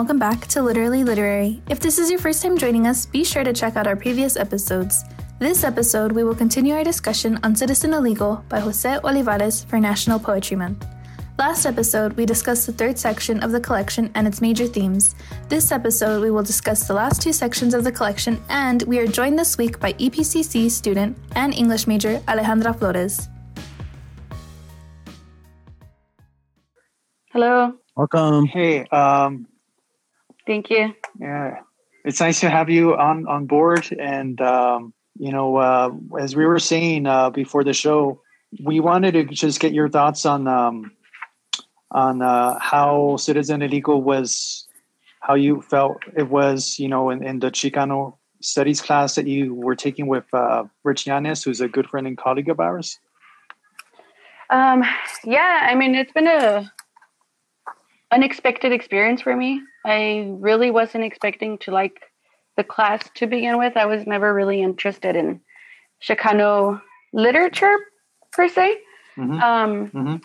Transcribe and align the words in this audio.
welcome 0.00 0.18
back 0.18 0.46
to 0.46 0.62
Literally 0.62 1.04
Literary. 1.04 1.60
If 1.68 1.78
this 1.78 1.98
is 1.98 2.08
your 2.08 2.18
first 2.18 2.42
time 2.42 2.56
joining 2.56 2.86
us, 2.86 3.04
be 3.04 3.22
sure 3.22 3.44
to 3.44 3.52
check 3.52 3.76
out 3.76 3.86
our 3.86 3.96
previous 3.96 4.34
episodes. 4.34 5.04
This 5.38 5.62
episode, 5.62 6.10
we 6.12 6.24
will 6.24 6.34
continue 6.34 6.72
our 6.72 6.82
discussion 6.82 7.38
on 7.42 7.54
Citizen 7.54 7.92
Illegal 7.92 8.42
by 8.48 8.60
Jose 8.60 8.88
Olivarez 9.04 9.66
for 9.66 9.78
National 9.78 10.18
Poetry 10.18 10.56
Month. 10.56 10.86
Last 11.38 11.66
episode, 11.66 12.14
we 12.14 12.24
discussed 12.24 12.64
the 12.64 12.72
third 12.72 12.98
section 12.98 13.42
of 13.42 13.52
the 13.52 13.60
collection 13.60 14.10
and 14.14 14.26
its 14.26 14.40
major 14.40 14.66
themes. 14.66 15.16
This 15.50 15.70
episode, 15.70 16.22
we 16.22 16.30
will 16.30 16.42
discuss 16.42 16.88
the 16.88 16.94
last 16.94 17.20
two 17.20 17.34
sections 17.34 17.74
of 17.74 17.84
the 17.84 17.92
collection, 17.92 18.42
and 18.48 18.82
we 18.84 19.00
are 19.00 19.06
joined 19.06 19.38
this 19.38 19.58
week 19.58 19.78
by 19.80 19.92
EPCC 19.92 20.70
student 20.70 21.18
and 21.36 21.52
English 21.52 21.86
major 21.86 22.20
Alejandra 22.20 22.72
Flores. 22.78 23.28
Hello. 27.34 27.74
Welcome. 27.94 28.46
Hey, 28.46 28.86
um, 28.86 29.46
Thank 30.46 30.70
you. 30.70 30.94
yeah, 31.20 31.60
it's 32.04 32.20
nice 32.20 32.40
to 32.40 32.50
have 32.50 32.70
you 32.70 32.96
on 32.96 33.26
on 33.28 33.46
board. 33.46 33.88
And 33.98 34.40
um, 34.40 34.92
you 35.18 35.32
know, 35.32 35.56
uh, 35.56 35.90
as 36.18 36.34
we 36.34 36.46
were 36.46 36.58
saying 36.58 37.06
uh, 37.06 37.30
before 37.30 37.64
the 37.64 37.72
show, 37.72 38.20
we 38.62 38.80
wanted 38.80 39.12
to 39.12 39.24
just 39.24 39.60
get 39.60 39.72
your 39.72 39.88
thoughts 39.88 40.24
on 40.24 40.48
um, 40.48 40.92
on 41.90 42.22
uh, 42.22 42.58
how 42.58 43.16
Citizen 43.16 43.62
Illegal 43.62 44.02
was, 44.02 44.66
how 45.20 45.34
you 45.34 45.62
felt 45.62 45.98
it 46.16 46.28
was, 46.28 46.78
you 46.78 46.88
know, 46.88 47.10
in, 47.10 47.22
in 47.22 47.40
the 47.40 47.50
Chicano 47.50 48.16
studies 48.40 48.80
class 48.80 49.14
that 49.16 49.26
you 49.26 49.54
were 49.54 49.76
taking 49.76 50.06
with 50.06 50.24
uh, 50.32 50.64
Rich 50.84 51.06
Yanez, 51.06 51.44
who's 51.44 51.60
a 51.60 51.68
good 51.68 51.88
friend 51.88 52.06
and 52.06 52.16
colleague 52.16 52.48
of 52.48 52.60
ours. 52.60 52.98
Um, 54.48 54.84
yeah, 55.24 55.68
I 55.70 55.74
mean, 55.74 55.94
it's 55.94 56.12
been 56.12 56.26
a 56.26 56.72
unexpected 58.10 58.72
experience 58.72 59.22
for 59.22 59.36
me. 59.36 59.60
I 59.84 60.28
really 60.38 60.70
wasn't 60.70 61.04
expecting 61.04 61.58
to 61.58 61.70
like 61.70 62.02
the 62.56 62.64
class 62.64 63.08
to 63.14 63.26
begin 63.26 63.58
with. 63.58 63.76
I 63.76 63.86
was 63.86 64.06
never 64.06 64.32
really 64.34 64.60
interested 64.62 65.16
in 65.16 65.40
Chicano 66.02 66.80
literature 67.12 67.76
per 68.32 68.48
se. 68.48 68.78
Mhm. 69.16 69.42
Um, 69.42 69.90
Mhm. 69.90 70.22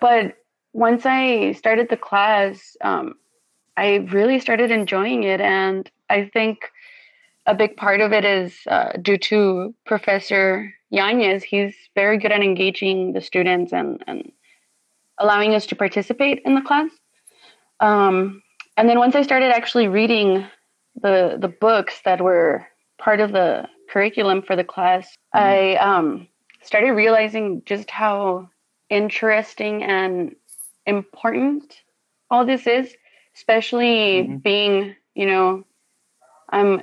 but 0.00 0.36
once 0.72 1.04
I 1.04 1.52
started 1.52 1.88
the 1.88 1.96
class, 1.96 2.76
um, 2.82 3.14
I 3.76 3.96
really 4.10 4.38
started 4.40 4.70
enjoying 4.70 5.24
it, 5.24 5.40
and 5.40 5.90
I 6.10 6.26
think 6.26 6.70
a 7.46 7.54
big 7.54 7.76
part 7.76 8.00
of 8.00 8.12
it 8.12 8.24
is 8.24 8.58
uh, 8.66 8.92
due 9.00 9.18
to 9.18 9.74
Professor 9.84 10.72
Yanez. 10.90 11.42
He's 11.42 11.74
very 11.94 12.18
good 12.18 12.32
at 12.32 12.42
engaging 12.42 13.12
the 13.12 13.20
students 13.20 13.72
and 13.72 14.02
and 14.06 14.32
allowing 15.18 15.54
us 15.54 15.66
to 15.66 15.76
participate 15.76 16.40
in 16.44 16.54
the 16.54 16.60
class. 16.62 16.90
Um, 17.80 18.42
and 18.76 18.88
then 18.88 18.98
once 18.98 19.14
I 19.14 19.22
started 19.22 19.50
actually 19.52 19.88
reading 19.88 20.46
the 21.00 21.36
the 21.40 21.48
books 21.48 22.00
that 22.04 22.20
were 22.20 22.66
part 22.98 23.20
of 23.20 23.32
the 23.32 23.68
curriculum 23.90 24.42
for 24.42 24.56
the 24.56 24.64
class, 24.64 25.14
I 25.34 25.76
um, 25.76 26.28
started 26.62 26.92
realizing 26.92 27.62
just 27.66 27.90
how 27.90 28.48
interesting 28.88 29.82
and 29.82 30.34
important 30.86 31.82
all 32.30 32.44
this 32.46 32.66
is, 32.66 32.94
especially 33.34 34.24
Mhm. 34.24 34.42
being, 34.42 34.96
you 35.14 35.26
know, 35.26 35.64
I'm 36.50 36.82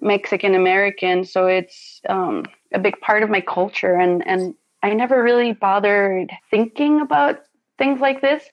Mexican 0.00 0.54
American, 0.54 1.24
so 1.24 1.46
it's 1.46 2.00
um, 2.08 2.44
a 2.72 2.78
big 2.78 3.00
part 3.00 3.22
of 3.22 3.30
my 3.30 3.40
culture, 3.40 3.94
and 3.94 4.26
and 4.26 4.54
I 4.82 4.92
never 4.94 5.22
really 5.22 5.52
bothered 5.52 6.30
thinking 6.50 7.00
about 7.00 7.40
things 7.78 8.00
like 8.00 8.20
this. 8.20 8.44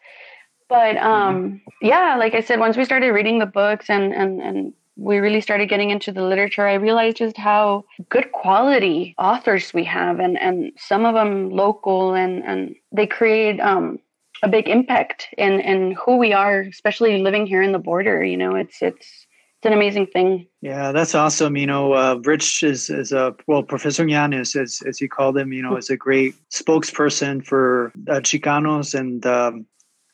But 0.72 0.96
um, 0.96 1.60
yeah, 1.82 2.16
like 2.18 2.34
I 2.34 2.40
said, 2.40 2.62
once 2.62 2.78
we 2.78 2.86
started 2.86 3.12
reading 3.12 3.40
the 3.40 3.46
books 3.46 3.90
and 3.90 4.14
and 4.14 4.42
and 4.42 4.74
we 4.96 5.18
really 5.18 5.42
started 5.42 5.68
getting 5.68 5.90
into 5.90 6.14
the 6.14 6.24
literature, 6.24 6.66
I 6.66 6.76
realized 6.76 7.18
just 7.18 7.36
how 7.36 7.84
good 8.08 8.32
quality 8.32 9.14
authors 9.18 9.74
we 9.74 9.84
have, 9.84 10.22
and 10.22 10.40
and 10.40 10.72
some 10.78 11.04
of 11.04 11.14
them 11.14 11.50
local, 11.50 12.14
and 12.14 12.42
and 12.46 12.74
they 12.94 13.06
create 13.06 13.60
um, 13.60 14.00
a 14.44 14.48
big 14.48 14.70
impact 14.70 15.28
in 15.38 15.60
in 15.60 15.92
who 15.92 16.16
we 16.16 16.32
are, 16.32 16.62
especially 16.62 17.22
living 17.22 17.46
here 17.46 17.62
in 17.62 17.74
the 17.74 17.86
border. 17.90 18.24
You 18.24 18.38
know, 18.38 18.56
it's 18.56 18.82
it's 18.82 19.28
it's 19.58 19.66
an 19.66 19.74
amazing 19.74 20.08
thing. 20.08 20.48
Yeah, 20.62 20.94
that's 20.94 21.16
awesome. 21.16 21.58
You 21.58 21.68
know, 21.68 21.92
uh, 21.92 22.16
Rich 22.24 22.64
is, 22.64 22.90
is 22.90 23.12
a, 23.12 23.36
well, 23.46 23.62
Professor 23.62 24.08
Yanez, 24.08 24.56
as, 24.56 24.82
as 24.88 25.00
you 25.00 25.08
call 25.08 25.38
him, 25.38 25.54
you 25.54 25.62
know, 25.62 25.76
is 25.76 25.92
a 25.92 25.96
great 25.98 26.34
spokesperson 26.50 27.46
for 27.46 27.92
uh, 28.08 28.22
Chicanos 28.22 29.00
and 29.00 29.24
um, 29.24 29.68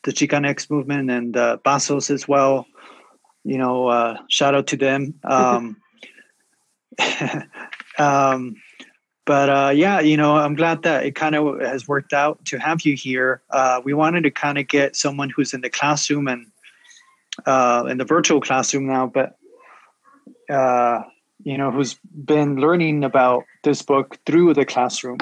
the 0.08 0.14
Chicanx 0.14 0.70
movement 0.70 1.12
and 1.12 1.36
uh, 1.36 1.58
as 1.66 2.28
well. 2.28 2.66
You 3.44 3.58
know, 3.58 3.88
uh, 3.88 4.18
shout 4.30 4.56
out 4.56 4.68
to 4.68 4.78
them. 4.78 5.16
Um, 5.26 5.78
um, 8.00 8.56
but 9.26 9.50
uh, 9.50 9.72
yeah, 9.76 10.00
you 10.00 10.16
know, 10.16 10.38
I'm 10.38 10.56
glad 10.56 10.84
that 10.84 11.06
it 11.06 11.14
kind 11.14 11.36
of 11.36 11.60
has 11.60 11.90
worked 11.90 12.14
out 12.14 12.44
to 12.46 12.58
have 12.58 12.86
you 12.86 12.96
here. 12.96 13.42
Uh, 13.50 13.82
we 13.84 13.94
wanted 13.94 14.24
to 14.24 14.32
kind 14.32 14.58
of 14.58 14.70
get 14.70 14.96
someone 14.96 15.30
who's 15.30 15.54
in 15.54 15.60
the 15.60 15.70
classroom 15.70 16.30
and 16.30 16.48
uh, 17.46 17.86
in 17.90 17.98
the 17.98 18.06
virtual 18.06 18.40
classroom 18.40 18.88
now, 18.88 19.08
but 19.08 19.38
uh, 20.50 21.02
you 21.44 21.58
know, 21.58 21.70
who's 21.70 22.00
been 22.04 22.56
learning 22.56 23.04
about 23.04 23.44
this 23.66 23.82
book 23.82 24.18
through 24.26 24.54
the 24.54 24.66
classroom. 24.66 25.18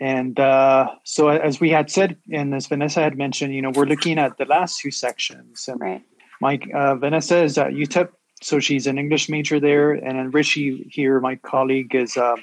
And 0.00 0.38
uh, 0.38 0.90
so, 1.04 1.28
as 1.28 1.60
we 1.60 1.70
had 1.70 1.90
said, 1.90 2.16
and 2.32 2.54
as 2.54 2.66
Vanessa 2.68 3.00
had 3.00 3.18
mentioned, 3.18 3.52
you 3.54 3.62
know, 3.62 3.72
we're 3.74 3.84
looking 3.84 4.18
at 4.18 4.38
the 4.38 4.44
last 4.44 4.80
two 4.80 4.92
sections. 4.92 5.66
And 5.66 5.80
Right. 5.80 6.02
Mike, 6.40 6.70
uh, 6.72 6.94
Vanessa 6.94 7.42
is 7.42 7.58
at 7.58 7.72
UTEP, 7.72 8.10
so 8.40 8.60
she's 8.60 8.86
an 8.86 8.96
English 8.96 9.28
major 9.28 9.58
there, 9.58 9.92
and 9.92 10.18
then 10.18 10.30
Richie 10.30 10.88
here, 10.88 11.18
my 11.20 11.34
colleague, 11.34 11.96
is 11.96 12.16
um, 12.16 12.38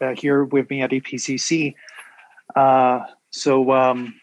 uh, 0.00 0.14
here 0.14 0.44
with 0.44 0.68
me 0.68 0.82
at 0.82 0.90
EPCC. 0.90 1.74
Uh, 2.56 3.04
so, 3.30 3.70
um, 3.70 4.14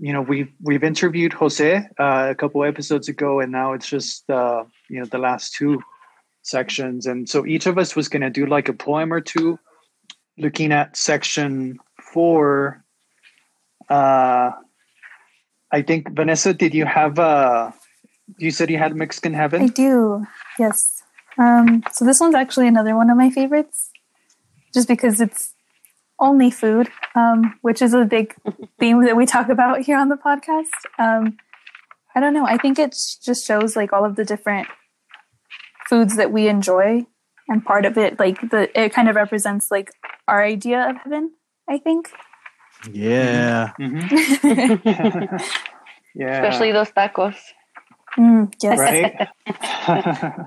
you 0.00 0.12
know, 0.12 0.22
we've 0.22 0.52
we've 0.60 0.82
interviewed 0.82 1.32
Jose 1.34 1.76
uh, 1.76 2.26
a 2.30 2.34
couple 2.34 2.64
episodes 2.64 3.08
ago, 3.08 3.38
and 3.38 3.52
now 3.52 3.74
it's 3.74 3.88
just 3.88 4.28
uh, 4.28 4.64
you 4.88 4.98
know 4.98 5.06
the 5.06 5.18
last 5.18 5.54
two 5.54 5.80
sections, 6.42 7.06
and 7.06 7.28
so 7.28 7.46
each 7.46 7.66
of 7.66 7.78
us 7.78 7.94
was 7.94 8.08
going 8.08 8.22
to 8.22 8.30
do 8.30 8.46
like 8.46 8.68
a 8.68 8.72
poem 8.72 9.12
or 9.12 9.20
two, 9.20 9.58
looking 10.36 10.72
at 10.72 10.96
section 10.96 11.78
four. 12.14 12.84
Uh, 13.90 14.50
I 15.70 15.82
think 15.82 16.14
Vanessa, 16.14 16.54
did 16.54 16.72
you 16.72 16.86
have 16.86 17.18
uh 17.18 17.72
You 18.38 18.50
said 18.50 18.70
you 18.70 18.78
had 18.78 18.96
Mexican 18.96 19.34
Heaven. 19.34 19.60
I 19.62 19.66
do, 19.68 20.24
yes. 20.58 21.02
Um, 21.36 21.82
so 21.92 22.04
this 22.04 22.20
one's 22.20 22.34
actually 22.34 22.68
another 22.68 22.94
one 22.94 23.10
of 23.10 23.16
my 23.18 23.28
favorites, 23.28 23.90
just 24.72 24.88
because 24.88 25.20
it's 25.20 25.52
only 26.18 26.50
food, 26.50 26.88
um, 27.14 27.58
which 27.62 27.82
is 27.82 27.92
a 27.92 28.04
big 28.04 28.34
theme 28.78 29.04
that 29.04 29.16
we 29.16 29.26
talk 29.26 29.48
about 29.48 29.80
here 29.82 29.98
on 29.98 30.08
the 30.08 30.16
podcast. 30.16 30.72
Um, 30.98 31.36
I 32.14 32.20
don't 32.20 32.34
know. 32.34 32.46
I 32.46 32.56
think 32.56 32.78
it 32.78 32.96
just 33.22 33.44
shows 33.44 33.74
like 33.76 33.92
all 33.92 34.04
of 34.04 34.14
the 34.14 34.24
different 34.24 34.68
foods 35.88 36.16
that 36.16 36.30
we 36.30 36.48
enjoy, 36.48 37.04
and 37.48 37.64
part 37.64 37.84
of 37.84 37.98
it, 37.98 38.18
like 38.18 38.40
the 38.50 38.70
it 38.80 38.92
kind 38.92 39.08
of 39.08 39.16
represents 39.16 39.70
like 39.70 39.90
our 40.28 40.42
idea 40.42 40.88
of 40.88 40.96
heaven. 41.02 41.32
I 41.68 41.78
think. 41.78 42.10
Yeah. 42.92 43.72
Mhm. 43.80 44.10
yeah. 46.14 46.42
Especially 46.42 46.72
those 46.72 46.90
tacos. 46.90 47.36
Mm, 48.18 48.52
yes. 48.62 48.78
right? 48.78 49.28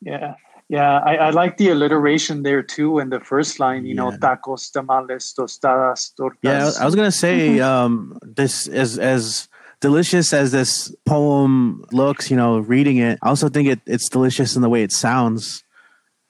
yeah. 0.00 0.34
Yeah, 0.68 1.00
I, 1.00 1.16
I 1.16 1.30
like 1.30 1.58
the 1.58 1.68
alliteration 1.68 2.44
there 2.44 2.62
too 2.62 2.98
in 2.98 3.10
the 3.10 3.20
first 3.20 3.60
line, 3.60 3.84
you 3.84 3.94
know, 3.94 4.10
tacos, 4.10 4.72
tamales, 4.72 5.34
tostadas, 5.38 6.14
tortas. 6.18 6.38
Yeah, 6.42 6.70
I 6.80 6.86
was 6.86 6.94
gonna 6.94 7.12
say 7.12 7.60
um, 7.60 8.16
this 8.22 8.68
as 8.68 8.98
as 8.98 9.48
delicious 9.80 10.32
as 10.32 10.50
this 10.50 10.94
poem 11.04 11.84
looks. 11.92 12.30
You 12.30 12.38
know, 12.38 12.58
reading 12.60 12.96
it, 12.96 13.18
I 13.20 13.28
also 13.28 13.50
think 13.50 13.68
it, 13.68 13.80
it's 13.84 14.08
delicious 14.08 14.56
in 14.56 14.62
the 14.62 14.70
way 14.70 14.82
it 14.82 14.92
sounds. 14.92 15.62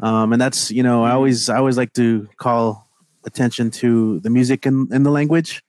Um, 0.02 0.32
and 0.32 0.42
that's 0.42 0.72
you 0.72 0.82
know, 0.82 1.04
I 1.04 1.12
always 1.12 1.48
I 1.48 1.58
always 1.58 1.76
like 1.76 1.92
to 1.92 2.28
call 2.36 2.88
attention 3.24 3.70
to 3.70 4.20
the 4.20 4.30
music 4.30 4.66
and, 4.66 4.92
in 4.92 5.02
the 5.02 5.10
language. 5.10 5.62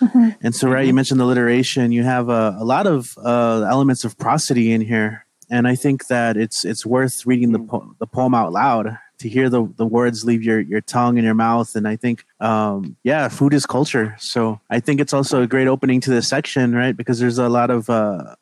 Mhm. 0.00 0.36
And 0.42 0.54
so, 0.54 0.70
right, 0.70 0.86
you 0.86 0.94
mentioned 0.94 1.20
the 1.20 1.24
alliteration. 1.24 1.92
You 1.92 2.02
have 2.04 2.28
a, 2.30 2.56
a 2.58 2.64
lot 2.64 2.86
of 2.86 3.14
uh, 3.18 3.66
elements 3.68 4.04
of 4.04 4.16
prosody 4.16 4.72
in 4.72 4.80
here, 4.80 5.26
and 5.50 5.68
I 5.68 5.74
think 5.74 6.06
that 6.06 6.36
it's 6.38 6.64
it's 6.64 6.86
worth 6.86 7.26
reading 7.26 7.52
the 7.52 7.58
po- 7.58 7.94
the 7.98 8.06
poem 8.06 8.34
out 8.34 8.50
loud 8.52 8.96
to 9.18 9.28
hear 9.28 9.50
the, 9.50 9.68
the 9.76 9.84
words 9.84 10.24
leave 10.24 10.42
your, 10.42 10.60
your 10.60 10.80
tongue 10.80 11.18
and 11.18 11.26
your 11.26 11.34
mouth. 11.34 11.76
And 11.76 11.86
I 11.86 11.94
think, 11.96 12.24
um, 12.40 12.96
yeah, 13.04 13.28
food 13.28 13.52
is 13.52 13.66
culture. 13.66 14.16
So 14.18 14.60
I 14.70 14.80
think 14.80 14.98
it's 14.98 15.12
also 15.12 15.42
a 15.42 15.46
great 15.46 15.68
opening 15.68 16.00
to 16.00 16.10
this 16.10 16.26
section, 16.26 16.74
right? 16.74 16.96
Because 16.96 17.18
there's 17.18 17.36
a 17.36 17.50
lot 17.50 17.68
of 17.68 17.90
uh, 17.90 18.36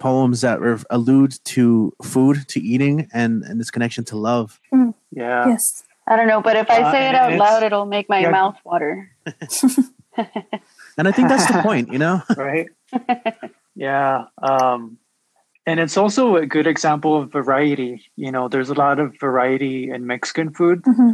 poems 0.00 0.40
that 0.40 0.58
re- 0.62 0.78
allude 0.88 1.34
to 1.44 1.92
food, 2.02 2.48
to 2.48 2.60
eating, 2.60 3.08
and 3.12 3.42
and 3.42 3.60
this 3.60 3.70
connection 3.70 4.04
to 4.04 4.16
love. 4.16 4.58
yeah. 5.10 5.48
Yes. 5.48 5.84
I 6.06 6.16
don't 6.16 6.26
know, 6.26 6.42
but 6.42 6.56
if 6.56 6.68
I 6.70 6.82
Uh, 6.82 6.92
say 6.92 7.08
it 7.08 7.14
out 7.14 7.32
loud, 7.38 7.62
it'll 7.62 7.86
make 7.86 8.08
my 8.08 8.20
Yeah. 8.20 8.30
mouth 8.30 8.58
water. 8.64 9.10
And 10.98 11.08
I 11.08 11.12
think 11.12 11.28
that's 11.28 11.46
the 11.50 11.62
point, 11.62 11.90
you 11.90 11.98
know. 11.98 12.20
right? 12.36 12.68
yeah. 13.74 14.24
Um, 14.42 14.98
and 15.64 15.80
it's 15.80 15.96
also 15.96 16.36
a 16.36 16.44
good 16.44 16.66
example 16.66 17.16
of 17.16 17.32
variety. 17.32 18.10
You 18.16 18.30
know, 18.30 18.48
there's 18.48 18.68
a 18.68 18.74
lot 18.74 18.98
of 18.98 19.18
variety 19.18 19.90
in 19.90 20.06
Mexican 20.06 20.52
food 20.52 20.82
Mm-hmm. 20.82 21.12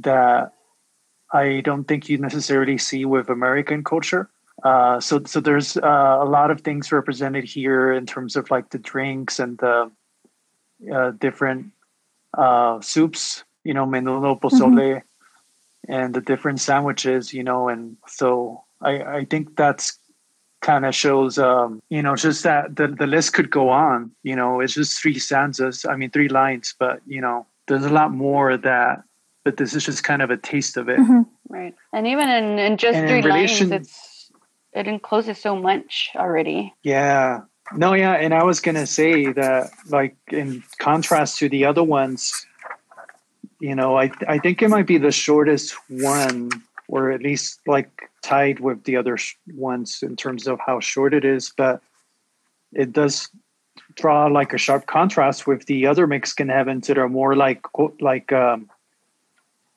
that 0.00 0.52
I 1.32 1.60
don't 1.60 1.84
think 1.84 2.08
you 2.08 2.16
necessarily 2.16 2.78
see 2.78 3.04
with 3.04 3.28
American 3.28 3.84
culture. 3.84 4.30
Uh, 4.64 4.98
so, 4.98 5.22
so 5.26 5.40
there's 5.40 5.76
uh, 5.76 6.16
a 6.20 6.24
lot 6.24 6.50
of 6.50 6.62
things 6.62 6.90
represented 6.90 7.44
here 7.44 7.92
in 7.92 8.06
terms 8.06 8.34
of 8.34 8.50
like 8.50 8.70
the 8.70 8.78
drinks 8.78 9.38
and 9.38 9.58
the 9.58 9.90
uh, 10.90 11.10
different 11.20 11.72
uh, 12.36 12.80
soups. 12.80 13.44
You 13.64 13.74
know, 13.74 13.86
menudo, 13.86 14.40
pozole, 14.40 15.02
and 15.88 16.14
the 16.14 16.20
different 16.20 16.60
sandwiches. 16.60 17.32
You 17.34 17.44
know, 17.44 17.68
and 17.68 17.96
so 18.06 18.64
I, 18.80 19.02
I 19.02 19.24
think 19.24 19.56
that's 19.56 19.98
kind 20.60 20.84
of 20.84 20.92
shows 20.92 21.38
um 21.38 21.80
you 21.88 22.02
know 22.02 22.16
just 22.16 22.42
that 22.42 22.74
the, 22.74 22.88
the 22.88 23.06
list 23.06 23.32
could 23.32 23.48
go 23.48 23.68
on 23.68 24.10
you 24.24 24.34
know 24.34 24.58
it's 24.58 24.74
just 24.74 25.00
three 25.00 25.16
stanzas 25.16 25.86
i 25.88 25.94
mean 25.94 26.10
three 26.10 26.26
lines 26.28 26.74
but 26.80 27.00
you 27.06 27.20
know 27.20 27.46
there's 27.68 27.84
a 27.84 27.88
lot 27.90 28.10
more 28.12 28.50
of 28.50 28.62
that 28.62 29.04
but 29.44 29.56
this 29.56 29.72
is 29.72 29.84
just 29.84 30.02
kind 30.02 30.20
of 30.20 30.30
a 30.32 30.36
taste 30.36 30.76
of 30.76 30.88
it 30.88 30.98
Mm-hmm. 30.98 31.22
Right. 31.48 31.74
And 31.92 32.08
even 32.08 32.28
in, 32.28 32.58
in 32.58 32.76
just 32.76 32.96
And 32.96 33.08
in 33.08 33.22
three 33.22 33.30
relation- 33.30 33.70
lines, 33.70 33.86
it's 33.86 34.32
it 34.72 34.88
encloses 34.88 35.38
so 35.38 35.54
much 35.54 36.10
already. 36.16 36.74
yeah 36.82 37.42
no 37.76 37.92
yeah 37.94 38.14
and 38.14 38.34
i 38.34 38.42
was 38.42 38.58
gonna 38.60 38.84
say 38.86 39.30
that 39.32 39.70
like 39.90 40.16
in 40.32 40.64
contrast 40.78 41.38
to 41.38 41.48
the 41.48 41.64
other 41.66 41.84
ones 41.84 42.32
you 43.60 43.74
know 43.74 43.96
i 43.98 44.10
i 44.28 44.38
think 44.38 44.62
it 44.62 44.68
might 44.68 44.86
be 44.86 44.98
the 44.98 45.12
shortest 45.12 45.74
one 45.88 46.50
or 46.88 47.10
at 47.10 47.20
least 47.22 47.60
like 47.66 48.10
tied 48.22 48.60
with 48.60 48.84
the 48.84 48.96
other 48.96 49.16
sh- 49.16 49.34
ones 49.54 50.02
in 50.02 50.16
terms 50.16 50.46
of 50.46 50.58
how 50.64 50.80
short 50.80 51.12
it 51.14 51.24
is 51.24 51.52
but 51.56 51.80
it 52.72 52.92
does 52.92 53.28
draw 53.94 54.26
like 54.26 54.52
a 54.52 54.58
sharp 54.58 54.86
contrast 54.86 55.46
with 55.46 55.66
the 55.66 55.86
other 55.86 56.06
mexican 56.06 56.48
heavens 56.48 56.86
that 56.86 56.98
are 56.98 57.08
more 57.08 57.34
like 57.36 57.62
like 58.00 58.32
um 58.32 58.68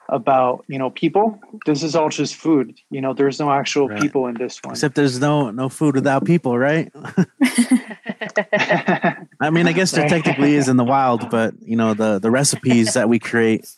about 0.10 0.66
you 0.68 0.77
know 0.77 0.89
people 0.89 1.39
this 1.66 1.84
is 1.84 1.95
all 1.95 2.10
just 2.10 2.36
food 2.36 2.77
you 2.89 3.00
know 3.00 3.13
there's 3.13 3.39
no 3.39 3.50
actual 3.50 3.88
Right. 3.88 4.01
people 4.01 4.27
in 4.27 4.36
this 4.36 4.60
one 4.63 4.74
Except 4.74 4.95
there's 4.95 5.19
no 5.22 5.51
no 5.51 5.69
food 5.69 5.95
without 5.95 6.25
people, 6.25 6.57
right? 6.57 6.92
I 9.41 9.50
mean, 9.50 9.68
I 9.68 9.73
guess 9.73 9.91
there 9.91 10.07
technically 10.07 10.56
is 10.56 10.69
in 10.69 10.77
the 10.77 10.83
wild, 10.83 11.29
but 11.29 11.53
you 11.62 11.75
know 11.75 11.94
the 11.94 12.19
the 12.19 12.29
recipes 12.29 12.94
that 12.94 13.09
we 13.09 13.19
create. 13.19 13.75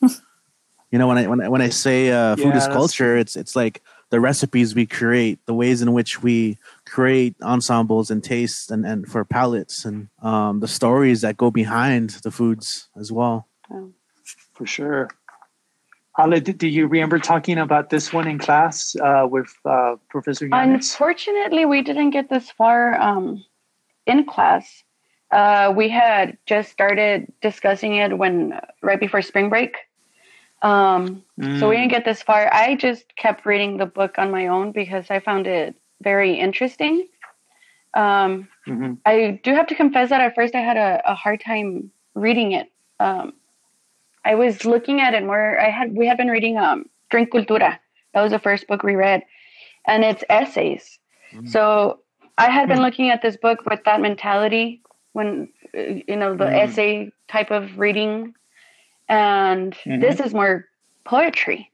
You 0.92 1.00
know, 1.00 1.08
when 1.08 1.18
I 1.18 1.28
when 1.28 1.42
I, 1.42 1.50
when 1.50 1.62
I 1.62 1.70
say 1.70 2.12
uh, 2.12 2.36
food 2.36 2.54
Yeah, 2.54 2.58
is 2.58 2.68
culture, 2.68 3.18
it's 3.18 3.36
it's 3.36 3.56
like 3.56 3.82
the 4.10 4.20
recipes 4.20 4.76
we 4.76 4.86
create, 4.86 5.40
the 5.46 5.54
ways 5.54 5.82
in 5.82 5.94
which 5.94 6.22
we 6.22 6.58
create 6.86 7.36
ensembles 7.42 8.12
and 8.12 8.24
tastes, 8.24 8.70
and 8.70 8.86
and 8.86 9.08
for 9.08 9.24
palates, 9.26 9.86
and 9.86 10.10
um, 10.22 10.60
the 10.60 10.68
stories 10.68 11.22
that 11.22 11.38
go 11.38 11.50
behind 11.50 12.12
the 12.24 12.32
foods 12.32 12.90
as 12.96 13.12
well. 13.12 13.48
For 14.54 14.68
sure. 14.68 15.10
Ale, 16.20 16.40
do 16.40 16.54
do 16.54 16.68
you 16.68 16.86
remember 16.86 17.18
talking 17.18 17.58
about 17.58 17.90
this 17.90 18.14
one 18.14 18.28
in 18.28 18.38
class 18.38 18.96
uh, 18.98 19.26
with 19.28 19.52
uh, 19.66 19.96
Professor 20.10 20.46
Yanez? 20.46 20.92
Unfortunately, 20.92 21.66
we 21.66 21.82
didn't 21.82 22.12
get 22.12 22.30
this 22.30 22.52
far 22.52 22.94
um, 23.02 23.44
in 24.06 24.26
class. 24.26 24.84
Uh, 25.32 25.74
we 25.76 25.90
had 25.90 26.38
just 26.46 26.72
started 26.72 27.32
discussing 27.42 27.96
it 27.96 28.18
when 28.18 28.60
right 28.82 29.00
before 29.00 29.22
spring 29.22 29.50
break. 29.50 29.78
Um, 30.62 31.24
So 31.60 31.70
we 31.70 31.76
didn't 31.78 31.92
get 31.92 32.06
this 32.06 32.22
far. 32.22 32.54
I 32.54 32.76
just 32.76 33.16
kept 33.16 33.46
reading 33.46 33.78
the 33.78 33.86
book 33.86 34.18
on 34.18 34.32
my 34.32 34.48
own 34.48 34.72
because 34.72 35.10
I 35.10 35.20
found 35.20 35.48
it 35.48 35.76
very 36.02 36.34
interesting. 36.40 37.08
Um, 37.94 38.48
Mhm. 38.68 38.98
I 39.06 39.40
do 39.44 39.54
have 39.54 39.68
to 39.68 39.76
confess 39.76 40.10
that 40.10 40.22
at 40.22 40.36
first 40.36 40.56
I 40.56 40.62
had 40.62 40.78
a, 40.78 41.02
a 41.12 41.16
hard 41.16 41.42
time 41.42 41.92
reading 42.16 42.54
it. 42.54 42.72
Um, 43.00 43.34
I 44.26 44.36
was 44.36 44.66
looking 44.66 45.02
at 45.02 45.14
it 45.14 45.24
more. 45.26 45.60
I 45.60 45.70
had 45.70 45.96
we 45.96 46.08
had 46.08 46.18
been 46.18 46.30
reading 46.30 46.58
um, 46.58 46.90
Drink 47.10 47.32
Cultura. 47.32 47.80
That 48.14 48.22
was 48.22 48.32
the 48.32 48.40
first 48.40 48.68
book 48.68 48.84
we 48.84 48.96
read, 48.96 49.24
and 49.86 50.04
it's 50.04 50.24
essays. 50.30 51.00
So 51.46 52.00
I 52.38 52.50
had 52.50 52.68
been 52.68 52.82
looking 52.82 53.10
at 53.10 53.22
this 53.22 53.38
book 53.38 53.60
with 53.70 53.84
that 53.86 54.02
mentality 54.02 54.82
when 55.14 55.50
uh, 55.78 56.02
you 56.08 56.16
know 56.16 56.36
the 56.36 56.46
Mm. 56.46 56.64
essay 56.64 57.12
type 57.28 57.52
of 57.52 57.78
reading, 57.78 58.34
and 59.10 59.74
Mhm. 59.86 60.02
this 60.02 60.20
is 60.20 60.34
more 60.34 60.66
poetry. 61.04 61.70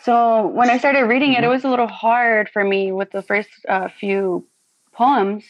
So 0.00 0.46
when 0.48 0.70
I 0.70 0.78
started 0.78 1.04
reading 1.06 1.34
it, 1.34 1.44
it 1.44 1.48
was 1.48 1.64
a 1.64 1.68
little 1.68 1.86
hard 1.86 2.48
for 2.48 2.64
me 2.64 2.90
with 2.92 3.10
the 3.12 3.22
first 3.22 3.50
uh, 3.68 3.88
few 3.88 4.44
poems. 4.92 5.44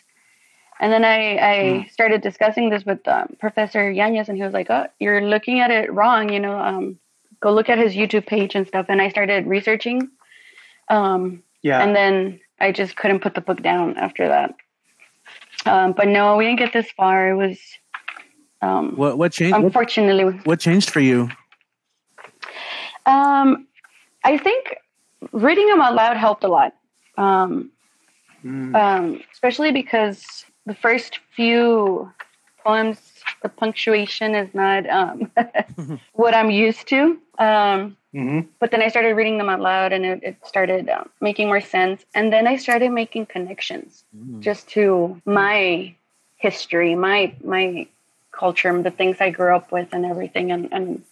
And 0.81 0.93
then 0.93 1.05
I, 1.05 1.37
I 1.39 1.87
started 1.91 2.23
discussing 2.23 2.69
this 2.69 2.85
with 2.85 3.07
um, 3.07 3.37
Professor 3.39 3.91
Yanez, 3.91 4.29
and 4.29 4.37
he 4.37 4.43
was 4.45 4.53
like, 4.53 4.69
"Oh, 4.69 4.87
you're 4.99 5.21
looking 5.21 5.61
at 5.61 5.71
it 5.71 5.93
wrong. 5.93 6.29
You 6.33 6.41
know, 6.41 6.59
um, 6.59 6.99
go 7.41 7.53
look 7.53 7.69
at 7.71 7.79
his 7.79 7.95
YouTube 7.95 8.27
page 8.27 8.55
and 8.57 8.67
stuff." 8.67 8.87
And 8.89 9.01
I 9.01 9.09
started 9.09 9.47
researching, 9.47 10.09
um, 10.89 11.43
yeah. 11.63 11.81
and 11.83 11.95
then 11.95 12.41
I 12.63 12.71
just 12.73 12.97
couldn't 12.97 13.21
put 13.21 13.35
the 13.35 13.41
book 13.41 13.61
down 13.61 13.97
after 13.99 14.29
that. 14.29 14.55
Um, 15.67 15.93
but 15.93 16.09
no, 16.09 16.37
we 16.37 16.45
didn't 16.47 16.61
get 16.61 16.73
this 16.73 16.91
far. 16.93 17.31
It 17.31 17.35
was, 17.35 17.59
um, 18.63 18.97
What 18.97 19.19
what 19.19 19.33
changed? 19.33 19.53
What, 19.57 19.65
unfortunately, 19.65 20.25
what 20.45 20.61
changed 20.61 20.91
for 20.91 21.01
you? 21.01 21.29
Um, 23.05 23.67
I 24.25 24.39
think 24.39 24.77
reading 25.33 25.67
them 25.67 25.81
out 25.81 25.95
loud 25.95 26.17
helped 26.17 26.45
a 26.45 26.49
lot, 26.49 26.73
um, 27.19 27.71
Mm. 28.45 28.75
um, 28.75 29.21
especially 29.33 29.71
because 29.71 30.45
the 30.67 30.75
first 30.75 31.21
few 31.37 32.11
poems, 32.65 32.99
the 33.43 33.49
punctuation 33.49 34.35
is 34.35 34.53
not 34.55 34.89
um, 34.89 35.31
what 36.13 36.35
I'm 36.35 36.51
used 36.51 36.89
to. 36.89 37.19
Um, 37.39 37.97
Mhm. 38.15 38.47
but 38.59 38.71
then 38.71 38.83
I 38.83 38.89
started 38.89 39.17
reading 39.17 39.39
them 39.39 39.49
out 39.49 39.61
loud, 39.61 39.91
and 39.95 40.05
it, 40.05 40.21
it 40.23 40.37
started 40.45 40.87
um, 40.91 41.09
making 41.23 41.47
more 41.47 41.63
sense. 41.63 42.05
And 42.15 42.31
then 42.31 42.47
I 42.47 42.57
started 42.57 42.91
making 42.93 43.25
connections 43.27 44.05
just 44.41 44.69
to 44.77 45.19
my 45.25 45.95
history, 46.37 46.95
my 46.95 47.33
my 47.43 47.87
culture, 48.33 48.83
the 48.83 48.91
things 48.91 49.17
I 49.21 49.31
grew 49.31 49.57
up 49.57 49.73
with, 49.73 49.89
and 49.95 50.05
everything. 50.05 50.53
And, 50.53 50.69
and 50.73 51.03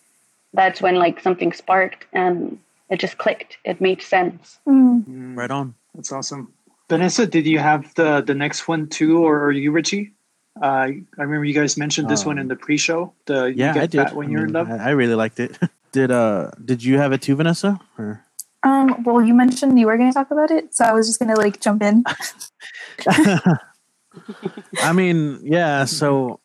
that's 0.52 0.82
when 0.82 0.96
like 0.96 1.20
something 1.20 1.55
sparked, 1.55 2.05
and 2.12 2.58
it 2.90 3.00
just 3.00 3.17
clicked. 3.17 3.56
It 3.64 3.81
made 3.81 4.02
sense. 4.02 4.58
Mm. 4.69 5.05
Mm. 5.06 5.36
Right 5.38 5.50
on. 5.50 5.74
That's 5.94 6.12
awesome. 6.12 6.52
Vanessa, 6.90 7.24
did 7.26 7.46
you 7.46 7.60
have 7.60 7.94
the 7.94 8.20
the 8.20 8.34
next 8.34 8.69
one 8.69 8.88
too, 8.88 9.24
or 9.24 9.44
are 9.46 9.52
you 9.52 9.72
Richie? 9.72 10.12
Uh, 10.60 10.66
I 10.66 11.02
remember 11.19 11.44
you 11.44 11.54
guys 11.54 11.76
mentioned 11.76 12.08
this 12.08 12.24
one 12.26 12.38
in 12.38 12.48
the 12.48 12.56
pre-show. 12.56 13.12
The 13.26 13.46
you 13.46 13.54
Yeah, 13.56 13.74
get 13.74 13.82
I 13.82 13.86
did. 13.86 14.02
fat 14.08 14.16
when 14.16 14.28
I 14.28 14.30
you're 14.30 14.40
in 14.40 14.52
mean, 14.52 14.54
love. 14.54 14.70
I, 14.70 14.76
I 14.76 14.90
really 14.90 15.14
liked 15.14 15.40
it. 15.40 15.58
did 15.92 16.10
uh 16.10 16.50
did 16.64 16.82
you 16.84 16.98
have 16.98 17.12
it 17.12 17.22
too, 17.22 17.36
Vanessa? 17.36 17.80
Or 17.98 18.24
Um, 18.62 19.02
well, 19.04 19.22
you 19.22 19.32
mentioned 19.34 19.78
you 19.78 19.86
were 19.86 19.96
going 19.96 20.10
to 20.10 20.14
talk 20.14 20.30
about 20.30 20.50
it, 20.50 20.74
so 20.74 20.84
I 20.84 20.92
was 20.92 21.06
just 21.06 21.19
going 21.19 21.34
to 21.34 21.40
like 21.40 21.60
jump 21.60 21.82
in. 21.82 22.04
I 24.82 24.92
mean, 24.92 25.40
yeah. 25.42 25.84
So 25.84 26.40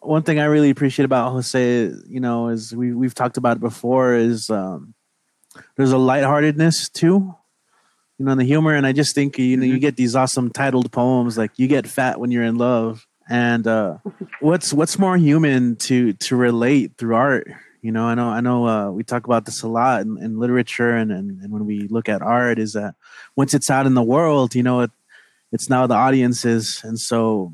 one 0.00 0.22
thing 0.22 0.38
I 0.38 0.44
really 0.44 0.70
appreciate 0.70 1.04
about 1.04 1.32
Jose, 1.32 1.92
you 2.06 2.20
know, 2.20 2.48
is 2.48 2.74
we 2.74 2.92
we've 2.94 3.14
talked 3.14 3.36
about 3.36 3.56
it 3.58 3.60
before. 3.60 4.14
Is 4.14 4.50
um, 4.50 4.94
there's 5.76 5.92
a 5.92 5.98
lightheartedness 5.98 6.88
too, 6.90 7.34
you 8.18 8.24
know, 8.24 8.32
in 8.32 8.38
the 8.38 8.44
humor, 8.44 8.74
and 8.74 8.86
I 8.86 8.92
just 8.92 9.14
think 9.14 9.38
you 9.38 9.56
know 9.56 9.66
you 9.66 9.78
get 9.78 9.96
these 9.96 10.14
awesome 10.14 10.50
titled 10.50 10.90
poems 10.92 11.36
like 11.36 11.58
"You 11.58 11.66
Get 11.68 11.86
Fat 11.86 12.20
When 12.20 12.30
You're 12.30 12.44
in 12.44 12.56
Love," 12.56 13.06
and 13.28 13.66
uh, 13.66 13.98
what's 14.40 14.72
what's 14.72 14.98
more 14.98 15.16
human 15.16 15.76
to 15.76 16.14
to 16.14 16.36
relate 16.36 16.92
through 16.96 17.14
art. 17.14 17.48
You 17.82 17.92
know, 17.92 18.04
I 18.04 18.14
know 18.14 18.28
I 18.28 18.40
know 18.40 18.66
uh, 18.66 18.90
we 18.90 19.04
talk 19.04 19.26
about 19.26 19.44
this 19.44 19.62
a 19.62 19.68
lot 19.68 20.02
in, 20.02 20.18
in 20.18 20.38
literature, 20.38 20.96
and, 20.96 21.12
and 21.12 21.40
and 21.42 21.52
when 21.52 21.66
we 21.66 21.88
look 21.88 22.08
at 22.08 22.22
art, 22.22 22.58
is 22.58 22.72
that 22.72 22.94
once 23.36 23.54
it's 23.54 23.70
out 23.70 23.86
in 23.86 23.94
the 23.94 24.02
world, 24.02 24.54
you 24.54 24.62
know, 24.62 24.80
it 24.80 24.90
it's 25.52 25.70
now 25.70 25.86
the 25.86 25.94
audiences, 25.94 26.80
and 26.84 26.98
so 26.98 27.52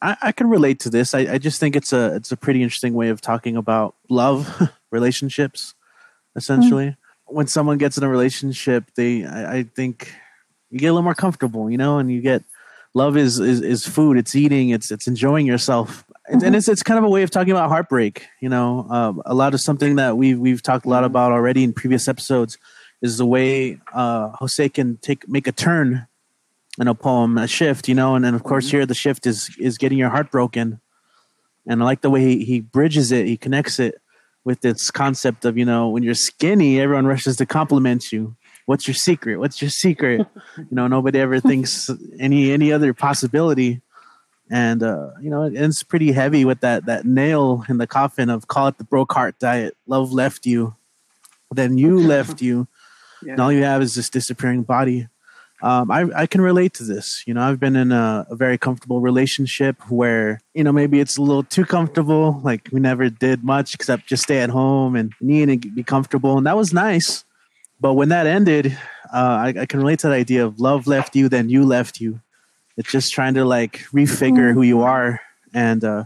I, 0.00 0.16
I 0.20 0.32
can 0.32 0.48
relate 0.48 0.80
to 0.80 0.90
this. 0.90 1.14
I, 1.14 1.20
I 1.20 1.38
just 1.38 1.60
think 1.60 1.76
it's 1.76 1.92
a 1.92 2.14
it's 2.16 2.32
a 2.32 2.36
pretty 2.36 2.62
interesting 2.62 2.94
way 2.94 3.08
of 3.08 3.20
talking 3.20 3.56
about 3.56 3.94
love, 4.08 4.70
relationships, 4.90 5.74
essentially. 6.34 6.96
When 7.26 7.46
someone 7.46 7.78
gets 7.78 7.96
in 7.96 8.04
a 8.04 8.08
relationship, 8.08 8.90
they 8.96 9.24
I, 9.24 9.58
I 9.58 9.62
think 9.62 10.12
you 10.70 10.78
get 10.78 10.88
a 10.88 10.92
little 10.92 11.04
more 11.04 11.14
comfortable, 11.14 11.70
you 11.70 11.78
know, 11.78 11.98
and 11.98 12.10
you 12.10 12.20
get 12.20 12.42
love 12.94 13.16
is 13.16 13.38
is, 13.38 13.60
is 13.60 13.86
food. 13.86 14.16
It's 14.16 14.34
eating. 14.34 14.70
It's 14.70 14.90
it's 14.90 15.06
enjoying 15.06 15.46
yourself, 15.46 16.04
and, 16.26 16.42
and 16.42 16.56
it's 16.56 16.68
it's 16.68 16.82
kind 16.82 16.98
of 16.98 17.04
a 17.04 17.08
way 17.08 17.22
of 17.22 17.30
talking 17.30 17.52
about 17.52 17.68
heartbreak. 17.68 18.26
You 18.40 18.48
know, 18.48 18.86
um, 18.90 19.22
a 19.24 19.34
lot 19.34 19.54
of 19.54 19.60
something 19.60 19.96
that 19.96 20.16
we've 20.16 20.38
we've 20.38 20.62
talked 20.62 20.86
a 20.86 20.88
lot 20.88 21.04
about 21.04 21.32
already 21.32 21.64
in 21.64 21.72
previous 21.72 22.08
episodes 22.08 22.58
is 23.00 23.18
the 23.18 23.26
way 23.26 23.80
uh, 23.92 24.30
Jose 24.30 24.68
can 24.68 24.96
take 24.98 25.28
make 25.28 25.46
a 25.46 25.52
turn 25.52 26.06
in 26.80 26.88
a 26.88 26.94
poem, 26.94 27.36
a 27.36 27.46
shift, 27.46 27.88
you 27.88 27.94
know, 27.94 28.14
and 28.14 28.24
then 28.24 28.34
of 28.34 28.44
course 28.44 28.70
here 28.70 28.86
the 28.86 28.94
shift 28.94 29.26
is 29.26 29.54
is 29.58 29.78
getting 29.78 29.98
your 29.98 30.10
heart 30.10 30.30
broken, 30.30 30.80
and 31.66 31.82
I 31.82 31.84
like 31.84 32.00
the 32.00 32.10
way 32.10 32.22
he, 32.22 32.44
he 32.44 32.60
bridges 32.60 33.12
it, 33.12 33.26
he 33.26 33.36
connects 33.36 33.78
it 33.78 33.96
with 34.44 34.60
this 34.60 34.90
concept 34.90 35.44
of 35.44 35.56
you 35.56 35.64
know 35.64 35.88
when 35.88 36.02
you're 36.02 36.14
skinny, 36.14 36.80
everyone 36.80 37.06
rushes 37.06 37.36
to 37.38 37.46
compliment 37.46 38.12
you. 38.12 38.36
What's 38.66 38.86
your 38.86 38.94
secret? 38.94 39.38
What's 39.38 39.60
your 39.60 39.70
secret? 39.70 40.26
you 40.56 40.66
know, 40.70 40.86
nobody 40.86 41.18
ever 41.18 41.40
thinks 41.40 41.90
any 42.18 42.52
any 42.52 42.72
other 42.72 42.94
possibility, 42.94 43.80
and 44.50 44.82
uh, 44.82 45.10
you 45.20 45.30
know 45.30 45.42
it 45.42 45.56
ends 45.56 45.82
pretty 45.82 46.12
heavy 46.12 46.44
with 46.44 46.60
that 46.60 46.86
that 46.86 47.04
nail 47.04 47.64
in 47.68 47.78
the 47.78 47.86
coffin 47.86 48.30
of 48.30 48.48
call 48.48 48.68
it 48.68 48.78
the 48.78 48.84
broke 48.84 49.12
heart 49.12 49.38
diet. 49.38 49.76
Love 49.86 50.12
left 50.12 50.46
you, 50.46 50.76
then 51.50 51.78
you 51.78 51.98
left 52.14 52.40
you, 52.40 52.68
yeah. 53.22 53.32
and 53.32 53.40
all 53.40 53.52
you 53.52 53.64
have 53.64 53.82
is 53.82 53.94
this 53.94 54.08
disappearing 54.08 54.62
body. 54.62 55.08
Um, 55.62 55.92
I, 55.92 56.08
I 56.16 56.26
can 56.26 56.40
relate 56.40 56.74
to 56.74 56.82
this. 56.82 57.22
You 57.24 57.34
know, 57.34 57.42
I've 57.42 57.60
been 57.60 57.76
in 57.76 57.92
a, 57.92 58.26
a, 58.28 58.34
very 58.34 58.58
comfortable 58.58 59.00
relationship 59.00 59.76
where, 59.88 60.40
you 60.54 60.64
know, 60.64 60.72
maybe 60.72 60.98
it's 60.98 61.18
a 61.18 61.22
little 61.22 61.44
too 61.44 61.64
comfortable. 61.64 62.40
Like 62.42 62.68
we 62.72 62.80
never 62.80 63.08
did 63.08 63.44
much 63.44 63.72
except 63.72 64.08
just 64.08 64.24
stay 64.24 64.40
at 64.40 64.50
home 64.50 64.96
and 64.96 65.12
need 65.20 65.62
to 65.62 65.70
be 65.70 65.84
comfortable. 65.84 66.36
And 66.36 66.48
that 66.48 66.56
was 66.56 66.72
nice. 66.72 67.24
But 67.82 67.94
when 67.94 68.10
that 68.10 68.28
ended, 68.28 68.78
uh, 69.12 69.16
I, 69.16 69.54
I, 69.62 69.66
can 69.66 69.80
relate 69.80 69.98
to 69.98 70.06
the 70.06 70.14
idea 70.14 70.46
of 70.46 70.60
love 70.60 70.86
left 70.86 71.16
you, 71.16 71.28
then 71.28 71.48
you 71.48 71.66
left 71.66 72.00
you. 72.00 72.20
It's 72.76 72.92
just 72.92 73.12
trying 73.12 73.34
to 73.34 73.44
like 73.44 73.80
refigure 73.92 74.54
who 74.54 74.62
you 74.62 74.82
are. 74.82 75.20
And, 75.52 75.82
uh, 75.82 76.04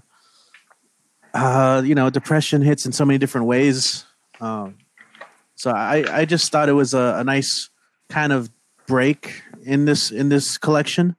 uh, 1.35 1.83
you 1.85 1.95
know, 1.95 2.09
depression 2.09 2.63
hits 2.63 2.87
in 2.87 2.93
so 2.93 3.05
many 3.05 3.19
different 3.19 3.47
ways. 3.47 4.07
Um, 4.41 4.79
so 5.55 5.71
I, 5.71 6.21
I 6.21 6.25
just 6.25 6.51
thought 6.51 6.71
it 6.71 6.73
was 6.73 6.95
a, 6.95 7.17
a 7.19 7.25
nice 7.25 7.69
kind 8.09 8.33
of 8.33 8.49
break 8.87 9.43
in 9.63 9.85
this 9.85 10.11
in 10.11 10.31
this 10.31 10.57
collection 10.57 11.15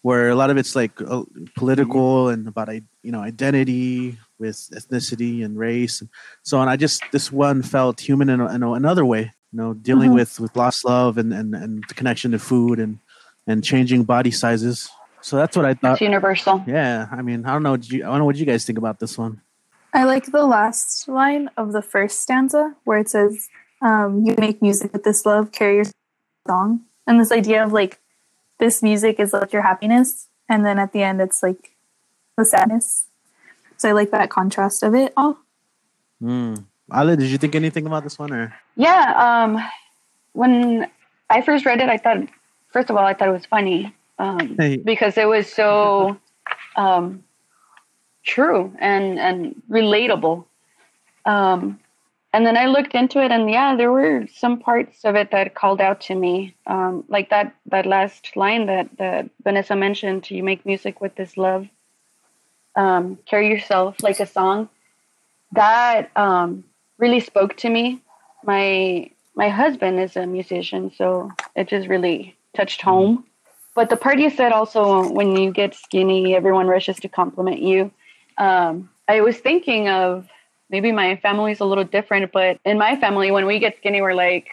where 0.00 0.30
a 0.30 0.34
lot 0.34 0.48
of 0.48 0.56
it's 0.56 0.74
like 0.74 0.92
uh, 1.02 1.24
political 1.54 2.30
and 2.30 2.48
about 2.48 2.72
you 2.72 3.12
know 3.12 3.20
identity 3.20 4.18
with 4.38 4.56
ethnicity 4.72 5.44
and 5.44 5.58
race 5.58 6.00
and 6.00 6.08
so 6.42 6.58
on. 6.58 6.68
I 6.68 6.76
just 6.76 7.02
this 7.12 7.30
one 7.30 7.62
felt 7.62 8.00
human 8.00 8.30
in, 8.30 8.40
a, 8.40 8.54
in 8.54 8.62
another 8.62 9.04
way, 9.04 9.32
you 9.52 9.58
know, 9.58 9.74
dealing 9.74 10.10
mm-hmm. 10.10 10.18
with 10.18 10.40
with 10.40 10.56
lost 10.56 10.84
love 10.84 11.18
and, 11.18 11.32
and 11.32 11.54
and 11.54 11.84
the 11.88 11.94
connection 11.94 12.32
to 12.32 12.38
food 12.38 12.78
and 12.78 12.98
and 13.46 13.62
changing 13.64 14.04
body 14.04 14.30
sizes. 14.30 14.90
So 15.20 15.36
that's 15.36 15.56
what 15.56 15.64
I 15.64 15.74
thought. 15.74 15.92
It's 15.92 16.00
universal. 16.00 16.64
Yeah, 16.66 17.08
I 17.10 17.22
mean, 17.22 17.46
I 17.46 17.52
don't 17.52 17.62
know. 17.62 17.76
You, 17.76 18.04
I 18.04 18.08
don't 18.08 18.18
know 18.18 18.24
what 18.24 18.36
you 18.36 18.46
guys 18.46 18.64
think 18.64 18.78
about 18.78 18.98
this 18.98 19.16
one. 19.16 19.40
I 19.94 20.04
like 20.04 20.26
the 20.26 20.44
last 20.44 21.06
line 21.06 21.50
of 21.56 21.72
the 21.72 21.82
first 21.82 22.20
stanza 22.20 22.74
where 22.84 22.98
it 22.98 23.08
says, 23.08 23.48
um, 23.82 24.24
"You 24.24 24.34
make 24.38 24.62
music 24.62 24.92
with 24.92 25.04
this 25.04 25.24
love, 25.24 25.52
carry 25.52 25.76
your 25.76 25.84
song." 26.46 26.84
and 27.06 27.20
this 27.20 27.32
idea 27.32 27.64
of 27.64 27.72
like 27.72 28.00
this 28.58 28.82
music 28.82 29.18
is 29.18 29.32
like 29.32 29.52
your 29.52 29.62
happiness 29.62 30.28
and 30.48 30.64
then 30.64 30.78
at 30.78 30.92
the 30.92 31.02
end 31.02 31.20
it's 31.20 31.42
like 31.42 31.76
the 32.36 32.44
sadness 32.44 33.06
so 33.76 33.88
i 33.88 33.92
like 33.92 34.10
that 34.10 34.30
contrast 34.30 34.82
of 34.82 34.94
it 34.94 35.12
all 35.16 35.38
mm. 36.22 36.64
Ale, 36.94 37.16
did 37.16 37.28
you 37.28 37.38
think 37.38 37.54
anything 37.54 37.86
about 37.86 38.02
this 38.04 38.18
one 38.18 38.32
or 38.32 38.54
yeah 38.76 39.12
um 39.16 39.58
when 40.32 40.88
i 41.30 41.40
first 41.40 41.64
read 41.66 41.80
it 41.80 41.88
i 41.88 41.96
thought 41.96 42.18
first 42.70 42.90
of 42.90 42.96
all 42.96 43.04
i 43.04 43.14
thought 43.14 43.28
it 43.28 43.32
was 43.32 43.46
funny 43.46 43.94
um, 44.18 44.56
hey. 44.56 44.76
because 44.76 45.18
it 45.18 45.26
was 45.26 45.52
so 45.52 46.16
um, 46.76 47.24
true 48.22 48.72
and 48.78 49.18
and 49.18 49.60
relatable 49.68 50.44
um, 51.24 51.80
and 52.32 52.46
then 52.46 52.56
I 52.56 52.66
looked 52.66 52.94
into 52.94 53.22
it, 53.22 53.30
and 53.30 53.50
yeah, 53.50 53.76
there 53.76 53.92
were 53.92 54.26
some 54.34 54.58
parts 54.58 55.04
of 55.04 55.16
it 55.16 55.30
that 55.32 55.54
called 55.54 55.80
out 55.80 56.00
to 56.02 56.14
me, 56.14 56.54
um, 56.66 57.04
like 57.08 57.28
that 57.28 57.54
that 57.66 57.84
last 57.84 58.36
line 58.36 58.66
that 58.66 58.88
that 58.96 59.28
Vanessa 59.44 59.76
mentioned. 59.76 60.30
You 60.30 60.42
make 60.42 60.64
music 60.64 61.00
with 61.00 61.14
this 61.14 61.36
love. 61.36 61.68
Um, 62.74 63.18
carry 63.26 63.48
yourself 63.48 64.02
like 64.02 64.18
a 64.18 64.26
song. 64.26 64.70
That 65.52 66.10
um, 66.16 66.64
really 67.02 67.20
spoke 67.20 67.56
to 67.58 67.68
me. 67.68 68.00
My 68.44 69.10
my 69.34 69.48
husband 69.48 69.98
is 69.98 70.16
a 70.16 70.26
musician, 70.26 70.92
so 70.96 71.30
it 71.56 71.68
just 71.68 71.88
really 71.88 72.36
touched 72.54 72.80
home. 72.80 73.24
But 73.74 73.88
the 73.90 73.96
part 73.96 74.18
you 74.18 74.30
said 74.30 74.52
also, 74.52 75.10
when 75.10 75.34
you 75.36 75.50
get 75.50 75.74
skinny, 75.74 76.34
everyone 76.34 76.66
rushes 76.68 76.98
to 77.00 77.08
compliment 77.08 77.60
you. 77.60 77.90
Um, 78.38 78.90
I 79.08 79.22
was 79.22 79.38
thinking 79.38 79.88
of 79.88 80.28
maybe 80.70 80.92
my 80.92 81.16
family's 81.16 81.60
a 81.60 81.64
little 81.64 81.84
different, 81.84 82.30
but 82.32 82.60
in 82.64 82.78
my 82.78 82.96
family, 82.96 83.30
when 83.30 83.46
we 83.46 83.58
get 83.58 83.78
skinny, 83.78 84.00
we're 84.02 84.14
like, 84.14 84.48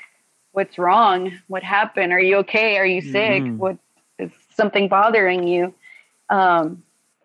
what's 0.54 0.78
wrong? 0.78 1.38
What 1.48 1.64
happened? 1.64 2.14
Are 2.14 2.20
you 2.30 2.38
okay? 2.38 2.78
Are 2.78 2.86
you 2.86 3.02
sick? 3.02 3.44
Mm-hmm. 3.44 3.58
What 3.58 3.78
is 4.18 4.32
something 4.56 4.88
bothering 4.88 5.46
you? 5.48 5.74
Um, 6.30 6.84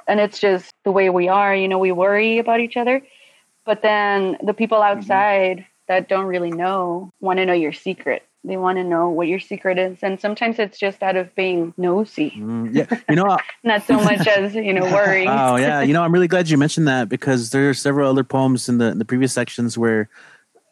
and 0.08 0.18
it's 0.20 0.40
just 0.40 0.74
the 0.82 0.92
way 0.92 1.08
we 1.10 1.28
are, 1.28 1.54
you 1.54 1.68
know, 1.68 1.78
we 1.78 1.92
worry 1.92 2.38
about 2.38 2.60
each 2.60 2.76
other. 2.76 3.00
But 3.64 3.83
then 3.83 4.37
the 4.42 4.54
people 4.54 4.78
mm-hmm. 4.78 4.99
outside 4.99 5.59
mm-hmm. 5.59 5.68
that 5.88 6.09
don't 6.09 6.26
really 6.26 6.50
know 6.50 7.11
want 7.21 7.38
to 7.38 7.47
know 7.47 7.52
your 7.52 7.73
secret. 7.73 8.23
They 8.47 8.59
want 8.59 8.76
to 8.76 8.85
know 8.85 9.09
what 9.09 9.26
your 9.26 9.40
secret 9.40 9.78
is, 9.78 10.02
and 10.02 10.21
sometimes 10.21 10.59
it's 10.59 10.78
just 10.78 11.02
out 11.02 11.16
of 11.16 11.35
being 11.35 11.73
nosy. 11.78 12.30
Mm, 12.37 12.75
yeah, 12.75 13.00
you 13.09 13.16
know, 13.16 13.38
not 13.64 13.85
so 13.85 13.94
much 13.94 14.26
as 14.28 14.54
you 14.54 14.75
know 14.75 14.85
worrying. 14.85 15.28
oh 15.28 15.56
yeah, 15.56 15.80
you 15.80 15.94
know, 15.94 16.02
I'm 16.02 16.12
really 16.12 16.28
glad 16.28 16.50
you 16.50 16.59
mentioned 16.59 16.87
that 16.87 17.09
because 17.09 17.50
there 17.50 17.71
are 17.71 17.75
several 17.75 18.11
other 18.11 18.23
poems 18.23 18.68
in 18.68 18.76
the 18.76 18.90
in 18.90 18.99
the 18.99 19.06
previous 19.06 19.33
sections 19.33 19.78
where 19.78 20.11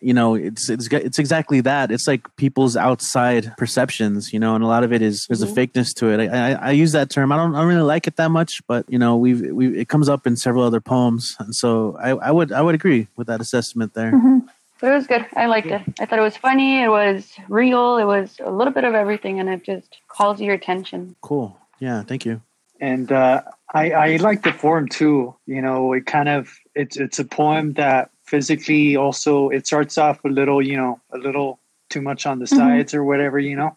you 0.03 0.13
know 0.13 0.35
it's 0.35 0.69
it's 0.69 0.89
it's 0.93 1.19
exactly 1.19 1.61
that 1.61 1.91
it's 1.91 2.07
like 2.07 2.25
people's 2.37 2.77
outside 2.77 3.55
perceptions 3.57 4.33
you 4.33 4.39
know 4.39 4.55
and 4.55 4.65
a 4.65 4.67
lot 4.67 4.85
of 4.85 4.93
it 4.93 5.01
is 5.01 5.27
there's 5.27 5.43
mm-hmm. 5.43 5.59
a 5.59 5.67
fakeness 5.67 5.95
to 5.95 6.09
it 6.09 6.29
I, 6.29 6.53
I, 6.53 6.53
I 6.53 6.71
use 6.73 6.93
that 6.93 7.11
term 7.11 7.33
i 7.33 7.37
don't 7.37 7.55
i 7.55 7.61
don't 7.61 7.69
really 7.69 7.83
like 7.83 8.07
it 8.07 8.17
that 8.17 8.31
much 8.31 8.67
but 8.67 8.85
you 8.89 8.99
know 8.99 9.17
we've 9.17 9.41
we 9.53 9.79
it 9.79 9.89
comes 9.89 10.09
up 10.09 10.27
in 10.27 10.37
several 10.37 10.65
other 10.65 10.81
poems 10.81 11.37
and 11.39 11.55
so 11.55 11.97
i 12.01 12.11
i 12.11 12.31
would 12.31 12.53
i 12.53 12.61
would 12.61 12.75
agree 12.75 13.07
with 13.17 13.27
that 13.29 13.41
assessment 13.41 13.95
there 13.95 14.13
mm-hmm. 14.13 14.39
It 14.83 14.91
was 14.91 15.07
good. 15.07 15.25
I 15.37 15.47
liked 15.47 15.69
it. 15.69 15.81
I 16.01 16.07
thought 16.07 16.19
it 16.19 16.23
was 16.23 16.37
funny. 16.37 16.83
It 16.83 16.89
was 16.89 17.33
real. 17.49 17.99
It 17.99 18.05
was 18.05 18.37
a 18.45 18.51
little 18.51 18.73
bit 18.73 18.83
of 18.83 18.95
everything, 18.95 19.39
and 19.39 19.49
it 19.49 19.63
just 19.63 19.99
calls 20.09 20.41
your 20.41 20.55
attention. 20.55 21.15
Cool. 21.21 21.57
Yeah. 21.79 22.03
Thank 22.03 22.27
you. 22.27 22.43
And 22.81 23.13
uh, 23.13 23.43
I, 23.73 23.93
I 23.93 24.17
like 24.17 24.43
the 24.43 24.53
form 24.53 24.89
too. 24.89 25.37
You 25.47 25.63
know, 25.63 25.93
it 25.93 26.07
kind 26.07 26.29
of 26.29 26.59
it's 26.75 26.97
it's 26.97 27.21
a 27.21 27.25
poem 27.25 27.75
that 27.75 28.11
physically 28.33 28.97
also 28.97 29.51
it 29.51 29.67
starts 29.67 29.99
off 29.99 30.25
a 30.25 30.29
little, 30.29 30.67
you 30.67 30.75
know, 30.75 30.99
a 31.13 31.19
little 31.19 31.61
too 31.91 32.01
much 32.01 32.25
on 32.25 32.39
the 32.39 32.47
mm-hmm. 32.47 32.57
sides 32.57 32.95
or 32.95 33.05
whatever, 33.05 33.39
you 33.39 33.55
know, 33.55 33.77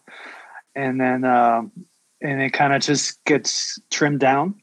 and 0.74 0.98
then 0.98 1.24
um, 1.24 1.70
and 2.22 2.40
it 2.40 2.54
kind 2.54 2.72
of 2.72 2.80
just 2.80 3.22
gets 3.26 3.78
trimmed 3.90 4.20
down 4.20 4.54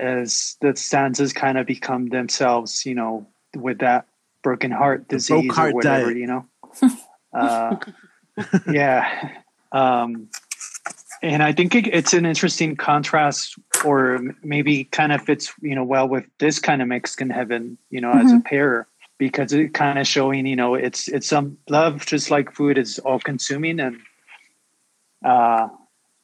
as 0.00 0.56
the 0.60 0.74
stanzas 0.74 1.32
kind 1.32 1.56
of 1.56 1.68
become 1.68 2.08
themselves, 2.08 2.84
you 2.84 2.96
know, 2.96 3.24
with 3.54 3.78
that 3.78 4.08
broken 4.42 4.72
heart 4.72 5.06
disease 5.06 5.54
heart 5.54 5.70
or 5.70 5.76
whatever, 5.76 6.12
diet. 6.12 6.16
you 6.16 6.26
know. 6.26 6.46
uh, 7.32 7.76
yeah, 8.68 9.30
um, 9.70 10.28
and 11.22 11.44
I 11.44 11.52
think 11.52 11.76
it, 11.76 11.86
it's 11.86 12.12
an 12.12 12.26
interesting 12.26 12.74
contrast, 12.74 13.54
or 13.84 14.18
maybe 14.42 14.82
kind 14.82 15.12
of 15.12 15.22
fits, 15.22 15.52
you 15.62 15.76
know, 15.76 15.84
well 15.84 16.08
with 16.08 16.24
this 16.40 16.58
kind 16.58 16.82
of 16.82 16.88
Mexican 16.88 17.30
heaven, 17.30 17.78
you 17.88 18.00
know, 18.00 18.10
mm-hmm. 18.10 18.26
as 18.26 18.32
a 18.32 18.34
mm-hmm. 18.34 18.48
pair 18.48 18.88
because 19.18 19.52
it 19.52 19.74
kind 19.74 19.98
of 19.98 20.06
showing, 20.06 20.46
you 20.46 20.56
know, 20.56 20.74
it's 20.74 21.08
it's 21.08 21.26
some 21.26 21.58
love 21.68 22.04
just 22.06 22.30
like 22.30 22.52
food 22.52 22.78
is 22.78 22.98
all 23.00 23.18
consuming 23.20 23.80
and 23.80 23.98
uh 25.24 25.68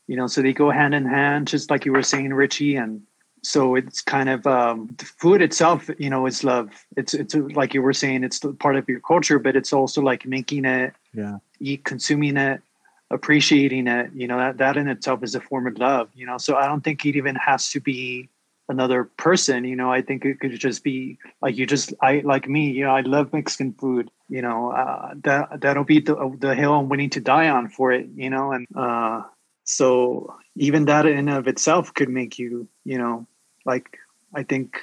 you 0.09 0.17
know, 0.17 0.27
so 0.27 0.43
they 0.43 0.53
go 0.53 0.71
hand 0.71 0.95
in 0.95 1.07
hand, 1.07 1.47
just 1.47 1.71
like 1.71 1.87
you 1.87 1.93
were 1.93 2.03
saying, 2.03 2.35
Richie, 2.35 2.77
and 2.77 3.03
so 3.43 3.75
it's 3.75 4.01
kind 4.01 4.29
of 4.29 4.47
um, 4.47 4.89
the 4.99 5.05
food 5.05 5.43
itself 5.43 5.91
you 5.99 6.09
know 6.09 6.27
is 6.27 6.45
love. 6.45 6.71
It's 6.97 7.13
it's 7.13 7.35
like 7.35 7.75
you 7.75 7.83
were 7.83 7.93
saying 7.93 8.25
it's 8.25 8.41
part 8.59 8.77
of 8.77 8.89
your 8.89 9.01
culture 9.01 9.39
but 9.39 9.57
it's 9.57 9.73
also 9.73 10.01
like 10.01 10.27
making 10.27 10.65
it 10.65 10.95
yeah. 11.13 11.39
eat 11.61 11.85
consuming 11.85 12.37
it 12.37 12.63
appreciating 13.11 13.89
it 13.89 14.11
you 14.15 14.27
know 14.27 14.39
that 14.39 14.57
that 14.59 14.77
in 14.77 14.89
itself 14.89 15.23
is 15.23 15.35
a 15.35 15.41
form 15.41 15.67
of 15.67 15.77
love 15.77 16.09
you 16.15 16.25
know 16.25 16.39
so 16.39 16.57
i 16.57 16.67
don't 16.67 16.83
think 16.83 17.05
it 17.05 17.15
even 17.15 17.35
has 17.35 17.69
to 17.69 17.79
be 17.79 18.27
another 18.73 19.05
person 19.25 19.65
you 19.71 19.77
know 19.81 19.91
i 19.99 20.01
think 20.07 20.25
it 20.25 20.41
could 20.41 20.59
just 20.67 20.83
be 20.91 20.97
like 21.43 21.57
you 21.59 21.67
just 21.75 21.95
i 22.01 22.13
like 22.33 22.49
me 22.57 22.65
you 22.71 22.85
know 22.85 22.95
i 23.01 23.03
love 23.15 23.33
mexican 23.33 23.73
food 23.81 24.11
you 24.29 24.43
know 24.47 24.61
uh, 24.83 25.13
that 25.27 25.61
that'll 25.61 25.91
be 25.95 26.01
the, 26.01 26.15
the 26.45 26.55
hill 26.55 26.75
i'm 26.75 26.89
willing 26.89 27.11
to 27.17 27.21
die 27.21 27.49
on 27.49 27.69
for 27.69 27.93
it 27.93 28.07
you 28.15 28.31
know 28.31 28.53
and 28.53 28.67
uh 28.87 29.23
so 29.65 30.35
even 30.57 30.87
that 30.87 31.07
in 31.07 31.29
of 31.29 31.47
itself 31.47 31.95
could 31.95 32.09
make 32.09 32.39
you 32.39 32.69
you 32.85 32.99
know 32.99 33.27
like 33.65 33.99
I 34.35 34.43
think 34.43 34.81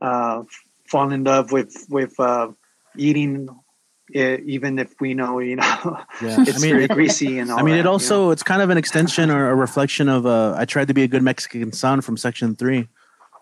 uh, 0.00 0.42
fall 0.86 1.12
in 1.12 1.24
love 1.24 1.52
with 1.52 1.86
with 1.88 2.18
uh, 2.18 2.48
eating 2.96 3.48
it, 4.10 4.40
even 4.40 4.78
if 4.78 5.00
we 5.00 5.14
know 5.14 5.38
you 5.38 5.56
know 5.56 5.64
yeah. 6.22 6.36
it's 6.40 6.58
I 6.58 6.66
mean, 6.66 6.74
very 6.74 6.88
greasy 6.88 7.38
and 7.38 7.50
all 7.50 7.58
I 7.58 7.62
mean 7.62 7.74
that, 7.74 7.80
it 7.80 7.86
also 7.86 8.20
you 8.20 8.26
know? 8.26 8.30
it's 8.32 8.42
kind 8.42 8.62
of 8.62 8.70
an 8.70 8.78
extension 8.78 9.30
or 9.30 9.50
a 9.50 9.54
reflection 9.54 10.08
of 10.08 10.26
uh, 10.26 10.54
I 10.56 10.64
tried 10.64 10.88
to 10.88 10.94
be 10.94 11.02
a 11.02 11.08
good 11.08 11.22
Mexican 11.22 11.72
son 11.72 12.00
from 12.00 12.16
section 12.16 12.56
3 12.56 12.88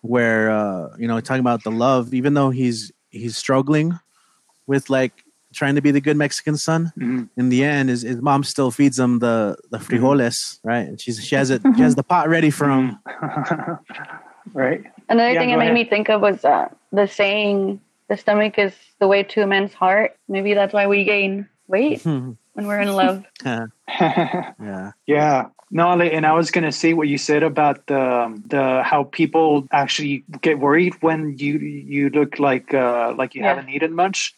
where 0.02 0.50
uh, 0.50 0.88
you 0.98 1.08
know 1.08 1.20
talking 1.20 1.40
about 1.40 1.64
the 1.64 1.70
love 1.70 2.14
even 2.14 2.34
though 2.34 2.50
he's 2.50 2.92
he's 3.10 3.36
struggling 3.36 3.98
with 4.66 4.90
like 4.90 5.24
trying 5.56 5.74
to 5.74 5.80
be 5.80 5.90
the 5.90 6.00
good 6.00 6.16
Mexican 6.16 6.56
son. 6.56 6.92
Mm-hmm. 6.98 7.24
In 7.36 7.48
the 7.48 7.64
end, 7.64 7.88
his, 7.88 8.02
his 8.02 8.20
mom 8.20 8.44
still 8.44 8.70
feeds 8.70 8.98
him 8.98 9.18
the 9.18 9.56
the 9.70 9.78
mm-hmm. 9.78 10.04
frijoles, 10.04 10.58
mm-hmm. 10.58 10.68
right? 10.68 10.86
And 10.86 11.00
she's 11.00 11.24
she 11.24 11.34
has 11.34 11.50
it 11.50 11.62
she 11.74 11.82
has 11.82 11.94
the 11.94 12.02
pot 12.02 12.28
ready 12.28 12.50
for 12.50 12.68
him. 12.70 12.98
right. 14.52 14.84
Another 15.08 15.32
yeah, 15.32 15.40
thing 15.40 15.50
it 15.50 15.56
made 15.56 15.72
me 15.72 15.84
think 15.84 16.08
of 16.08 16.20
was 16.20 16.44
uh, 16.44 16.68
the 16.92 17.06
saying, 17.06 17.80
"The 18.08 18.16
stomach 18.16 18.58
is 18.58 18.74
the 19.00 19.08
way 19.08 19.22
to 19.22 19.42
a 19.42 19.46
man's 19.46 19.74
heart." 19.74 20.16
Maybe 20.28 20.54
that's 20.54 20.72
why 20.72 20.86
we 20.86 21.04
gain 21.04 21.48
weight. 21.66 22.04
when 22.04 22.66
we're 22.66 22.80
in 22.80 22.94
love. 22.94 23.24
yeah. 23.44 24.92
Yeah. 25.06 25.48
No, 25.70 25.90
and 26.00 26.24
I 26.24 26.32
was 26.32 26.50
gonna 26.50 26.72
say 26.72 26.94
what 26.94 27.08
you 27.08 27.18
said 27.18 27.42
about 27.42 27.86
the 27.86 28.40
the 28.46 28.82
how 28.84 29.04
people 29.04 29.66
actually 29.72 30.24
get 30.40 30.58
worried 30.60 30.94
when 31.02 31.36
you 31.38 31.58
you 31.58 32.08
look 32.10 32.38
like 32.38 32.72
uh, 32.72 33.14
like 33.16 33.34
you 33.34 33.42
Yeah. 33.42 33.48
haven't 33.48 33.68
eaten 33.70 33.92
much. 33.94 34.34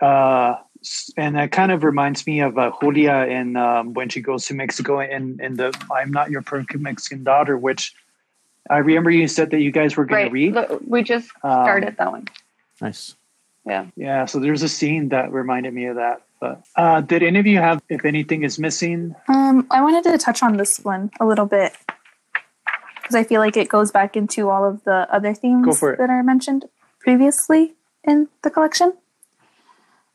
Uh, 0.00 0.56
and 1.16 1.36
that 1.36 1.50
kind 1.52 1.72
of 1.72 1.82
reminds 1.84 2.26
me 2.26 2.40
of 2.40 2.56
uh, 2.56 2.72
Julia 2.80 3.26
in 3.28 3.56
um, 3.56 3.92
when 3.94 4.08
she 4.08 4.20
goes 4.20 4.46
to 4.46 4.54
Mexico 4.54 5.00
and 5.00 5.40
in 5.40 5.56
the 5.56 5.72
"I'm 5.94 6.10
Not 6.10 6.30
Your 6.30 6.42
Perfect 6.42 6.78
Mexican 6.78 7.24
Daughter," 7.24 7.56
which 7.58 7.94
I 8.68 8.78
remember 8.78 9.10
you 9.10 9.28
said 9.28 9.50
that 9.50 9.60
you 9.60 9.72
guys 9.72 9.96
were 9.96 10.04
going 10.04 10.30
Right. 10.32 10.52
to 10.54 10.70
read. 10.70 10.80
We 10.86 11.02
just 11.02 11.30
Um, 11.42 11.64
started 11.64 11.96
that 11.96 12.12
one. 12.12 12.28
Nice. 12.80 13.14
Yeah. 13.66 13.86
Yeah, 13.96 14.24
so 14.24 14.38
there's 14.38 14.62
a 14.62 14.68
scene 14.68 15.10
that 15.10 15.32
reminded 15.32 15.74
me 15.74 15.86
of 15.86 15.96
that. 15.96 16.22
But 16.40 16.64
uh, 16.76 17.02
did 17.02 17.22
any 17.22 17.38
of 17.38 17.46
you 17.46 17.58
have 17.58 17.82
if 17.90 18.04
anything 18.06 18.42
is 18.42 18.58
missing? 18.58 19.14
Um, 19.28 19.66
I 19.70 19.82
wanted 19.82 20.04
to 20.10 20.16
touch 20.18 20.42
on 20.42 20.56
this 20.56 20.78
one 20.78 21.10
a 21.20 21.26
little 21.26 21.44
bit 21.44 21.72
because 22.96 23.14
I 23.14 23.24
feel 23.24 23.40
like 23.40 23.56
it 23.58 23.68
goes 23.68 23.90
back 23.90 24.16
into 24.16 24.48
all 24.48 24.64
of 24.66 24.82
the 24.84 25.06
other 25.12 25.34
themes 25.34 25.66
Go 25.66 25.74
for 25.74 25.92
it. 25.92 25.98
that 25.98 26.08
are 26.08 26.22
mentioned 26.22 26.64
previously 27.00 27.74
in 28.04 28.28
the 28.42 28.50
collection. 28.50 28.94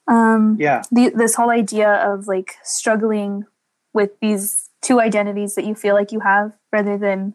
Um, 0.07 0.57
Yeah. 0.59 0.81
the, 0.91 1.09
this 1.09 1.35
whole 1.35 1.49
idea 1.51 1.91
of 1.93 2.27
like 2.27 2.55
struggling 2.63 3.45
with 3.93 4.11
these 4.19 4.69
two 4.81 4.99
identities 4.99 5.53
that 5.55 5.65
you 5.65 5.75
feel 5.75 5.93
like 5.95 6.11
you 6.11 6.19
have 6.21 6.53
rather 6.71 6.97
than 6.97 7.33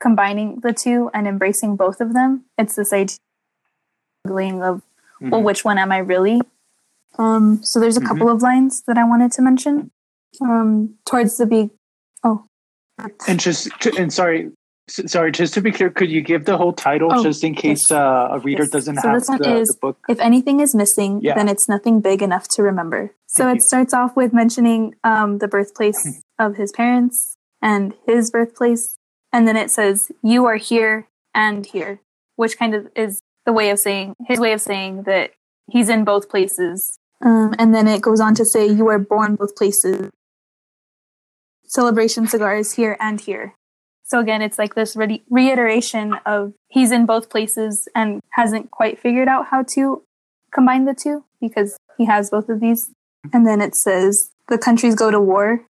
combining 0.00 0.60
the 0.60 0.72
two 0.72 1.10
and 1.14 1.26
embracing 1.28 1.76
both 1.76 2.00
of 2.00 2.12
them. 2.14 2.44
It's 2.58 2.74
this 2.76 2.92
idea 2.92 3.14
of 3.14 3.20
struggling 4.24 4.62
of, 4.62 4.82
well, 5.20 5.40
Mhm. 5.40 5.44
which 5.44 5.64
one 5.64 5.78
am 5.78 5.92
I 5.92 5.98
really? 5.98 6.40
Um, 7.18 7.62
so 7.62 7.78
there's 7.78 7.96
a 7.96 8.00
Mhm. 8.00 8.06
couple 8.08 8.28
of 8.30 8.42
lines 8.42 8.82
that 8.86 8.98
I 8.98 9.04
wanted 9.04 9.32
to 9.32 9.42
mention. 9.42 9.90
Um, 10.40 10.94
towards 11.06 11.36
the 11.36 11.46
big, 11.46 11.70
oh, 12.24 12.44
And 13.28 13.38
just 13.40 13.68
and 13.98 14.12
sorry, 14.12 14.52
sorry, 14.88 15.32
just 15.32 15.52
to 15.54 15.60
be 15.60 15.70
clear, 15.72 15.90
could 15.90 16.10
you 16.10 16.20
give 16.22 16.44
the 16.44 16.56
whole 16.56 16.72
title 16.72 17.08
Oh, 17.12 17.22
just 17.24 17.42
in 17.44 17.54
case 17.54 17.90
yes. 17.90 17.90
uh, 17.90 18.28
a 18.30 18.38
reader 18.38 18.62
Yes. 18.64 18.70
doesn't 18.72 18.96
So 18.96 19.08
have 19.08 19.18
this 19.20 19.28
one 19.28 19.38
the, 19.42 19.56
is- 19.58 19.68
the 19.68 19.78
book? 19.80 19.98
if 20.08 20.18
anything 20.20 20.60
is 20.60 20.74
missing, 20.76 21.20
Yeah. 21.20 21.34
then 21.34 21.48
it's 21.48 21.68
nothing 21.68 22.00
big 22.00 22.22
enough 22.22 22.46
to 22.54 22.62
remember. 22.62 23.10
So 23.26 23.44
Thank 23.44 23.56
it 23.56 23.62
you. 23.62 23.66
starts 23.66 23.94
off 23.94 24.14
with 24.16 24.32
mentioning 24.32 24.94
um, 25.04 25.38
the 25.38 25.48
birthplace 25.48 26.20
of 26.38 26.54
his 26.56 26.70
parents 26.72 27.36
and 27.60 27.94
his 28.06 28.30
birthplace, 28.30 28.96
and 29.32 29.46
then 29.48 29.56
it 29.56 29.70
says, 29.72 30.10
"You 30.22 30.44
are 30.46 30.56
here 30.56 31.08
and 31.34 31.66
here," 31.66 32.00
which 32.36 32.56
kind 32.58 32.74
of 32.74 32.88
is 32.96 33.20
the 33.46 33.52
way 33.52 33.70
of 33.70 33.78
saying 33.78 34.14
his 34.26 34.40
way 34.40 34.52
of 34.52 34.60
saying 34.60 35.04
that 35.04 35.32
he's 35.70 35.88
in 35.88 36.04
both 36.04 36.28
places. 36.28 36.98
Um, 37.24 37.54
and 37.58 37.74
then 37.74 37.86
it 37.86 38.02
goes 38.02 38.20
on 38.20 38.34
to 38.34 38.44
say, 38.44 38.66
"You 38.66 38.88
are 38.88 38.98
born 38.98 39.36
both 39.36 39.56
places." 39.56 40.10
Celebration 41.66 42.26
cigars 42.26 42.72
here 42.74 42.96
and 43.00 43.20
here. 43.20 43.54
So 44.04 44.20
again, 44.20 44.42
it's 44.42 44.58
like 44.58 44.74
this 44.74 44.94
re- 44.94 45.24
reiteration 45.30 46.14
of 46.26 46.52
he's 46.68 46.92
in 46.92 47.06
both 47.06 47.30
places 47.30 47.88
and 47.94 48.20
hasn't 48.32 48.70
quite 48.70 48.98
figured 48.98 49.28
out 49.28 49.46
how 49.46 49.62
to 49.74 50.02
combine 50.52 50.84
the 50.84 50.94
two 50.94 51.24
because 51.40 51.78
he 51.96 52.04
has 52.04 52.30
both 52.30 52.48
of 52.48 52.60
these. 52.60 52.90
And 53.32 53.46
then 53.46 53.60
it 53.60 53.74
says 53.74 54.30
the 54.48 54.58
countries 54.58 54.94
go 54.94 55.10
to 55.10 55.20
war, 55.20 55.66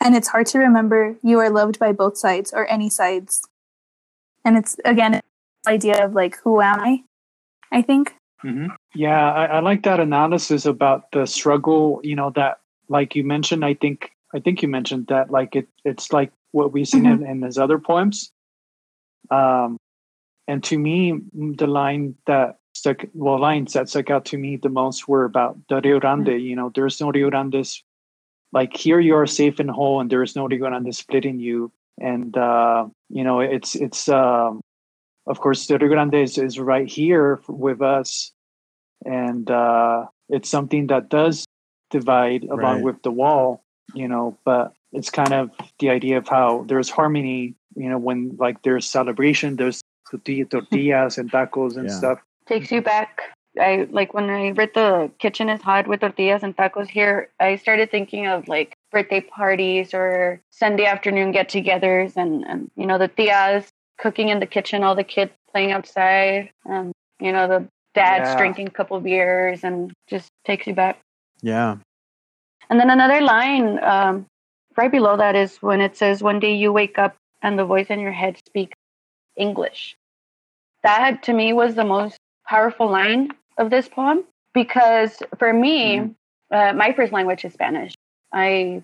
and 0.00 0.14
it's 0.14 0.28
hard 0.28 0.46
to 0.48 0.58
remember 0.58 1.16
you 1.22 1.40
are 1.40 1.50
loved 1.50 1.78
by 1.78 1.92
both 1.92 2.16
sides 2.16 2.52
or 2.52 2.70
any 2.70 2.88
sides. 2.88 3.42
And 4.44 4.56
it's 4.56 4.76
again 4.84 5.20
idea 5.66 6.04
of 6.04 6.14
like 6.14 6.38
who 6.42 6.60
am 6.60 6.80
I? 6.80 7.02
I 7.72 7.82
think. 7.82 8.14
hmm 8.40 8.66
Yeah, 8.94 9.32
I, 9.32 9.44
I 9.46 9.60
like 9.60 9.82
that 9.84 10.00
analysis 10.00 10.66
about 10.66 11.10
the 11.12 11.26
struggle. 11.26 12.00
You 12.02 12.16
know 12.16 12.30
that, 12.30 12.60
like 12.88 13.14
you 13.16 13.24
mentioned, 13.24 13.64
I 13.64 13.74
think 13.74 14.10
I 14.34 14.40
think 14.40 14.62
you 14.62 14.68
mentioned 14.68 15.06
that 15.08 15.30
like 15.30 15.56
it 15.56 15.68
it's 15.84 16.12
like 16.12 16.32
what 16.52 16.72
we've 16.72 16.88
seen 16.88 17.06
in, 17.06 17.26
in 17.26 17.42
his 17.42 17.58
other 17.58 17.78
poems. 17.78 18.30
Um, 19.30 19.78
and 20.46 20.62
to 20.64 20.78
me, 20.78 21.20
the 21.32 21.66
line 21.66 22.14
that 22.26 22.58
stuck 22.74 23.04
well 23.14 23.40
lines 23.40 23.72
that 23.72 23.88
stuck 23.88 24.10
out 24.10 24.24
to 24.26 24.36
me 24.38 24.56
the 24.56 24.68
most 24.68 25.08
were 25.08 25.24
about 25.24 25.56
the 25.68 25.80
Rio 25.80 26.00
Grande. 26.00 26.40
You 26.40 26.56
know, 26.56 26.70
there's 26.74 27.00
no 27.00 27.10
Rio 27.10 27.30
Grandes. 27.30 27.82
Like 28.52 28.76
here, 28.76 29.00
you 29.00 29.16
are 29.16 29.26
safe 29.26 29.58
and 29.58 29.70
whole, 29.70 30.00
and 30.00 30.10
there 30.10 30.22
is 30.22 30.36
no 30.36 30.46
Rio 30.46 30.58
Grande 30.58 30.94
splitting 30.94 31.40
you. 31.40 31.72
And 32.00 32.36
uh, 32.36 32.86
you 33.08 33.24
know, 33.24 33.40
it's 33.40 33.74
it's 33.74 34.08
um, 34.08 34.60
of 35.26 35.40
course 35.40 35.66
the 35.66 35.78
Rio 35.78 35.88
Grande 35.88 36.14
is, 36.14 36.38
is 36.38 36.58
right 36.58 36.88
here 36.90 37.40
with 37.48 37.80
us 37.82 38.32
and 39.04 39.50
uh, 39.50 40.06
it's 40.28 40.48
something 40.48 40.86
that 40.88 41.08
does 41.08 41.44
divide 41.90 42.44
along 42.44 42.76
Right. 42.76 42.82
with 42.82 43.02
the 43.02 43.10
wall 43.10 43.62
you 43.94 44.08
know 44.08 44.36
but 44.44 44.72
it's 44.92 45.10
kind 45.10 45.32
of 45.32 45.50
the 45.78 45.90
idea 45.90 46.18
of 46.18 46.28
how 46.28 46.64
there's 46.68 46.90
harmony 46.90 47.54
you 47.76 47.88
know 47.88 47.98
when 47.98 48.36
like 48.38 48.62
there's 48.62 48.86
celebration 48.86 49.56
there's 49.56 49.80
tortillas 50.10 51.18
and 51.18 51.30
tacos 51.30 51.76
and 51.76 51.86
Yeah. 51.88 51.96
stuff 51.96 52.18
takes 52.46 52.70
you 52.70 52.82
back. 52.82 53.20
I 53.58 53.86
like 53.90 54.12
when 54.14 54.28
I 54.30 54.50
read 54.50 54.74
the 54.74 55.10
kitchen 55.18 55.48
is 55.48 55.62
hot 55.62 55.86
with 55.86 56.00
tortillas 56.00 56.42
and 56.42 56.56
tacos 56.56 56.88
here. 56.88 57.30
I 57.38 57.56
started 57.56 57.90
thinking 57.90 58.26
of 58.26 58.48
like 58.48 58.74
birthday 58.90 59.20
parties 59.20 59.94
or 59.94 60.40
Sunday 60.50 60.86
afternoon 60.86 61.30
get-togethers, 61.32 62.16
and 62.16 62.44
and 62.44 62.70
you 62.76 62.86
know 62.86 62.98
the 62.98 63.08
tias 63.08 63.68
cooking 63.98 64.28
in 64.28 64.40
the 64.40 64.46
kitchen, 64.46 64.82
all 64.82 64.94
the 64.94 65.04
kids 65.04 65.32
playing 65.50 65.72
outside, 65.72 66.50
and 66.64 66.92
you 67.20 67.32
know 67.32 67.46
the 67.48 67.68
dads 67.94 68.30
Yeah. 68.30 68.36
drinking 68.36 68.68
a 68.68 68.70
couple 68.70 68.98
beers, 69.00 69.64
and 69.64 69.92
just 70.08 70.28
takes 70.44 70.66
you 70.66 70.74
back. 70.74 70.98
Yeah. 71.42 71.76
And 72.70 72.80
then 72.80 72.90
another 72.90 73.20
line 73.20 73.78
um, 73.82 74.26
right 74.76 74.90
below 74.90 75.16
that 75.16 75.36
is 75.36 75.58
when 75.62 75.80
it 75.80 75.96
says, 75.96 76.22
"One 76.22 76.40
day 76.40 76.54
you 76.54 76.72
wake 76.72 76.98
up 76.98 77.14
and 77.42 77.58
the 77.58 77.64
voice 77.64 77.88
in 77.88 78.00
your 78.00 78.12
head 78.12 78.38
speaks 78.46 78.76
English." 79.36 79.96
That 80.82 81.22
to 81.24 81.32
me 81.32 81.52
was 81.52 81.74
the 81.74 81.84
most 81.84 82.18
powerful 82.46 82.88
line 82.88 83.30
of 83.56 83.70
this 83.70 83.88
poem 83.88 84.24
because 84.52 85.22
for 85.38 85.52
me, 85.52 85.96
Mhm. 85.98 86.14
uh, 86.50 86.72
my 86.74 86.92
first 86.92 87.12
language 87.12 87.44
is 87.44 87.52
Spanish. 87.54 87.94
I 88.32 88.82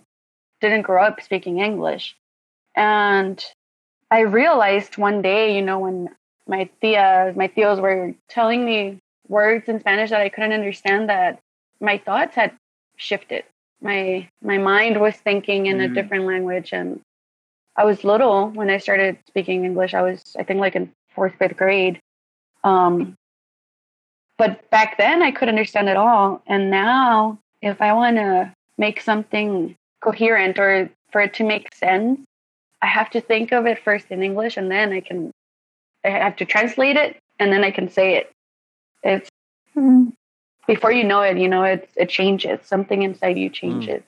didn't 0.61 0.83
grow 0.83 1.03
up 1.03 1.21
speaking 1.21 1.59
English, 1.59 2.17
and 2.77 3.45
I 4.11 4.21
realized 4.21 4.99
one 4.99 5.23
day, 5.23 5.55
you 5.55 5.63
know, 5.63 5.79
when 5.79 6.09
my 6.49 6.69
tias, 6.83 7.37
my 7.37 7.49
tios 7.49 7.81
were 7.81 8.15
telling 8.29 8.65
me 8.65 8.99
words 9.29 9.69
in 9.69 9.79
Spanish 9.81 10.11
that 10.11 10.21
I 10.21 10.29
couldn't 10.29 10.53
understand, 10.53 11.09
that 11.09 11.39
my 11.81 11.99
thoughts 11.99 12.35
had 12.35 12.53
shifted. 12.97 13.45
My 13.81 14.29
my 14.43 14.59
mind 14.59 15.01
was 15.01 15.17
thinking 15.17 15.67
in 15.67 15.81
a 15.81 15.89
Mm. 15.89 15.95
different 15.95 16.25
language, 16.27 16.73
and 16.73 17.01
I 17.77 17.85
was 17.85 18.05
little 18.05 18.49
when 18.51 18.69
I 18.69 18.79
started 18.79 19.19
speaking 19.29 19.65
English. 19.65 19.95
I 19.95 20.03
was, 20.03 20.23
I 20.39 20.43
think, 20.43 20.61
like 20.61 20.77
in 20.77 20.93
fourth, 21.15 21.35
fifth 21.39 21.57
grade. 21.57 22.01
Um, 22.65 23.17
but 24.37 24.69
back 24.71 24.99
then, 24.99 25.23
I 25.23 25.31
could 25.31 25.49
understand 25.49 25.89
it 25.89 25.97
all, 25.97 26.43
and 26.47 26.71
now, 26.71 27.39
if 27.63 27.81
I 27.81 27.93
want 27.93 28.17
to 28.17 28.53
make 28.77 29.01
something 29.01 29.77
coherent 30.01 30.59
or 30.59 30.91
for 31.13 31.21
it 31.21 31.35
to 31.35 31.45
make 31.45 31.75
sense, 31.75 32.21
I 32.83 32.87
have 32.87 33.11
to 33.11 33.21
think 33.21 33.53
of 33.53 33.67
it 33.67 33.79
first 33.83 34.07
in 34.11 34.23
English, 34.23 34.57
and 34.57 34.71
then 34.71 34.93
I 34.93 35.01
can. 35.01 35.31
I 36.05 36.11
have 36.11 36.37
to 36.37 36.47
translate 36.47 36.97
it, 36.97 37.19
and 37.39 37.53
then 37.53 37.63
I 37.63 37.71
can 37.71 37.91
say 37.91 38.17
it. 38.17 38.33
It's 39.03 39.29
Mm, 39.77 40.13
before 40.67 40.93
you 40.93 41.05
know 41.05 41.23
it, 41.23 41.39
you 41.39 41.49
know 41.49 41.65
it. 41.65 41.89
It 41.97 42.09
changes. 42.09 42.61
Something 42.65 43.03
inside 43.03 43.39
you 43.39 43.49
changes. 43.49 44.03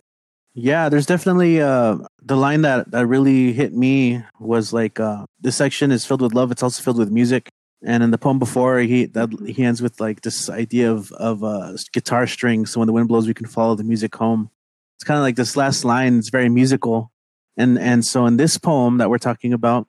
Yeah, 0.55 0.89
there's 0.89 1.07
definitely 1.07 1.61
uh 1.61 1.99
the 2.21 2.37
line 2.37 2.63
that 2.63 2.91
that 2.91 3.07
really 3.07 3.53
hit 3.53 3.73
me 3.73 4.23
was 4.39 4.73
like 4.73 5.01
uh 5.01 5.25
this 5.41 5.57
section 5.57 5.91
is 5.91 6.05
filled 6.05 6.21
with 6.21 6.35
love, 6.35 6.51
it's 6.51 6.63
also 6.63 6.83
filled 6.83 6.99
with 6.99 7.11
music. 7.11 7.49
And 7.85 8.03
in 8.03 8.11
the 8.11 8.19
poem 8.19 8.39
before 8.39 8.79
he 8.81 9.07
that 9.07 9.31
he 9.47 9.65
ends 9.65 9.81
with 9.81 10.01
like 10.01 10.21
this 10.23 10.51
idea 10.51 10.93
of 10.93 11.11
of 11.13 11.43
uh 11.43 11.77
guitar 11.93 12.27
strings, 12.27 12.71
so 12.71 12.81
when 12.81 12.87
the 12.87 12.93
wind 12.93 13.09
blows 13.09 13.27
we 13.27 13.35
can 13.35 13.47
follow 13.47 13.75
the 13.75 13.85
music 13.85 14.15
home. 14.15 14.51
It's 14.97 15.05
kind 15.05 15.19
of 15.19 15.23
like 15.23 15.37
this 15.37 15.57
last 15.57 15.85
line, 15.85 16.19
it's 16.19 16.29
very 16.29 16.49
musical. 16.49 17.12
And 17.57 17.79
and 17.79 18.05
so 18.05 18.27
in 18.27 18.37
this 18.37 18.59
poem 18.59 18.99
that 18.99 19.11
we're 19.11 19.19
talking 19.19 19.53
about, 19.53 19.87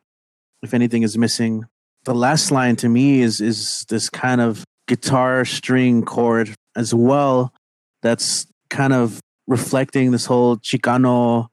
if 0.61 0.73
anything 0.73 1.03
is 1.03 1.17
missing, 1.17 1.65
the 2.03 2.13
last 2.15 2.51
line 2.51 2.75
to 2.77 2.89
me 2.89 3.21
is 3.21 3.39
is 3.41 3.85
this 3.89 4.09
kind 4.09 4.41
of 4.41 4.63
guitar 4.87 5.45
string 5.45 6.03
chord 6.03 6.53
as 6.75 6.93
well 6.93 7.53
that's 8.01 8.45
kind 8.69 8.91
of 8.93 9.21
reflecting 9.47 10.11
this 10.11 10.25
whole 10.25 10.57
Chicano 10.57 11.47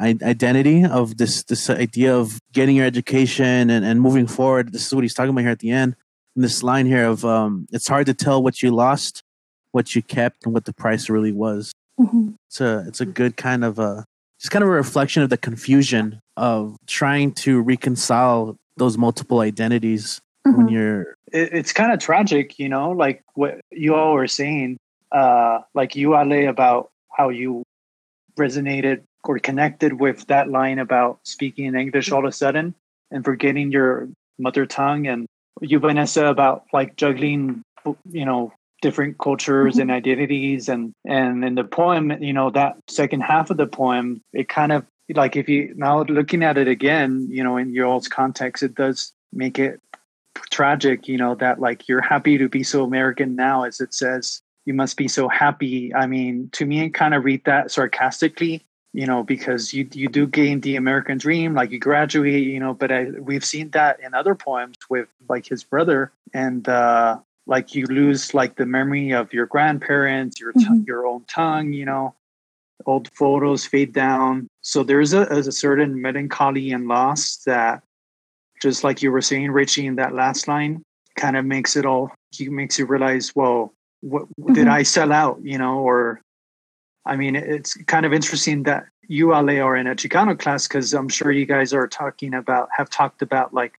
identity 0.00 0.84
of 0.84 1.16
this 1.16 1.44
this 1.44 1.70
idea 1.70 2.14
of 2.14 2.38
getting 2.52 2.76
your 2.76 2.86
education 2.86 3.70
and, 3.70 3.84
and 3.84 4.00
moving 4.00 4.26
forward. 4.26 4.72
This 4.72 4.86
is 4.86 4.94
what 4.94 5.04
he's 5.04 5.14
talking 5.14 5.30
about 5.30 5.42
here 5.42 5.50
at 5.50 5.60
the 5.60 5.70
end. 5.70 5.96
And 6.34 6.44
this 6.44 6.62
line 6.62 6.86
here 6.86 7.06
of 7.06 7.24
um, 7.24 7.66
it's 7.72 7.86
hard 7.88 8.06
to 8.06 8.14
tell 8.14 8.42
what 8.42 8.60
you 8.62 8.72
lost, 8.72 9.22
what 9.72 9.94
you 9.94 10.02
kept, 10.02 10.44
and 10.44 10.52
what 10.52 10.64
the 10.64 10.72
price 10.72 11.08
really 11.08 11.32
was. 11.32 11.72
mhm. 11.98 12.34
It's 12.48 12.60
a 12.60 12.84
it's 12.88 13.00
a 13.00 13.06
good 13.06 13.36
kind 13.36 13.64
of 13.64 13.78
a 13.78 14.04
just 14.40 14.50
kind 14.50 14.62
of 14.62 14.68
a 14.68 14.72
reflection 14.72 15.22
of 15.22 15.30
the 15.30 15.38
confusion 15.38 16.20
of 16.36 16.76
trying 16.86 17.32
to 17.32 17.60
reconcile 17.60 18.56
those 18.76 18.98
multiple 18.98 19.40
identities 19.40 20.20
when 20.44 20.66
Mhm. 20.66 20.70
you're 20.72 21.14
it, 21.32 21.52
it's 21.52 21.72
kind 21.72 21.92
of 21.92 21.98
tragic, 21.98 22.58
you 22.58 22.68
know, 22.68 22.90
like 22.90 23.22
what 23.34 23.60
you 23.70 23.94
all 23.94 24.14
were 24.14 24.28
saying, 24.28 24.76
uh, 25.10 25.60
like 25.74 25.96
you 25.96 26.14
Ale 26.16 26.48
about 26.48 26.90
how 27.10 27.28
you 27.28 27.62
resonated 28.36 29.02
or 29.24 29.38
connected 29.38 29.94
with 30.00 30.26
that 30.26 30.48
line 30.50 30.78
about 30.78 31.18
speaking 31.24 31.64
in 31.64 31.74
English 31.74 32.12
all 32.12 32.20
of 32.20 32.28
a 32.28 32.32
sudden 32.32 32.74
and 33.10 33.24
forgetting 33.24 33.72
your 33.72 34.08
mother 34.38 34.66
tongue 34.66 35.06
and 35.06 35.26
you 35.60 35.78
Vanessa 35.78 36.26
about 36.26 36.64
like 36.72 36.96
juggling 36.96 37.62
you 38.10 38.24
know 38.24 38.52
different 38.84 39.16
cultures 39.18 39.78
and 39.78 39.88
mm-hmm. 39.88 39.96
identities. 39.96 40.68
And 40.68 40.92
and 41.06 41.42
in 41.42 41.54
the 41.54 41.64
poem 41.64 42.12
you 42.22 42.34
know 42.34 42.50
that 42.50 42.76
second 42.88 43.22
half 43.22 43.50
of 43.50 43.56
the 43.56 43.66
poem 43.66 44.22
it 44.34 44.48
kind 44.48 44.72
of 44.72 44.84
like 45.14 45.36
if 45.36 45.48
you 45.48 45.72
now 45.76 46.02
looking 46.02 46.42
at 46.44 46.58
it 46.58 46.68
again 46.68 47.26
you 47.30 47.42
know 47.42 47.56
in 47.56 47.72
your 47.72 47.86
old 47.86 48.08
context 48.10 48.62
it 48.62 48.74
does 48.74 49.12
make 49.32 49.58
it 49.58 49.80
tragic 50.50 51.08
you 51.08 51.16
know 51.16 51.34
that 51.34 51.60
like 51.60 51.88
you're 51.88 52.00
happy 52.00 52.36
to 52.38 52.48
be 52.48 52.62
so 52.62 52.84
american 52.84 53.36
now 53.36 53.64
as 53.64 53.80
it 53.80 53.92
says 53.94 54.42
you 54.66 54.72
must 54.72 54.96
be 54.96 55.08
so 55.08 55.28
happy. 55.28 55.94
I 55.94 56.06
mean 56.06 56.48
to 56.52 56.64
me 56.64 56.80
it 56.86 56.94
kind 56.94 57.14
of 57.14 57.24
read 57.24 57.42
that 57.44 57.70
sarcastically 57.70 58.64
you 58.92 59.06
know 59.06 59.22
because 59.22 59.74
you 59.74 59.88
you 59.92 60.08
do 60.08 60.26
gain 60.26 60.60
the 60.60 60.76
american 60.76 61.18
dream 61.18 61.54
like 61.54 61.70
you 61.70 61.78
graduate 61.78 62.46
you 62.54 62.60
know 62.60 62.74
but 62.74 62.90
I, 62.92 63.00
we've 63.28 63.44
seen 63.44 63.70
that 63.70 64.00
in 64.00 64.14
other 64.14 64.34
poems 64.34 64.76
with 64.88 65.08
like 65.28 65.46
his 65.46 65.64
brother. 65.64 66.12
And 66.32 66.68
uh 66.68 67.18
like 67.46 67.74
you 67.74 67.84
lose 67.86 68.34
like 68.34 68.56
the 68.56 68.66
memory 68.66 69.12
of 69.12 69.32
your 69.32 69.46
grandparents 69.46 70.40
your 70.40 70.52
t- 70.52 70.64
mm-hmm. 70.64 70.82
your 70.86 71.06
own 71.06 71.24
tongue 71.28 71.72
you 71.72 71.84
know 71.84 72.14
old 72.86 73.10
photos 73.12 73.64
fade 73.64 73.92
down 73.92 74.48
so 74.60 74.82
there's 74.82 75.12
a, 75.12 75.22
a 75.22 75.52
certain 75.52 76.00
melancholy 76.00 76.72
and 76.72 76.88
loss 76.88 77.36
that 77.46 77.82
just 78.64 78.82
like 78.82 79.02
you 79.02 79.12
were 79.12 79.20
saying, 79.20 79.50
Richie, 79.50 79.86
in 79.86 79.96
that 79.96 80.14
last 80.14 80.48
line, 80.48 80.82
kind 81.16 81.36
of 81.36 81.44
makes 81.44 81.76
it 81.76 81.84
all. 81.84 82.10
He 82.30 82.48
makes 82.48 82.78
you 82.78 82.86
realize, 82.86 83.30
well, 83.36 83.74
what 84.00 84.24
mm-hmm. 84.24 84.54
did 84.54 84.68
I 84.68 84.82
sell 84.82 85.12
out? 85.12 85.38
You 85.42 85.58
know, 85.58 85.80
or 85.80 86.22
I 87.04 87.16
mean, 87.16 87.36
it's 87.36 87.74
kind 87.84 88.06
of 88.06 88.14
interesting 88.14 88.62
that 88.64 88.86
you, 89.06 89.34
Ale, 89.34 89.60
are 89.60 89.76
in 89.76 89.86
a 89.86 89.94
Chicano 89.94 90.38
class 90.38 90.66
because 90.66 90.94
I'm 90.94 91.10
sure 91.10 91.30
you 91.30 91.44
guys 91.44 91.74
are 91.74 91.86
talking 91.86 92.32
about, 92.32 92.70
have 92.74 92.88
talked 92.88 93.20
about 93.20 93.52
like, 93.52 93.74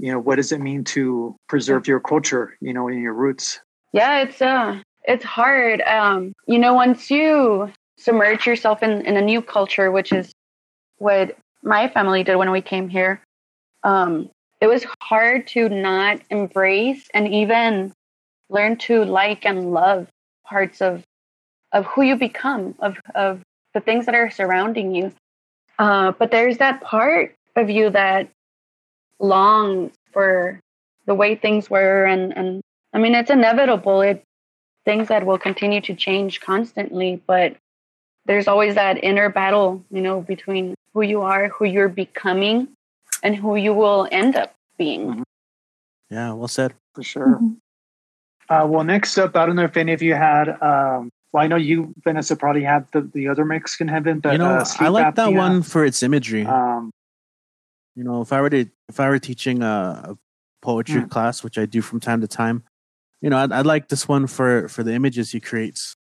you 0.00 0.10
know, 0.12 0.18
what 0.18 0.36
does 0.36 0.52
it 0.52 0.60
mean 0.60 0.84
to 0.84 1.36
preserve 1.48 1.86
your 1.86 2.00
culture, 2.00 2.56
you 2.60 2.72
know, 2.72 2.88
in 2.88 3.00
your 3.00 3.14
roots? 3.14 3.60
Yeah, 3.92 4.22
it's 4.22 4.40
uh, 4.40 4.80
it's 5.04 5.24
hard. 5.24 5.80
Um, 5.82 6.32
you 6.46 6.58
know, 6.58 6.74
once 6.74 7.10
you 7.10 7.72
submerge 7.98 8.46
yourself 8.46 8.82
in 8.82 9.04
in 9.06 9.16
a 9.16 9.22
new 9.22 9.42
culture, 9.42 9.90
which 9.90 10.12
is 10.12 10.32
what 10.98 11.36
my 11.62 11.88
family 11.88 12.24
did 12.24 12.36
when 12.36 12.50
we 12.50 12.60
came 12.60 12.88
here 12.88 13.20
um, 13.82 14.30
it 14.60 14.66
was 14.66 14.84
hard 15.02 15.46
to 15.48 15.68
not 15.68 16.20
embrace 16.30 17.08
and 17.14 17.32
even 17.32 17.92
learn 18.48 18.76
to 18.76 19.04
like 19.04 19.46
and 19.46 19.72
love 19.72 20.08
parts 20.44 20.80
of 20.80 21.02
of 21.72 21.86
who 21.86 22.02
you 22.02 22.16
become 22.16 22.74
of 22.80 22.96
of 23.14 23.40
the 23.74 23.80
things 23.80 24.06
that 24.06 24.14
are 24.14 24.30
surrounding 24.30 24.94
you 24.94 25.12
uh, 25.78 26.12
but 26.12 26.30
there's 26.30 26.58
that 26.58 26.80
part 26.80 27.34
of 27.56 27.70
you 27.70 27.90
that 27.90 28.28
longs 29.20 29.92
for 30.12 30.60
the 31.06 31.14
way 31.14 31.34
things 31.34 31.70
were 31.70 32.04
and 32.04 32.36
and 32.36 32.62
i 32.92 32.98
mean 32.98 33.14
it's 33.14 33.30
inevitable 33.30 34.00
it 34.00 34.24
things 34.84 35.08
that 35.08 35.24
will 35.26 35.38
continue 35.38 35.80
to 35.80 35.94
change 35.94 36.40
constantly 36.40 37.22
but 37.26 37.56
there's 38.26 38.48
always 38.48 38.74
that 38.74 39.02
inner 39.04 39.28
battle 39.28 39.84
you 39.90 40.00
know 40.00 40.20
between 40.20 40.74
who 40.94 41.02
you 41.02 41.20
are 41.20 41.48
who 41.48 41.64
you're 41.64 41.88
becoming 41.88 42.68
and 43.22 43.36
who 43.36 43.56
you 43.56 43.72
will 43.72 44.08
end 44.10 44.36
up 44.36 44.54
being. 44.78 45.08
Mm-hmm. 45.08 45.22
Yeah, 46.10 46.32
well 46.32 46.48
said. 46.48 46.74
For 46.94 47.02
sure. 47.02 47.26
Mm-hmm. 47.26 47.52
Uh, 48.48 48.66
well, 48.66 48.82
next 48.82 49.16
up, 49.16 49.36
I 49.36 49.46
don't 49.46 49.54
know 49.54 49.64
if 49.64 49.76
any 49.76 49.92
of 49.92 50.02
you 50.02 50.14
had. 50.14 50.48
Um, 50.48 51.10
well, 51.32 51.44
I 51.44 51.46
know 51.46 51.56
you, 51.56 51.94
Vanessa, 52.02 52.34
probably 52.34 52.64
had 52.64 52.86
the, 52.92 53.02
the 53.02 53.28
other 53.28 53.44
Mexican 53.44 53.86
heaven, 53.86 54.18
but 54.18 54.32
you 54.32 54.38
know, 54.38 54.46
uh, 54.46 54.64
I 54.80 54.88
like 54.88 55.14
that 55.14 55.32
one 55.32 55.62
for 55.62 55.84
its 55.84 56.02
imagery. 56.02 56.44
Um, 56.44 56.90
you 58.00 58.04
know, 58.04 58.22
if 58.22 58.32
I 58.32 58.40
were 58.40 58.48
to 58.48 58.64
if 58.88 58.98
I 58.98 59.10
were 59.10 59.18
teaching 59.18 59.62
a, 59.62 59.66
a 59.66 60.18
poetry 60.62 61.02
mm. 61.02 61.10
class, 61.10 61.44
which 61.44 61.58
I 61.58 61.66
do 61.66 61.82
from 61.82 62.00
time 62.00 62.22
to 62.22 62.26
time, 62.26 62.64
you 63.20 63.28
know, 63.28 63.36
I'd, 63.36 63.52
I'd, 63.52 63.66
like 63.66 63.88
this 63.88 64.08
one 64.08 64.26
for 64.26 64.68
for 64.68 64.82
the 64.82 64.94
images 64.94 65.32
he 65.32 65.38
creates. 65.38 65.96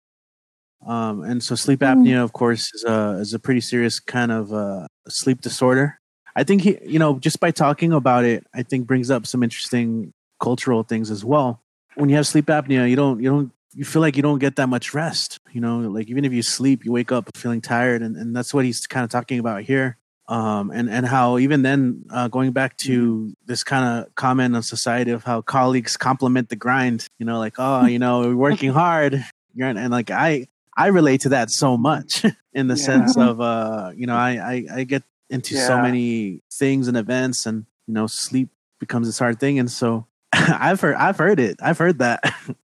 Um, 0.86 1.24
and 1.24 1.42
so 1.42 1.56
sleep 1.56 1.80
mm. 1.80 1.92
apnea, 1.92 2.18
mm. 2.18 2.22
of 2.22 2.32
course, 2.32 2.72
is 2.72 2.84
a 2.84 3.18
is 3.18 3.34
a 3.34 3.40
pretty 3.40 3.60
serious 3.60 3.98
kind 3.98 4.30
of 4.30 4.52
uh, 4.52 4.86
sleep 5.08 5.40
disorder. 5.40 5.98
I 6.36 6.44
think 6.44 6.62
he, 6.62 6.78
you 6.84 7.00
know, 7.00 7.18
just 7.18 7.40
by 7.40 7.50
talking 7.50 7.92
about 7.92 8.24
it, 8.24 8.46
I 8.54 8.62
think 8.62 8.86
brings 8.86 9.10
up 9.10 9.26
some 9.26 9.42
interesting 9.42 10.12
cultural 10.38 10.84
things 10.84 11.10
as 11.10 11.24
well. 11.24 11.64
When 11.96 12.08
you 12.08 12.14
have 12.14 12.28
sleep 12.28 12.46
apnea, 12.46 12.88
you 12.88 12.94
don't, 12.94 13.20
you 13.20 13.28
don't, 13.28 13.50
you 13.74 13.84
feel 13.84 14.02
like 14.02 14.14
you 14.16 14.22
don't 14.22 14.38
get 14.38 14.54
that 14.54 14.68
much 14.68 14.94
rest. 14.94 15.40
You 15.50 15.60
know, 15.60 15.78
like 15.78 16.08
even 16.08 16.24
if 16.24 16.32
you 16.32 16.42
sleep, 16.42 16.84
you 16.84 16.92
wake 16.92 17.10
up 17.10 17.36
feeling 17.36 17.60
tired, 17.60 18.02
and, 18.02 18.16
and 18.16 18.36
that's 18.36 18.54
what 18.54 18.64
he's 18.64 18.86
kind 18.86 19.02
of 19.02 19.10
talking 19.10 19.40
about 19.40 19.62
here. 19.62 19.98
Um, 20.28 20.70
and 20.70 20.90
and 20.90 21.06
how 21.06 21.38
even 21.38 21.62
then, 21.62 22.04
uh, 22.10 22.28
going 22.28 22.52
back 22.52 22.76
to 22.78 23.34
this 23.46 23.64
kind 23.64 24.04
of 24.04 24.14
comment 24.14 24.54
on 24.54 24.62
society 24.62 25.10
of 25.10 25.24
how 25.24 25.40
colleagues 25.40 25.96
compliment 25.96 26.50
the 26.50 26.56
grind. 26.56 27.06
You 27.18 27.24
know, 27.26 27.38
like 27.38 27.54
oh, 27.58 27.86
you 27.86 27.98
know, 27.98 28.20
we're 28.20 28.36
working 28.36 28.72
hard, 28.84 29.24
and, 29.58 29.78
and 29.78 29.90
like 29.90 30.10
I 30.10 30.48
I 30.76 30.88
relate 30.88 31.22
to 31.22 31.30
that 31.30 31.50
so 31.50 31.76
much 31.78 32.24
in 32.52 32.68
the 32.68 32.76
yeah. 32.76 32.84
sense 32.84 33.16
of 33.16 33.40
uh, 33.40 33.92
you 33.96 34.06
know, 34.06 34.16
I, 34.16 34.32
I, 34.32 34.80
I 34.80 34.84
get 34.84 35.02
into 35.30 35.54
yeah. 35.54 35.66
so 35.66 35.80
many 35.80 36.42
things 36.52 36.88
and 36.88 36.96
events 36.96 37.46
and 37.46 37.66
you 37.86 37.94
know 37.94 38.06
sleep 38.06 38.48
becomes 38.78 39.06
this 39.06 39.18
hard 39.18 39.40
thing 39.40 39.58
and 39.58 39.70
so 39.70 40.06
i've 40.32 40.80
heard 40.80 40.94
i've 40.96 41.18
heard 41.18 41.40
it 41.40 41.56
i've 41.62 41.78
heard 41.78 41.98
that 41.98 42.20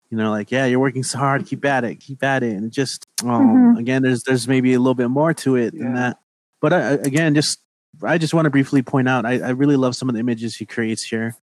you 0.10 0.18
know 0.18 0.32
like 0.32 0.52
yeah 0.52 0.66
you're 0.66 0.80
working 0.80 1.04
so 1.04 1.18
hard 1.18 1.46
keep 1.46 1.64
at 1.66 1.84
it 1.84 1.96
keep 1.96 2.24
at 2.24 2.44
it 2.44 2.54
and 2.54 2.66
it 2.66 2.72
just 2.72 3.06
um, 3.24 3.30
mm-hmm. 3.30 3.78
again 3.78 4.02
there's 4.02 4.24
there's 4.24 4.48
maybe 4.48 4.74
a 4.74 4.80
little 4.80 4.96
bit 4.96 5.10
more 5.10 5.34
to 5.34 5.56
it 5.56 5.74
yeah. 5.74 5.84
than 5.84 5.94
that 5.96 6.18
but 6.62 6.74
uh, 6.74 6.98
again 7.04 7.36
just 7.36 7.60
i 8.04 8.18
just 8.18 8.34
want 8.34 8.46
to 8.46 8.50
briefly 8.50 8.82
point 8.82 9.08
out 9.08 9.26
I, 9.26 9.40
I 9.40 9.50
really 9.50 9.76
love 9.76 9.96
some 9.96 10.10
of 10.10 10.14
the 10.14 10.20
images 10.20 10.56
he 10.56 10.66
creates 10.66 11.04
here 11.04 11.36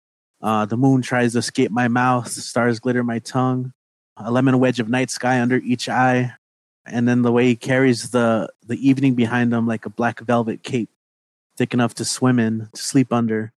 uh, 0.42 0.66
the 0.66 0.76
moon 0.76 1.00
tries 1.02 1.32
to 1.32 1.38
escape 1.38 1.70
my 1.70 1.88
mouth 1.88 2.28
stars 2.28 2.80
glitter 2.80 3.02
my 3.02 3.18
tongue 3.18 3.72
a 4.16 4.30
lemon 4.30 4.58
wedge 4.58 4.80
of 4.80 4.88
night 4.88 5.10
sky 5.10 5.40
under 5.40 5.56
each 5.56 5.88
eye 5.88 6.32
and 6.86 7.08
then 7.08 7.22
the 7.22 7.32
way 7.32 7.46
he 7.46 7.56
carries 7.56 8.10
the 8.10 8.48
the 8.66 8.76
evening 8.86 9.14
behind 9.14 9.52
him 9.52 9.66
like 9.66 9.86
a 9.86 9.90
black 9.90 10.20
velvet 10.20 10.62
cape 10.62 10.90
thick 11.56 11.74
enough 11.74 11.94
to 11.94 12.04
swim 12.04 12.38
in, 12.38 12.68
to 12.74 12.82
sleep 12.82 13.12
under. 13.12 13.52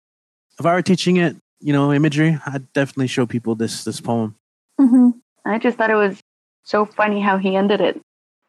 If 0.60 0.66
I 0.66 0.74
were 0.74 0.82
teaching 0.82 1.18
it, 1.18 1.36
you 1.60 1.74
know, 1.74 1.94
imagery, 1.94 2.38
I'd 2.46 2.72
definitely 2.74 3.08
show 3.08 3.26
people 3.26 3.56
this 3.56 3.84
this 3.84 4.02
poem. 4.02 4.36
Mm-hmm. 4.80 5.12
I 5.46 5.58
just 5.60 5.78
thought 5.78 5.90
it 5.90 5.96
was 5.96 6.20
so 6.64 6.86
funny 6.86 7.22
how 7.22 7.38
he 7.38 7.56
ended 7.56 7.82
it. 7.82 8.00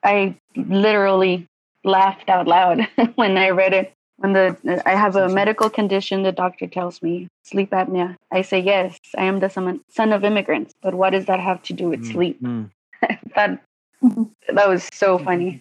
I 0.02 0.36
literally 0.56 1.46
laughed 1.86 2.28
out 2.28 2.46
loud 2.46 2.86
when 3.14 3.38
I 3.38 3.50
read 3.50 3.72
it. 3.72 3.92
When 4.18 4.32
the 4.32 4.82
I 4.86 4.94
have 4.94 5.14
a 5.14 5.28
medical 5.28 5.68
condition, 5.68 6.22
the 6.22 6.32
doctor 6.32 6.66
tells 6.66 7.02
me 7.02 7.28
sleep 7.42 7.70
apnea. 7.70 8.16
I 8.32 8.42
say 8.42 8.60
yes, 8.60 8.98
I 9.16 9.24
am 9.24 9.40
the 9.40 9.50
son 9.50 10.12
of 10.12 10.24
immigrants. 10.24 10.72
But 10.82 10.94
what 10.94 11.10
does 11.10 11.26
that 11.26 11.38
have 11.38 11.62
to 11.64 11.74
do 11.74 11.88
with 11.90 12.00
mm-hmm. 12.00 12.12
sleep? 12.12 12.40
that 13.34 13.62
mm-hmm. 14.02 14.24
that 14.54 14.68
was 14.68 14.88
so 14.92 15.18
funny. 15.18 15.60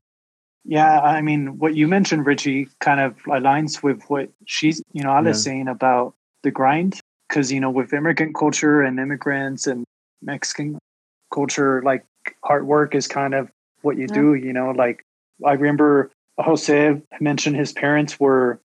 Yeah, 0.63 0.99
I 1.01 1.21
mean, 1.21 1.59
what 1.59 1.75
you 1.75 1.88
mentioned, 1.88 2.25
Richie, 2.25 2.67
kind 2.79 2.99
of 2.99 3.15
aligns 3.25 3.83
with 3.83 4.01
what 4.07 4.29
she's, 4.45 4.81
you 4.93 5.03
know, 5.03 5.11
Alice 5.11 5.45
yeah. 5.45 5.51
saying 5.51 5.67
about 5.67 6.15
the 6.41 6.49
grind. 6.49 6.99
Because, 7.29 7.51
you 7.51 7.59
know, 7.59 7.69
with 7.69 7.93
immigrant 7.93 8.35
culture 8.35 8.81
and 8.81 8.99
immigrants 8.99 9.67
and 9.67 9.83
Mexican 10.21 10.79
culture, 11.33 11.81
like 11.83 12.05
hard 12.43 12.65
work 12.65 12.95
is 12.95 13.07
kind 13.07 13.33
of 13.33 13.49
what 13.81 13.97
you 13.97 14.07
yeah. 14.09 14.15
do, 14.15 14.33
you 14.35 14.53
know, 14.53 14.71
like 14.71 15.03
I 15.45 15.53
remember 15.53 16.11
Jose 16.37 17.01
mentioned 17.19 17.55
his 17.55 17.71
parents 17.71 18.19
were, 18.19 18.59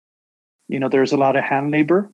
you 0.68 0.80
know, 0.80 0.88
there's 0.88 1.12
a 1.12 1.16
lot 1.16 1.37
of 1.37 1.44
hand 1.44 1.70
labor. 1.70 2.11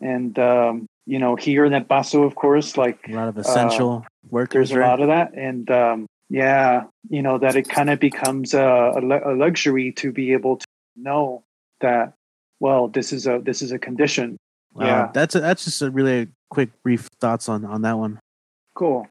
And, 0.00 0.38
um, 0.38 0.86
you 1.06 1.18
know, 1.18 1.36
here 1.36 1.64
in 1.64 1.72
El 1.72 1.84
Paso, 1.84 2.22
of 2.24 2.34
course, 2.34 2.76
like 2.76 2.98
a 3.08 3.12
lot 3.12 3.28
of 3.28 3.38
essential 3.38 4.04
uh, 4.04 4.08
workers. 4.28 4.68
There's 4.68 4.78
right? 4.78 4.86
a 4.86 4.90
lot 4.90 5.00
of 5.00 5.08
that. 5.08 5.34
And, 5.34 5.70
um, 5.70 6.06
yeah, 6.28 6.84
you 7.08 7.22
know 7.22 7.38
that 7.38 7.56
it 7.56 7.68
kind 7.68 7.90
of 7.90 8.00
becomes 8.00 8.54
a, 8.54 8.60
a, 8.60 9.00
a 9.00 9.34
luxury 9.34 9.92
to 9.92 10.12
be 10.12 10.32
able 10.32 10.56
to 10.56 10.66
know 10.96 11.44
that 11.80 12.14
well 12.58 12.88
this 12.88 13.12
is 13.12 13.26
a 13.26 13.40
this 13.42 13.62
is 13.62 13.72
a 13.72 13.78
condition. 13.78 14.36
Wow, 14.74 14.86
yeah, 14.86 15.10
that's 15.12 15.34
a, 15.34 15.40
that's 15.40 15.64
just 15.64 15.82
a 15.82 15.90
really 15.90 16.28
quick 16.50 16.70
brief 16.82 17.08
thoughts 17.20 17.48
on 17.48 17.64
on 17.64 17.82
that 17.82 17.98
one. 17.98 18.18
Cool. 18.74 19.06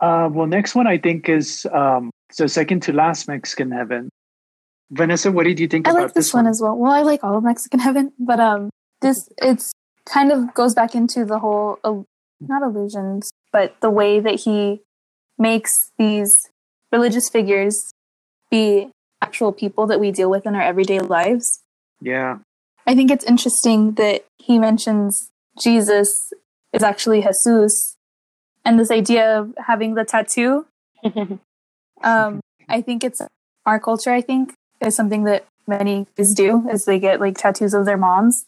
Uh, 0.00 0.28
well, 0.30 0.46
next 0.46 0.74
one 0.74 0.86
I 0.86 0.98
think 0.98 1.28
is 1.28 1.66
um, 1.72 2.10
so 2.32 2.46
second 2.46 2.80
to 2.82 2.92
last 2.92 3.28
Mexican 3.28 3.70
Heaven. 3.70 4.10
Vanessa, 4.90 5.32
what 5.32 5.44
did 5.44 5.58
you 5.58 5.66
think 5.66 5.88
I 5.88 5.90
about 5.90 6.02
like 6.02 6.14
this, 6.14 6.26
this 6.26 6.34
one? 6.34 6.44
one 6.44 6.50
as 6.50 6.60
well. 6.62 6.76
Well, 6.76 6.92
I 6.92 7.02
like 7.02 7.24
all 7.24 7.36
of 7.36 7.44
Mexican 7.44 7.80
Heaven, 7.86 8.12
but 8.18 8.40
um, 8.40 8.70
this 9.00 9.28
it's 9.38 9.72
kind 10.04 10.30
of 10.30 10.54
goes 10.54 10.74
back 10.74 10.94
into 10.94 11.24
the 11.24 11.38
whole 11.38 11.78
uh, 11.84 11.94
not 12.40 12.62
illusions, 12.62 13.30
but 13.52 13.76
the 13.80 13.90
way 13.90 14.20
that 14.20 14.40
he 14.40 14.82
makes 15.38 15.72
these 15.98 16.48
religious 16.92 17.28
figures 17.28 17.92
be 18.50 18.90
actual 19.20 19.52
people 19.52 19.86
that 19.86 19.98
we 19.98 20.10
deal 20.12 20.30
with 20.30 20.46
in 20.46 20.54
our 20.54 20.62
everyday 20.62 21.00
lives. 21.00 21.62
Yeah. 22.00 22.38
I 22.86 22.94
think 22.94 23.10
it's 23.10 23.24
interesting 23.24 23.94
that 23.94 24.24
he 24.38 24.58
mentions 24.58 25.30
Jesus 25.60 26.32
is 26.72 26.82
actually 26.82 27.22
Jesus 27.22 27.96
and 28.64 28.78
this 28.78 28.90
idea 28.90 29.40
of 29.40 29.54
having 29.66 29.94
the 29.94 30.04
tattoo. 30.04 30.66
um, 32.02 32.40
I 32.68 32.80
think 32.82 33.02
it's 33.02 33.20
our 33.64 33.80
culture, 33.80 34.12
I 34.12 34.20
think, 34.20 34.54
is 34.80 34.94
something 34.96 35.24
that 35.24 35.46
many 35.66 36.06
kids 36.16 36.34
do 36.34 36.68
is 36.70 36.84
they 36.84 36.98
get 36.98 37.20
like 37.20 37.36
tattoos 37.36 37.74
of 37.74 37.84
their 37.86 37.96
moms. 37.96 38.46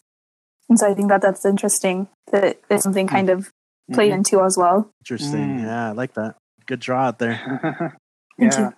And 0.68 0.78
so 0.78 0.88
I 0.90 0.94
think 0.94 1.08
that 1.08 1.22
that's 1.22 1.44
interesting 1.44 2.08
that 2.30 2.58
it's 2.70 2.82
something 2.82 3.08
Hmm. 3.08 3.14
kind 3.14 3.30
of 3.30 3.50
played 3.92 4.12
Mhm. 4.12 4.16
into 4.16 4.42
as 4.42 4.56
well. 4.58 4.90
Interesting. 5.00 5.58
Mm. 5.58 5.62
Yeah, 5.62 5.88
I 5.88 5.92
like 5.92 6.14
that. 6.14 6.34
Good 6.66 6.80
draw 6.80 7.06
out 7.06 7.18
there. 7.18 7.96
Thank 8.38 8.52
yeah. 8.52 8.70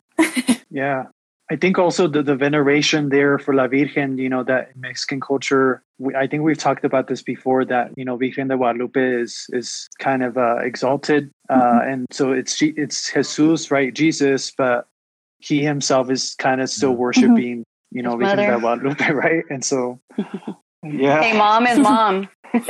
yeah. 0.70 1.04
I 1.50 1.56
think 1.56 1.80
also 1.80 2.06
the, 2.06 2.22
the 2.22 2.36
veneration 2.36 3.08
there 3.08 3.36
for 3.36 3.52
La 3.52 3.66
Virgen, 3.66 4.18
you 4.18 4.28
know, 4.28 4.44
that 4.44 4.70
in 4.72 4.80
Mexican 4.80 5.20
culture, 5.20 5.82
we, 5.98 6.14
I 6.14 6.28
think 6.28 6.44
we've 6.44 6.56
talked 6.56 6.84
about 6.84 7.08
this 7.08 7.22
before 7.22 7.64
that, 7.64 7.90
you 7.96 8.04
know, 8.04 8.16
Virgen 8.16 8.46
de 8.46 8.56
Guadalupe 8.56 9.00
is, 9.00 9.46
is 9.52 9.88
kind 9.98 10.22
of 10.22 10.38
uh, 10.38 10.58
exalted. 10.58 11.28
Uh, 11.48 11.80
and 11.82 12.06
so 12.12 12.30
it's, 12.30 12.56
Je- 12.56 12.74
it's 12.76 13.12
Jesus, 13.12 13.72
right? 13.72 13.92
Jesus, 13.92 14.52
but 14.56 14.86
he 15.40 15.62
himself 15.62 16.10
is 16.10 16.34
kind 16.34 16.60
of 16.60 16.70
still 16.70 16.90
Yeah. 16.90 16.96
worshiping, 16.96 17.64
you 17.90 18.02
know, 18.02 18.18
His 18.18 18.30
Virgen 18.30 18.46
de 18.46 18.58
mother. 18.58 18.60
Guadalupe, 18.60 19.12
right? 19.12 19.44
And 19.50 19.64
so, 19.64 20.00
yeah. 20.82 21.22
Hey, 21.22 21.36
mom 21.36 21.66
is 21.66 21.78
mom. 21.78 22.28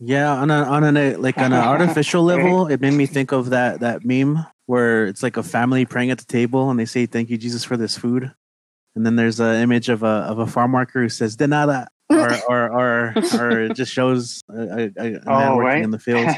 Yeah, 0.00 0.30
on 0.30 0.48
a 0.52 0.62
on 0.62 0.96
a 0.96 1.16
like 1.16 1.38
on 1.38 1.52
an 1.52 1.58
artificial 1.60 2.22
level, 2.22 2.68
it 2.68 2.80
made 2.80 2.92
me 2.92 3.04
think 3.06 3.32
of 3.32 3.50
that 3.50 3.80
that 3.80 4.04
meme 4.04 4.46
where 4.66 5.06
it's 5.06 5.24
like 5.24 5.36
a 5.36 5.42
family 5.42 5.84
praying 5.86 6.12
at 6.12 6.18
the 6.18 6.24
table 6.24 6.70
and 6.70 6.78
they 6.78 6.84
say 6.84 7.04
thank 7.06 7.30
you 7.30 7.36
Jesus 7.36 7.64
for 7.64 7.76
this 7.76 7.98
food, 7.98 8.32
and 8.94 9.04
then 9.04 9.16
there's 9.16 9.40
an 9.40 9.56
image 9.56 9.88
of 9.88 10.04
a 10.04 10.22
of 10.30 10.38
a 10.38 10.46
farm 10.46 10.70
worker 10.70 11.02
who 11.02 11.08
says 11.08 11.34
de 11.34 11.48
nada, 11.48 11.88
or 12.10 12.30
or 12.48 12.70
or, 12.70 13.14
or 13.40 13.60
it 13.62 13.74
just 13.74 13.92
shows 13.92 14.40
a, 14.48 14.84
a, 14.84 14.90
a 14.96 15.10
man 15.10 15.24
Oh, 15.26 15.56
working 15.56 15.64
right. 15.66 15.82
in 15.82 15.90
the 15.90 15.98
fields. 15.98 16.32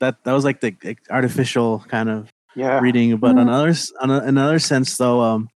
That 0.00 0.24
that 0.24 0.32
was 0.32 0.44
like 0.44 0.62
the 0.62 0.74
like, 0.82 1.00
artificial 1.10 1.84
kind 1.88 2.08
of 2.08 2.30
yeah. 2.60 2.78
reading, 2.80 3.16
but 3.16 3.34
Mhm. 3.36 3.42
another 3.42 3.74
on 4.02 4.10
a, 4.10 4.18
another 4.32 4.58
sense 4.58 4.96
though, 4.96 5.20
um, 5.20 5.48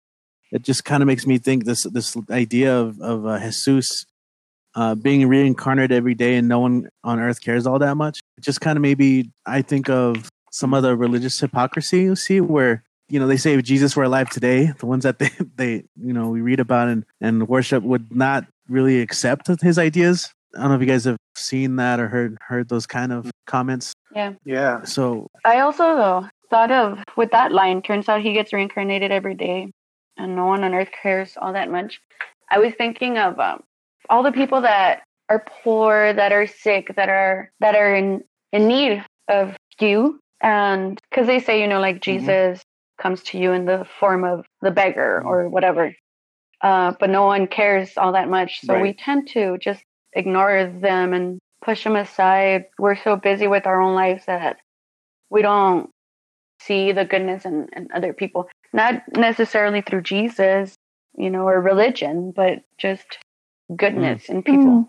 it 0.50 0.62
just 0.62 0.84
kind 0.84 1.02
of 1.02 1.06
makes 1.06 1.26
me 1.26 1.38
think 1.38 1.64
this 1.64 1.82
this 1.96 2.16
idea 2.30 2.70
of 2.82 3.00
of 3.00 3.26
uh, 3.26 3.38
Jesus 3.38 4.06
uh, 4.74 4.94
being 4.94 5.28
reincarnated 5.28 5.92
every 5.92 6.14
day 6.14 6.36
and 6.36 6.48
no 6.48 6.58
one 6.60 6.88
on 7.04 7.20
earth 7.20 7.40
cares 7.42 7.66
all 7.66 7.78
that 7.78 7.96
much. 7.96 8.20
It 8.38 8.44
just 8.44 8.60
kind 8.60 8.76
of 8.78 8.82
maybe 8.82 9.30
I 9.46 9.60
think 9.62 9.88
of 9.90 10.28
some 10.50 10.72
of 10.74 10.82
the 10.82 10.96
religious 10.96 11.38
hypocrisy 11.40 12.00
you 12.08 12.16
see 12.16 12.40
where 12.40 12.82
you 13.08 13.18
know 13.20 13.26
they 13.26 13.36
say 13.36 13.54
if 13.54 13.62
Jesus 13.64 13.94
were 13.96 14.04
alive 14.04 14.30
today, 14.30 14.72
the 14.78 14.86
ones 14.86 15.04
that 15.04 15.18
they 15.22 15.30
they 15.56 15.72
you 16.00 16.12
know 16.12 16.28
we 16.30 16.40
read 16.40 16.60
about 16.60 16.88
and 16.88 17.04
and 17.20 17.48
worship 17.48 17.82
would 17.82 18.14
not 18.14 18.46
really 18.68 19.00
accept 19.00 19.48
his 19.60 19.78
ideas. 19.78 20.30
I 20.56 20.60
don't 20.60 20.68
know 20.70 20.74
if 20.76 20.80
you 20.82 20.86
guys 20.86 21.04
have 21.06 21.16
seen 21.34 21.76
that 21.76 21.98
or 22.00 22.08
heard 22.08 22.36
heard 22.40 22.68
those 22.68 22.86
kind 22.86 23.10
of 23.12 23.30
comments. 23.46 23.92
yeah. 24.14 24.34
Yeah. 24.44 24.84
So 24.84 25.26
I 25.44 25.60
also 25.60 25.84
though 25.96 26.26
thought 26.52 26.70
of 26.70 26.98
with 27.16 27.30
that 27.30 27.50
line. 27.50 27.80
Turns 27.82 28.08
out 28.08 28.20
he 28.20 28.34
gets 28.34 28.52
reincarnated 28.52 29.10
every 29.10 29.34
day, 29.34 29.72
and 30.18 30.36
no 30.36 30.46
one 30.46 30.62
on 30.62 30.74
earth 30.74 30.90
cares 31.02 31.36
all 31.40 31.54
that 31.54 31.70
much. 31.70 31.98
I 32.50 32.58
was 32.58 32.74
thinking 32.74 33.16
of 33.16 33.40
um, 33.40 33.62
all 34.10 34.22
the 34.22 34.32
people 34.32 34.60
that 34.60 35.02
are 35.30 35.44
poor, 35.64 36.12
that 36.12 36.30
are 36.30 36.46
sick, 36.46 36.94
that 36.96 37.08
are 37.08 37.50
that 37.60 37.74
are 37.74 37.94
in 37.94 38.22
in 38.52 38.68
need 38.68 39.02
of 39.28 39.56
you, 39.80 40.20
and 40.42 41.00
because 41.10 41.26
they 41.26 41.40
say 41.40 41.60
you 41.60 41.66
know 41.66 41.80
like 41.80 42.02
Jesus 42.02 42.62
comes 43.00 43.22
to 43.24 43.38
you 43.38 43.52
in 43.52 43.64
the 43.64 43.86
form 43.98 44.22
of 44.22 44.44
the 44.60 44.70
beggar 44.70 45.22
or 45.24 45.48
whatever, 45.48 45.96
uh, 46.60 46.92
but 47.00 47.08
no 47.08 47.24
one 47.24 47.46
cares 47.46 47.96
all 47.96 48.12
that 48.12 48.28
much. 48.28 48.60
So 48.60 48.78
we 48.78 48.92
tend 48.92 49.28
to 49.30 49.56
just 49.56 49.82
ignore 50.12 50.66
them 50.66 51.14
and 51.14 51.38
push 51.64 51.82
them 51.82 51.96
aside. 51.96 52.66
We're 52.78 53.02
so 53.02 53.16
busy 53.16 53.48
with 53.48 53.66
our 53.66 53.80
own 53.80 53.94
lives 53.94 54.26
that 54.26 54.58
we 55.30 55.40
don't 55.40 55.88
see 56.64 56.92
the 56.92 57.04
goodness 57.04 57.44
in, 57.44 57.68
in 57.76 57.88
other 57.94 58.12
people. 58.12 58.48
Not 58.72 59.02
necessarily 59.16 59.82
through 59.82 60.02
Jesus, 60.02 60.74
you 61.16 61.30
know, 61.30 61.46
or 61.46 61.60
religion, 61.60 62.32
but 62.34 62.62
just 62.78 63.18
goodness 63.76 64.26
mm. 64.26 64.30
in 64.30 64.42
people. 64.42 64.64
Mm. 64.64 64.86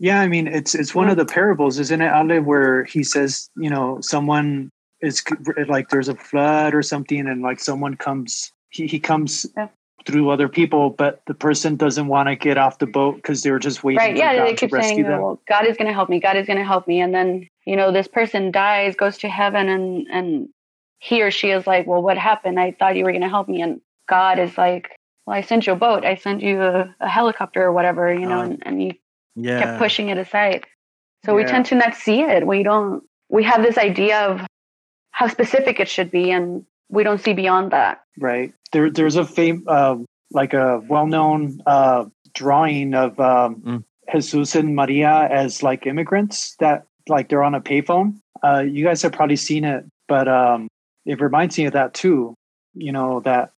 Yeah, 0.00 0.20
I 0.20 0.28
mean, 0.28 0.46
it's 0.46 0.74
it's 0.74 0.94
one 0.94 1.08
of 1.08 1.16
the 1.16 1.26
parables, 1.26 1.78
isn't 1.80 2.00
it, 2.00 2.12
Ale, 2.12 2.40
where 2.40 2.84
he 2.84 3.02
says, 3.02 3.50
you 3.56 3.68
know, 3.68 4.00
someone 4.00 4.70
is 5.00 5.22
like 5.68 5.88
there's 5.88 6.08
a 6.08 6.14
flood 6.14 6.74
or 6.74 6.82
something, 6.82 7.26
and 7.26 7.42
like 7.42 7.58
someone 7.58 7.96
comes, 7.96 8.52
he 8.70 8.86
he 8.86 9.00
comes 9.00 9.44
Yeah. 9.56 9.68
through 10.06 10.30
other 10.30 10.48
people, 10.48 10.90
but 10.90 11.20
the 11.26 11.34
person 11.34 11.74
doesn't 11.74 12.06
want 12.06 12.28
to 12.28 12.36
get 12.36 12.56
off 12.56 12.78
the 12.78 12.86
boat 12.86 13.16
because 13.16 13.42
they're 13.42 13.58
just 13.58 13.82
waiting 13.82 13.98
Right? 13.98 14.14
for 14.14 14.18
Yeah, 14.18 14.36
God 14.36 14.44
they 14.44 14.50
to 14.50 14.56
keep 14.56 14.72
rescue 14.72 15.02
saying, 15.02 15.06
them. 15.06 15.20
"Well, 15.20 15.40
God 15.48 15.66
is 15.66 15.76
going 15.76 15.88
to 15.88 15.94
help 15.94 16.08
me. 16.08 16.20
God 16.20 16.36
is 16.36 16.46
going 16.46 16.58
to 16.58 16.64
help 16.64 16.86
me," 16.86 17.00
and 17.00 17.12
then 17.12 17.48
you 17.66 17.74
know, 17.76 17.90
this 17.90 18.08
person 18.08 18.52
dies, 18.52 18.94
goes 18.94 19.18
to 19.18 19.28
heaven, 19.28 19.68
and 19.68 20.06
and 20.12 20.48
he 20.98 21.22
or 21.22 21.30
she 21.30 21.50
is 21.50 21.66
like, 21.66 21.86
"Well, 21.86 22.02
what 22.02 22.18
happened? 22.18 22.58
I 22.58 22.72
thought 22.72 22.96
you 22.96 23.04
were 23.04 23.12
going 23.12 23.22
to 23.22 23.28
help 23.28 23.48
me," 23.48 23.62
and 23.62 23.80
God 24.08 24.38
is 24.38 24.56
like, 24.58 24.90
"Well, 25.26 25.36
I 25.36 25.42
sent 25.42 25.66
you 25.66 25.72
a 25.72 25.76
boat. 25.76 26.04
I 26.04 26.16
sent 26.16 26.42
you 26.42 26.62
a, 26.62 26.94
a 27.00 27.08
helicopter 27.08 27.62
or 27.62 27.72
whatever, 27.72 28.12
you 28.12 28.26
know," 28.26 28.40
Uh, 28.40 28.44
and, 28.44 28.62
and 28.66 28.82
you 28.82 28.94
yeah, 29.36 29.60
kept 29.60 29.78
pushing 29.78 30.08
it 30.08 30.18
aside. 30.18 30.66
So 31.24 31.34
we 31.34 31.44
tend 31.44 31.66
to 31.66 31.74
not 31.74 31.94
see 31.94 32.22
it. 32.22 32.46
We 32.46 32.62
don't. 32.62 33.02
We 33.28 33.42
have 33.44 33.62
this 33.62 33.76
idea 33.76 34.20
of 34.20 34.46
how 35.10 35.26
specific 35.28 35.80
it 35.80 35.88
should 35.88 36.10
be, 36.10 36.30
and 36.30 36.64
we 36.88 37.02
don't 37.02 37.20
see 37.20 37.34
beyond 37.34 37.72
that. 37.72 38.02
Right. 38.18 38.54
There, 38.72 38.90
there's 38.90 39.16
a 39.16 39.24
fame, 39.24 39.64
uh, 39.66 39.96
like 40.30 40.54
a 40.54 40.80
well-known 40.88 41.60
uh, 41.66 42.06
drawing 42.34 42.94
of 42.94 43.18
um, 43.20 43.56
Mm. 43.56 43.84
Jesus 44.12 44.54
and 44.54 44.74
Maria 44.74 45.28
as 45.30 45.62
like 45.62 45.86
immigrants 45.86 46.56
that 46.60 46.86
like 47.08 47.28
they're 47.28 47.42
on 47.42 47.54
a 47.54 47.60
payphone. 47.60 48.20
Uh, 48.42 48.60
you 48.60 48.84
guys 48.84 49.02
have 49.02 49.12
probably 49.12 49.36
seen 49.36 49.64
it, 49.64 49.84
but 50.06 50.28
um, 50.28 50.68
it 51.08 51.20
reminds 51.20 51.56
me 51.58 51.64
of 51.66 51.72
that 51.72 51.94
too. 51.94 52.34
You 52.74 52.92
know 52.92 53.20
that 53.20 53.50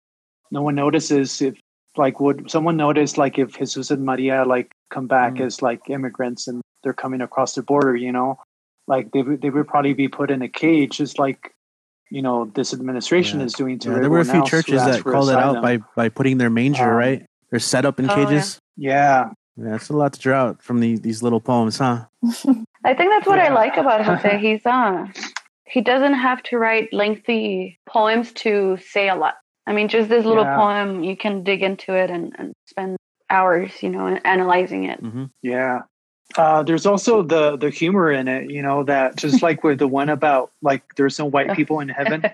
no 0.51 0.61
one 0.61 0.75
notices 0.75 1.41
if 1.41 1.55
like 1.97 2.19
would 2.19 2.49
someone 2.49 2.77
notice 2.77 3.17
like 3.17 3.37
if 3.39 3.57
Jesus 3.57 3.91
and 3.91 4.05
Maria 4.05 4.45
like 4.45 4.71
come 4.89 5.07
back 5.07 5.33
Mm. 5.35 5.45
as 5.47 5.61
like 5.61 5.89
immigrants 5.89 6.47
and 6.47 6.61
they're 6.83 6.93
coming 7.03 7.21
across 7.21 7.55
the 7.55 7.63
border, 7.63 7.95
you 7.95 8.11
know, 8.11 8.37
like 8.87 9.11
they 9.11 9.21
would 9.23 9.41
they 9.41 9.49
would 9.49 9.67
probably 9.67 9.93
be 9.93 10.07
put 10.07 10.31
in 10.31 10.41
a 10.41 10.47
cage, 10.47 10.97
just 10.97 11.19
like 11.19 11.51
you 12.11 12.21
know 12.21 12.45
this 12.55 12.73
administration 12.73 13.39
Yeah. 13.39 13.45
is 13.47 13.53
doing 13.53 13.79
to 13.79 13.91
Yeah, 13.91 13.99
there 13.99 14.09
were 14.09 14.21
a 14.21 14.25
few 14.25 14.45
churches 14.45 14.81
that 14.85 15.03
called 15.03 15.29
it 15.29 15.35
out 15.39 15.61
by 15.61 15.77
by 15.95 16.09
putting 16.09 16.37
their 16.37 16.49
manger 16.49 16.91
Um, 16.91 16.97
right. 17.05 17.25
They're 17.49 17.59
set 17.59 17.83
up 17.85 17.99
in 17.99 18.05
Oh, 18.09 18.15
cages. 18.15 18.59
Yeah, 18.77 19.31
Yeah, 19.57 19.75
it's 19.75 19.89
a 19.89 19.97
lot 19.97 20.13
to 20.13 20.19
draw 20.19 20.39
out 20.45 20.61
from 20.61 20.79
the, 20.79 20.97
these 20.99 21.21
little 21.23 21.41
poems, 21.41 21.77
huh? 21.79 22.05
I 22.85 22.93
think 22.93 23.09
that's 23.11 23.27
what 23.27 23.39
I 23.39 23.49
like 23.51 23.75
about 23.75 24.05
Jose. 24.05 24.37
He's 24.39 24.63
uh, 24.65 25.05
he 25.69 25.81
doesn't 25.81 26.13
have 26.13 26.41
to 26.43 26.57
write 26.57 26.91
lengthy 26.93 27.79
poems 27.87 28.31
to 28.33 28.77
say 28.77 29.09
a 29.09 29.15
lot. 29.15 29.35
I 29.67 29.73
mean, 29.73 29.87
just 29.87 30.09
this 30.09 30.25
little 30.25 30.45
Yeah. 30.45 30.55
poem, 30.55 31.03
you 31.03 31.15
can 31.15 31.43
dig 31.43 31.61
into 31.61 31.93
it 31.93 32.09
and, 32.09 32.35
and 32.37 32.53
spend 32.65 32.97
hours, 33.29 33.83
you 33.83 33.89
know, 33.89 34.07
analyzing 34.25 34.85
it. 34.85 34.99
hmm 34.99 35.25
yeah. 35.41 35.81
Uh, 36.37 36.61
there's 36.61 36.85
also 36.85 37.23
the 37.23 37.57
the 37.57 37.69
humor 37.71 38.11
in 38.11 38.27
it, 38.27 38.51
you 38.51 38.61
know, 38.61 38.83
that 38.83 39.15
just 39.15 39.41
like 39.47 39.63
with 39.63 39.79
the 39.79 39.87
one 39.87 40.09
about 40.09 40.51
like 40.61 40.83
there's 40.95 41.17
no 41.19 41.25
white 41.25 41.53
people 41.55 41.79
in 41.79 41.89
heaven. 41.89 42.21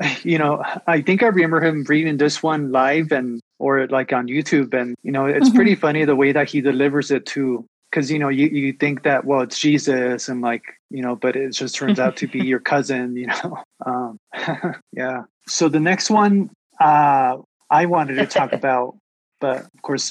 you 0.24 0.38
know, 0.38 0.62
I 0.86 1.02
think 1.02 1.22
I 1.22 1.26
remember 1.28 1.60
him 1.64 1.84
reading 1.88 2.16
this 2.16 2.42
one 2.42 2.72
live 2.72 3.12
and 3.12 3.40
or 3.60 3.86
like 3.86 4.12
on 4.12 4.26
YouTube, 4.26 4.74
and 4.74 4.96
you 5.02 5.12
know, 5.12 5.26
it's 5.26 5.50
pretty 5.50 5.76
funny 5.76 6.04
the 6.04 6.16
way 6.16 6.32
that 6.32 6.48
he 6.50 6.60
delivers 6.60 7.10
it 7.12 7.26
too. 7.26 7.64
Because 7.94 8.10
you 8.10 8.18
know, 8.18 8.28
you 8.28 8.48
you 8.48 8.72
think 8.72 9.04
that 9.04 9.24
well, 9.24 9.42
it's 9.42 9.60
Jesus, 9.60 10.28
and 10.28 10.40
like 10.40 10.64
you 10.90 11.00
know, 11.00 11.14
but 11.14 11.36
it 11.36 11.50
just 11.50 11.76
turns 11.76 12.00
out 12.00 12.16
to 12.16 12.26
be 12.26 12.40
your 12.52 12.58
cousin. 12.58 13.16
You 13.16 13.28
know, 13.28 13.62
um, 13.86 14.18
yeah. 14.92 15.22
So 15.46 15.68
the 15.68 15.78
next 15.78 16.10
one 16.10 16.50
uh, 16.80 17.36
I 17.70 17.86
wanted 17.86 18.16
to 18.16 18.26
talk 18.26 18.52
about, 18.52 18.96
but 19.40 19.60
of 19.60 19.82
course, 19.82 20.10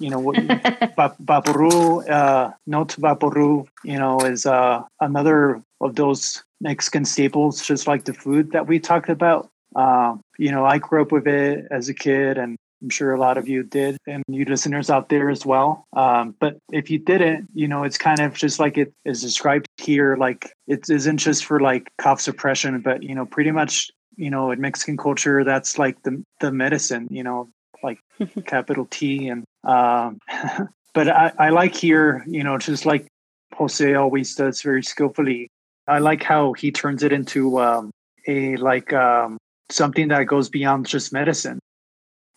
you 0.00 0.10
know, 0.10 0.18
Vaporu, 0.18 2.10
uh, 2.10 2.50
Not 2.66 2.88
Vaporu, 2.88 3.68
you 3.84 3.98
know, 3.98 4.18
is 4.22 4.44
uh, 4.44 4.82
another 5.00 5.62
of 5.80 5.94
those 5.94 6.42
Mexican 6.60 7.04
staples, 7.04 7.62
just 7.62 7.86
like 7.86 8.06
the 8.06 8.14
food 8.14 8.50
that 8.50 8.66
we 8.66 8.80
talked 8.80 9.08
about. 9.08 9.48
Uh, 9.76 10.16
you 10.36 10.50
know, 10.50 10.64
I 10.64 10.78
grew 10.78 11.02
up 11.02 11.12
with 11.12 11.28
it 11.28 11.66
as 11.70 11.88
a 11.88 11.94
kid, 11.94 12.38
and 12.38 12.56
I'm 12.82 12.90
sure 12.90 13.12
a 13.12 13.20
lot 13.20 13.38
of 13.38 13.48
you 13.48 13.62
did, 13.62 13.96
and 14.06 14.24
you 14.28 14.44
listeners 14.44 14.90
out 14.90 15.08
there 15.08 15.30
as 15.30 15.44
well. 15.44 15.86
Um, 15.92 16.34
but 16.40 16.58
if 16.72 16.90
you 16.90 16.98
didn't, 16.98 17.48
you 17.54 17.68
know, 17.68 17.84
it's 17.84 17.98
kind 17.98 18.20
of 18.20 18.34
just 18.34 18.58
like 18.58 18.78
it 18.78 18.92
is 19.04 19.20
described 19.20 19.66
here. 19.76 20.16
Like 20.16 20.52
it 20.66 20.88
isn't 20.88 21.18
just 21.18 21.44
for 21.44 21.60
like 21.60 21.90
cough 21.98 22.20
suppression, 22.20 22.80
but 22.80 23.02
you 23.02 23.14
know, 23.14 23.26
pretty 23.26 23.50
much, 23.50 23.90
you 24.16 24.30
know, 24.30 24.50
in 24.50 24.60
Mexican 24.60 24.96
culture, 24.96 25.44
that's 25.44 25.78
like 25.78 26.02
the 26.02 26.22
the 26.40 26.52
medicine. 26.52 27.08
You 27.10 27.22
know, 27.22 27.48
like 27.82 27.98
capital 28.46 28.86
T 28.90 29.28
and 29.28 29.44
um, 29.64 30.18
but 30.94 31.08
I, 31.08 31.32
I 31.38 31.48
like 31.50 31.74
here, 31.74 32.24
you 32.26 32.42
know, 32.42 32.58
just 32.58 32.86
like 32.86 33.06
Jose 33.54 33.94
always 33.94 34.34
does 34.34 34.62
very 34.62 34.82
skillfully. 34.82 35.48
I 35.86 35.98
like 35.98 36.22
how 36.22 36.52
he 36.52 36.70
turns 36.70 37.02
it 37.02 37.12
into 37.12 37.60
um, 37.60 37.90
a 38.26 38.56
like 38.56 38.92
um, 38.92 39.38
something 39.70 40.08
that 40.08 40.24
goes 40.24 40.48
beyond 40.48 40.86
just 40.86 41.12
medicine. 41.12 41.58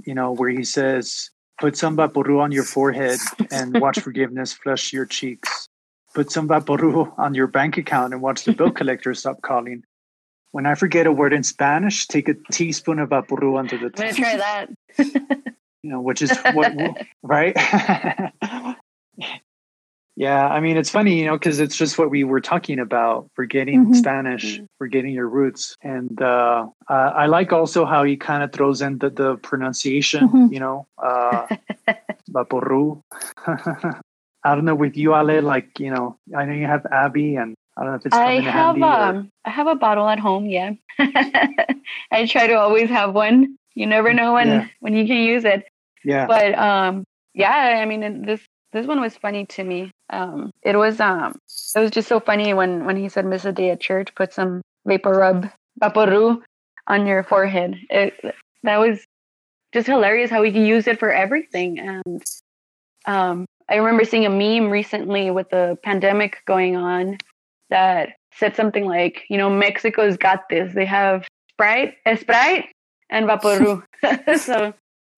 You 0.06 0.14
know, 0.14 0.32
where 0.34 0.50
he 0.50 0.64
says, 0.64 1.30
"Put 1.60 1.78
some 1.78 1.96
vaporu 1.98 2.42
on 2.42 2.52
your 2.52 2.64
forehead 2.64 3.20
and 3.52 3.80
watch 3.80 4.00
forgiveness 4.08 4.54
flush 4.54 4.92
your 4.94 5.06
cheeks. 5.06 5.68
Put 6.14 6.32
some 6.32 6.48
vaporu 6.48 7.12
on 7.18 7.34
your 7.34 7.48
bank 7.48 7.78
account 7.78 8.14
and 8.14 8.22
watch 8.22 8.44
the 8.46 8.54
bill 8.54 8.72
collector 8.80 9.14
stop 9.14 9.42
calling. 9.42 9.84
when 10.52 10.66
I 10.68 10.76
forget 10.76 11.08
a 11.08 11.12
word 11.12 11.34
in 11.34 11.42
Spanish, 11.44 12.06
take 12.08 12.30
a 12.30 12.36
teaspoon 12.52 13.00
of 13.00 13.10
vaporru 13.10 13.58
under 13.58 13.78
the 13.78 13.86
I'm 13.86 13.92
gonna 13.92 14.14
try 14.14 14.38
that. 14.38 14.70
You 15.82 15.90
know, 15.90 16.02
which 16.02 16.22
is 16.22 16.32
what, 16.54 16.72
right? 17.24 17.58
Yeah, 20.16 20.48
I 20.48 20.60
mean, 20.60 20.78
it's 20.78 20.90
funny, 20.90 21.20
you 21.20 21.26
know, 21.26 21.34
because 21.38 21.60
it's 21.60 21.76
just 21.76 21.98
what 21.98 22.10
we 22.12 22.24
were 22.24 22.42
talking 22.42 22.80
about: 22.80 23.30
forgetting 23.36 23.88
Mhm. 23.88 23.96
Spanish, 23.96 24.62
forgetting 24.78 25.12
your 25.14 25.28
roots. 25.28 25.76
And 25.82 26.22
uh, 26.22 26.68
uh, 26.90 26.94
I 27.16 27.26
like 27.28 27.52
also 27.52 27.86
how 27.86 28.04
he 28.04 28.16
kind 28.18 28.44
of 28.44 28.52
throws 28.52 28.82
in 28.82 29.00
the, 29.00 29.10
the 29.10 29.36
pronunciation. 29.38 30.28
Mhm. 30.30 30.52
You 30.54 30.60
know, 30.60 30.88
uh, 31.02 31.48
vaporru. 32.30 33.02
I 34.46 34.56
don't 34.56 34.66
know 34.66 34.76
with 34.76 34.98
you, 34.98 35.16
Ale. 35.16 35.42
Like, 35.42 35.80
you 35.80 35.90
know, 35.90 36.18
I 36.36 36.46
know 36.46 36.54
you 36.54 36.66
have 36.68 36.86
Abby, 36.92 37.36
and 37.38 37.56
I 37.78 37.82
don't 37.84 37.92
know 37.92 37.98
if 37.98 38.06
it's 38.06 38.16
I 38.16 38.42
have 38.42 38.76
handy. 38.76 38.82
or- 38.84 38.86
um 39.18 39.30
I 39.46 39.50
have 39.50 39.68
a 39.68 39.76
bottle 39.76 40.08
at 40.08 40.20
home, 40.20 40.46
yeah. 40.46 40.74
I 42.12 42.26
try 42.28 42.48
to 42.48 42.54
always 42.54 42.90
have 42.90 43.14
one. 43.14 43.58
You 43.76 43.88
never 43.88 44.14
know 44.14 44.34
when 44.34 44.48
Yeah. 44.48 44.68
when 44.82 44.94
you 44.96 45.08
can 45.08 45.18
use 45.24 45.46
it. 45.46 45.66
yeah. 46.04 46.28
But 46.28 46.54
um 46.58 47.04
yeah, 47.34 47.80
I 47.82 47.86
mean 47.86 48.26
this 48.26 48.42
this 48.74 48.88
one 48.88 49.00
was 49.00 49.16
funny 49.16 49.46
to 49.48 49.64
me. 49.64 49.92
Um 50.10 50.52
it 50.64 50.76
was 50.76 51.00
um 51.00 51.38
it 51.76 51.80
was 51.80 51.92
just 51.92 52.08
so 52.08 52.20
funny 52.20 52.54
when 52.54 52.86
when 52.86 52.98
he 52.98 53.10
said 53.10 53.26
miss 53.26 53.46
a 53.46 53.52
day 53.52 53.70
at 53.70 53.80
church, 53.82 54.14
put 54.16 54.34
some 54.34 54.62
vapor 54.86 55.12
rub 55.12 55.50
vaporu 55.82 56.42
on 56.88 57.08
your 57.08 57.24
forehead. 57.24 57.78
It 57.90 58.14
that 58.64 58.78
was 58.78 59.04
just 59.74 59.88
hilarious 59.88 60.30
how 60.30 60.42
we 60.42 60.52
can 60.52 60.66
use 60.66 60.88
it 60.88 61.00
for 61.00 61.12
everything 61.12 61.80
and 61.80 62.24
um 63.06 63.46
I 63.70 63.76
remember 63.76 64.04
seeing 64.04 64.26
a 64.26 64.30
meme 64.30 64.70
recently 64.70 65.32
with 65.32 65.50
the 65.50 65.78
pandemic 65.84 66.44
going 66.46 66.76
on 66.76 67.18
that 67.70 68.10
said 68.36 68.56
something 68.56 68.86
like, 68.86 69.24
you 69.30 69.38
know, 69.38 69.50
Mexico's 69.50 70.18
got 70.18 70.50
this. 70.50 70.74
They 70.74 70.86
have 70.86 71.26
Sprite, 71.52 71.96
Sprite, 72.20 72.66
and 73.10 73.28
Vaporu. 73.28 73.84
so, 74.40 74.74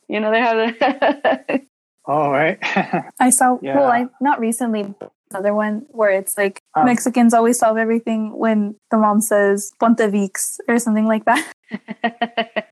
you 0.08 0.20
know, 0.20 0.32
they 0.32 0.40
have 0.40 0.58
the. 0.58 1.62
All 2.08 2.32
right. 2.32 2.58
I 3.20 3.30
saw 3.30 3.58
Yeah. 3.62 3.76
well, 3.78 3.92
I 3.92 4.08
not 4.22 4.40
recently 4.40 4.94
another 5.32 5.54
one 5.54 5.86
where 5.90 6.12
it's 6.12 6.38
like 6.38 6.60
Um, 6.76 6.86
Mexicans 6.86 7.34
always 7.34 7.58
solve 7.60 7.78
everything 7.78 8.38
when 8.38 8.76
the 8.92 8.98
mom 8.98 9.22
says 9.22 9.72
Ponte 9.80 9.98
Vicks 10.00 10.58
or 10.68 10.78
something 10.80 11.06
like 11.08 11.26
that. 11.26 11.46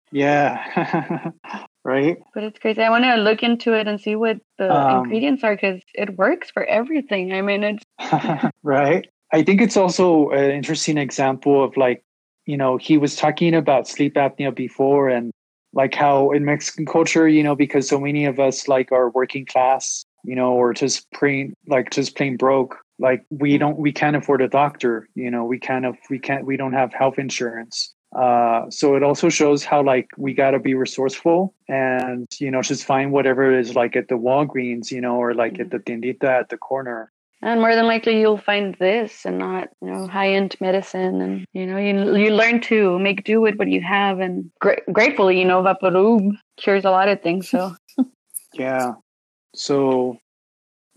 yeah. 0.12 1.32
right. 1.84 2.18
but 2.34 2.44
it's 2.44 2.60
crazy. 2.60 2.82
I 2.82 2.90
want 2.90 3.04
to 3.06 3.16
look 3.16 3.44
into 3.44 3.74
it 3.74 3.88
and 3.88 4.00
see 4.00 4.16
what 4.16 4.38
the 4.58 4.72
Um, 4.72 5.04
ingredients 5.06 5.44
are 5.44 5.56
because 5.56 5.82
it 5.96 6.18
works 6.18 6.52
for 6.52 6.64
everything. 6.66 7.34
I 7.34 7.42
mean, 7.42 7.64
it's 7.64 7.84
right. 8.64 9.08
I 9.32 9.42
think 9.44 9.62
it's 9.62 9.78
also 9.78 10.30
an 10.30 10.52
interesting 10.52 10.98
example 11.00 11.64
of 11.64 11.76
like, 11.76 12.04
you 12.46 12.56
know, 12.56 12.78
he 12.78 12.98
was 13.00 13.16
talking 13.16 13.56
about 13.56 13.88
sleep 13.88 14.14
apnea 14.14 14.54
before 14.54 15.10
and 15.10 15.32
like 15.74 15.96
how 15.96 16.32
in 16.32 16.46
Mexican 16.46 16.86
culture, 16.86 17.28
you 17.28 17.44
know, 17.44 17.56
because 17.56 17.88
so 17.88 18.00
many 18.00 18.26
of 18.26 18.40
us 18.40 18.68
like 18.68 18.92
are 18.92 19.10
working 19.10 19.46
class, 19.46 20.06
you 20.24 20.36
know, 20.36 20.54
or 20.54 20.74
just 20.74 21.12
plain 21.12 21.54
like 21.68 21.90
just 21.90 22.16
plain 22.16 22.38
broke. 22.38 22.78
Like 23.00 23.26
we 23.30 23.58
don't 23.58 23.78
we 23.78 23.92
can't 23.92 24.16
afford 24.16 24.42
a 24.42 24.48
doctor, 24.48 25.08
you 25.16 25.32
know, 25.32 25.44
we 25.44 25.60
kind 25.60 25.86
of 25.86 25.98
we 26.10 26.20
can't 26.20 26.46
we 26.46 26.58
don't 26.58 26.74
have 26.74 26.94
health 26.94 27.18
insurance. 27.18 27.94
Uh, 28.16 28.70
so 28.70 28.96
it 28.96 29.02
also 29.02 29.28
shows 29.28 29.64
how 29.64 29.82
like 29.82 30.08
we 30.18 30.34
got 30.34 30.52
to 30.52 30.60
be 30.60 30.76
resourceful 30.76 31.56
and 31.68 32.28
you 32.40 32.52
know 32.52 32.62
just 32.62 32.86
find 32.86 33.12
whatever 33.12 33.52
it 33.52 33.60
is 33.60 33.76
like 33.76 33.96
at 33.96 34.08
the 34.08 34.16
Walgreens, 34.16 34.92
you 34.92 35.02
know, 35.02 35.16
or 35.16 35.34
like 35.34 35.60
at 35.60 35.72
the 35.72 35.80
tiendita 35.80 36.26
at 36.26 36.50
the 36.50 36.58
corner. 36.58 37.12
And 37.44 37.60
more 37.62 37.76
than 37.76 37.86
likely 37.86 38.20
you'll 38.20 38.38
find 38.52 38.76
this 38.80 39.26
and 39.26 39.38
not 39.38 39.68
you 39.82 39.90
know 39.92 40.08
high 40.08 40.30
end 40.34 40.56
medicine 40.62 41.22
and 41.22 41.46
you 41.54 41.66
know 41.68 41.78
you 41.78 42.16
you 42.16 42.32
learn 42.32 42.62
to 42.62 42.98
make 43.00 43.24
do 43.24 43.42
with 43.42 43.56
what 43.56 43.68
you 43.68 43.82
have 43.82 44.20
and 44.20 44.50
gra- 44.60 44.82
gratefully 44.92 45.38
you 45.40 45.46
know 45.46 45.62
Vaporub 45.62 46.32
cures 46.58 46.86
a 46.86 46.92
lot 46.92 47.10
of 47.10 47.22
things. 47.22 47.50
So 47.50 47.76
Yeah. 48.54 48.94
So 49.56 50.18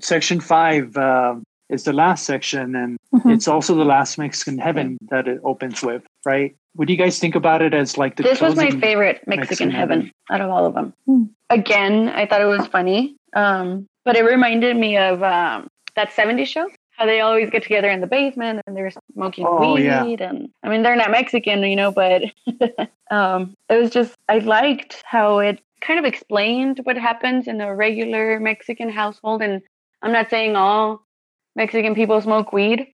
section 0.00 0.40
five 0.40 0.96
uh, 0.96 1.36
is 1.68 1.84
the 1.84 1.92
last 1.92 2.24
section, 2.24 2.74
and 2.76 2.96
Mhm. 3.14 3.32
it's 3.34 3.48
also 3.48 3.74
the 3.74 3.84
last 3.84 4.18
Mexican 4.18 4.58
heaven 4.58 4.98
that 5.10 5.26
it 5.26 5.40
opens 5.42 5.82
with, 5.82 6.02
right? 6.24 6.54
What 6.74 6.86
do 6.86 6.92
you 6.92 6.98
guys 6.98 7.18
think 7.18 7.34
about 7.34 7.62
it 7.62 7.72
as 7.74 7.96
like 7.96 8.16
the 8.16 8.22
this 8.22 8.40
was 8.40 8.56
my 8.56 8.70
favorite 8.70 9.22
Mexican, 9.26 9.40
Mexican 9.40 9.70
heaven, 9.70 9.98
heaven. 10.00 10.12
out 10.30 10.40
of 10.42 10.50
all 10.50 10.66
of 10.66 10.74
them. 10.74 10.92
Hmm. 11.06 11.24
Again, 11.50 12.08
I 12.10 12.26
thought 12.26 12.42
it 12.42 12.52
was 12.56 12.66
funny, 12.66 13.16
um, 13.34 13.86
but 14.04 14.16
it 14.16 14.22
reminded 14.24 14.76
me 14.76 14.96
of 14.98 15.22
um, 15.22 15.68
that 15.96 16.10
70s 16.10 16.46
show. 16.46 16.68
How 16.96 17.04
they 17.04 17.20
always 17.20 17.50
get 17.50 17.62
together 17.62 17.90
in 17.90 18.00
the 18.00 18.06
basement 18.06 18.62
and 18.66 18.74
they're 18.74 18.90
smoking 19.12 19.44
Oh, 19.46 19.74
weed, 19.74 19.84
yeah. 19.84 20.04
and 20.04 20.48
I 20.62 20.70
mean 20.70 20.82
they're 20.82 20.96
not 20.96 21.10
Mexican, 21.10 21.62
you 21.62 21.76
know, 21.76 21.92
but 21.92 22.22
um, 23.10 23.54
it 23.68 23.76
was 23.76 23.90
just 23.90 24.14
I 24.30 24.38
liked 24.38 25.02
how 25.04 25.40
it 25.40 25.60
kind 25.82 25.98
of 25.98 26.06
explained 26.06 26.80
what 26.84 26.96
happens 26.96 27.48
in 27.48 27.60
a 27.60 27.74
regular 27.74 28.40
Mexican 28.40 28.88
household, 28.88 29.42
and 29.42 29.60
I'm 30.00 30.12
not 30.12 30.30
saying 30.30 30.56
all 30.56 31.02
Mexican 31.54 31.94
people 31.94 32.18
smoke 32.22 32.50
weed, 32.54 32.86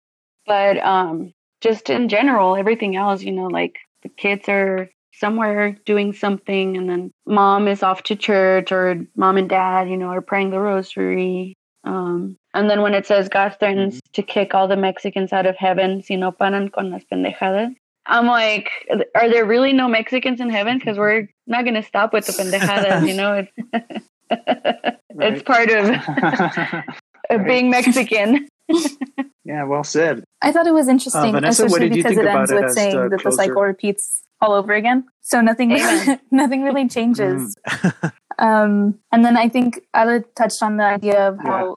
but 0.46 0.78
um, 0.78 1.34
just 1.60 1.90
in 1.90 2.08
general, 2.08 2.56
everything 2.56 2.96
else, 2.96 3.22
you 3.22 3.32
know, 3.32 3.48
like 3.48 3.76
the 4.02 4.08
kids 4.08 4.48
are 4.48 4.88
somewhere 5.12 5.76
doing 5.84 6.14
something 6.14 6.78
and 6.78 6.88
then 6.88 7.10
mom 7.26 7.68
is 7.68 7.82
off 7.82 8.02
to 8.04 8.16
church 8.16 8.72
or 8.72 9.04
mom 9.14 9.36
and 9.36 9.50
dad, 9.50 9.90
you 9.90 9.96
know, 9.98 10.06
are 10.08 10.22
praying 10.22 10.48
the 10.48 10.58
rosary. 10.58 11.54
Um, 11.84 12.36
and 12.54 12.68
then 12.68 12.82
when 12.82 12.94
it 12.94 13.06
says 13.06 13.28
God 13.28 13.56
threatens 13.58 14.00
to 14.12 14.22
kick 14.22 14.54
all 14.54 14.66
the 14.66 14.76
Mexicans 14.76 15.32
out 15.32 15.46
of 15.46 15.56
heaven, 15.56 16.02
si 16.02 16.16
no 16.16 16.32
paran 16.32 16.68
con 16.68 16.90
las 16.90 17.02
pendejadas. 17.10 17.74
I'm 18.06 18.26
like, 18.26 18.70
are 19.14 19.28
there 19.28 19.44
really 19.44 19.72
no 19.72 19.86
Mexicans 19.86 20.40
in 20.40 20.50
heaven? 20.50 20.78
Because 20.78 20.98
we're 20.98 21.28
not 21.46 21.64
going 21.64 21.74
to 21.74 21.82
stop 21.82 22.12
with 22.12 22.26
the 22.26 22.32
pendejadas, 22.32 23.06
you 23.06 23.14
know? 23.14 23.46
It's, 23.46 24.06
it's 25.10 25.42
part 25.42 25.70
of, 25.70 26.84
of 27.30 27.46
being 27.46 27.70
Mexican. 27.70 28.48
yeah, 29.44 29.64
well 29.64 29.84
said. 29.84 30.24
I 30.42 30.50
thought 30.50 30.66
it 30.66 30.74
was 30.74 30.88
interesting, 30.88 31.36
Uh, 31.36 31.40
Vanessa, 31.40 31.64
what 31.64 31.82
especially 31.82 31.88
did 31.88 31.96
you 31.96 32.02
because 32.02 32.16
think 32.16 32.26
it 32.26 32.30
about 32.30 32.40
ends 32.40 32.50
it 32.50 32.64
with 32.64 32.72
saying 32.72 32.96
the 32.96 33.08
that 33.10 33.22
the 33.22 33.32
cycle 33.32 33.62
repeats 33.62 34.22
all 34.40 34.52
over 34.52 34.72
again. 34.72 35.04
So 35.20 35.40
nothing, 35.40 35.70
Amen. 35.72 36.20
nothing 36.30 36.62
really 36.62 36.88
changes. 36.88 37.54
Mm. 37.68 38.12
Um, 38.38 38.98
and 39.12 39.24
then 39.24 39.36
I 39.36 39.48
think 39.48 39.80
Ella 39.92 40.20
touched 40.34 40.62
on 40.62 40.78
the 40.78 40.84
idea 40.84 41.28
of 41.28 41.38
how 41.38 41.76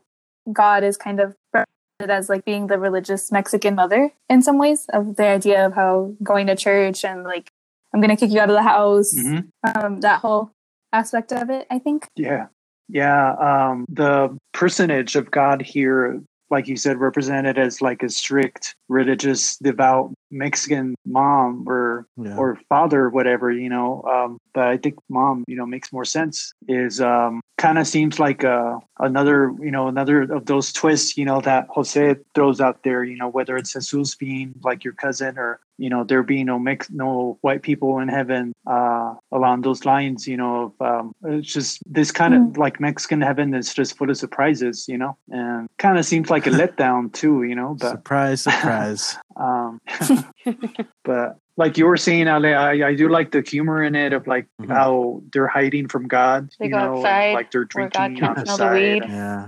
God 0.51 0.83
is 0.83 0.97
kind 0.97 1.19
of 1.19 1.35
represented 1.53 2.09
as 2.09 2.29
like 2.29 2.43
being 2.45 2.67
the 2.67 2.77
religious 2.77 3.31
Mexican 3.31 3.75
mother 3.75 4.11
in 4.29 4.41
some 4.41 4.57
ways 4.57 4.85
of 4.91 5.15
the 5.15 5.27
idea 5.27 5.65
of 5.65 5.73
how 5.73 6.13
going 6.21 6.47
to 6.47 6.55
church 6.55 7.05
and 7.05 7.23
like 7.23 7.49
I'm 7.93 8.01
going 8.01 8.09
to 8.09 8.15
kick 8.19 8.31
you 8.33 8.39
out 8.39 8.49
of 8.49 8.55
the 8.55 8.63
house, 8.63 9.13
Mhm. 9.15 9.49
um, 9.75 9.99
that 10.01 10.19
whole 10.19 10.51
aspect 10.91 11.31
of 11.31 11.49
it. 11.49 11.67
I 11.69 11.77
think. 11.79 12.07
Yeah. 12.15 12.47
Yeah. 12.89 13.33
Um, 13.35 13.85
the 13.87 14.35
personage 14.51 15.15
of 15.15 15.29
God 15.31 15.61
here, 15.61 16.19
like 16.49 16.67
you 16.67 16.75
said, 16.75 16.97
represented 16.97 17.57
as 17.59 17.81
like 17.81 18.01
a 18.03 18.09
strict, 18.09 18.75
religious, 18.89 19.57
devout 19.57 20.11
Mexican 20.33 20.95
mom 21.05 21.65
or 21.67 22.07
Yeah. 22.17 22.35
or 22.37 22.57
father, 22.69 23.09
whatever, 23.09 23.51
you 23.51 23.69
know. 23.69 24.01
Um, 24.03 24.39
but 24.53 24.65
I 24.67 24.77
think 24.77 24.95
mom, 25.09 25.43
you 25.47 25.55
know, 25.55 25.65
makes 25.65 25.91
more 25.93 26.05
sense. 26.05 26.53
Is 26.67 26.99
um, 27.01 27.41
kind 27.57 27.77
of 27.77 27.87
seems 27.87 28.19
like 28.19 28.43
uh, 28.43 28.79
another, 28.99 29.53
you 29.61 29.71
know, 29.71 29.87
another 29.87 30.23
of 30.23 30.45
those 30.45 30.73
twists, 30.73 31.17
you 31.17 31.25
know, 31.25 31.41
that 31.41 31.67
Jose 31.69 32.15
throws 32.35 32.59
out 32.59 32.83
there. 32.83 33.03
You 33.03 33.17
know, 33.17 33.29
whether 33.29 33.55
it's 33.57 33.73
Jesus 33.73 34.15
being 34.15 34.53
like 34.63 34.83
your 34.83 34.93
cousin 34.93 35.37
or 35.37 35.59
you 35.79 35.89
know 35.89 36.03
there 36.03 36.21
being 36.23 36.45
no 36.45 36.59
mix, 36.59 36.89
no 36.91 37.37
white 37.41 37.61
people 37.63 37.99
in 37.99 38.07
heaven. 38.07 38.53
Uh, 38.67 39.13
along 39.31 39.61
those 39.61 39.85
lines, 39.85 40.27
you 40.27 40.37
know, 40.37 40.73
of 40.79 40.87
um, 40.87 41.13
it's 41.25 41.51
just 41.51 41.81
this 41.91 42.11
kind 42.11 42.33
of 42.33 42.57
like 42.57 42.79
Mexican 42.79 43.21
heaven 43.21 43.53
is 43.53 43.73
just 43.73 43.97
full 43.97 44.09
of 44.09 44.17
surprises, 44.17 44.85
you 44.87 44.97
know, 44.97 45.17
and 45.31 45.67
kind 45.77 45.97
of 45.97 46.05
seems 46.05 46.29
like 46.29 46.47
a 46.47 46.51
letdown 46.51 47.11
too, 47.11 47.43
you 47.43 47.55
know. 47.55 47.75
But 47.79 47.91
surprise, 47.91 48.41
surprise. 48.41 49.17
Um, 49.35 49.79
but 51.03 51.37
like 51.57 51.77
you 51.77 51.85
were 51.85 51.97
saying, 51.97 52.27
Ale, 52.27 52.45
I, 52.45 52.71
I 52.87 52.95
do 52.95 53.09
like 53.09 53.31
the 53.31 53.41
humor 53.41 53.83
in 53.83 53.95
it 53.95 54.13
of 54.13 54.25
like 54.27 54.47
Mhm. 54.61 54.69
how 54.71 55.21
they're 55.31 55.47
hiding 55.47 55.87
from 55.87 56.07
God. 56.07 56.49
They 56.59 56.65
you 56.65 56.71
go 56.71 56.79
know, 56.79 56.97
outside 56.97 57.33
like 57.33 57.51
they're 57.51 57.67
where 57.73 57.89
God 57.89 58.15
drinking 58.15 58.23
on 58.23 58.35
the 58.35 58.45
side. 58.45 58.73
weed. 58.73 59.03
yeah. 59.07 59.47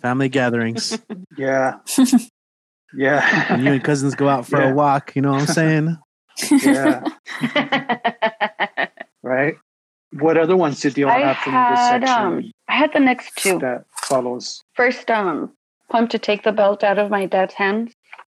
Family 0.00 0.28
gatherings. 0.28 0.98
Yeah, 1.38 1.78
yeah, 2.94 3.52
when 3.54 3.64
you 3.64 3.72
and 3.72 3.82
cousins 3.84 4.14
go 4.14 4.28
out 4.28 4.46
for 4.46 4.60
Yeah. 4.60 4.70
a 4.70 4.74
walk, 4.74 5.16
you 5.16 5.22
know 5.22 5.32
what 5.32 5.40
I'm 5.42 5.46
saying? 5.46 5.96
yeah. 6.62 7.02
Right. 9.22 9.54
What 10.12 10.36
other 10.36 10.56
ones 10.56 10.80
did 10.80 10.98
you 10.98 11.08
all 11.08 11.18
have 11.18 11.38
from 11.38 11.54
this 11.54 11.80
section 11.88 12.08
um, 12.12 12.50
I 12.68 12.74
had 12.76 12.92
the 12.92 13.00
next 13.00 13.34
two. 13.36 13.58
that 13.60 13.84
follows? 14.02 14.62
First, 14.74 15.10
um, 15.10 15.52
pumped 15.90 16.12
to 16.12 16.18
take 16.18 16.42
the 16.42 16.52
belt 16.52 16.84
out 16.84 16.98
of 16.98 17.10
my 17.10 17.24
dad's 17.26 17.54
hands. 17.54 17.94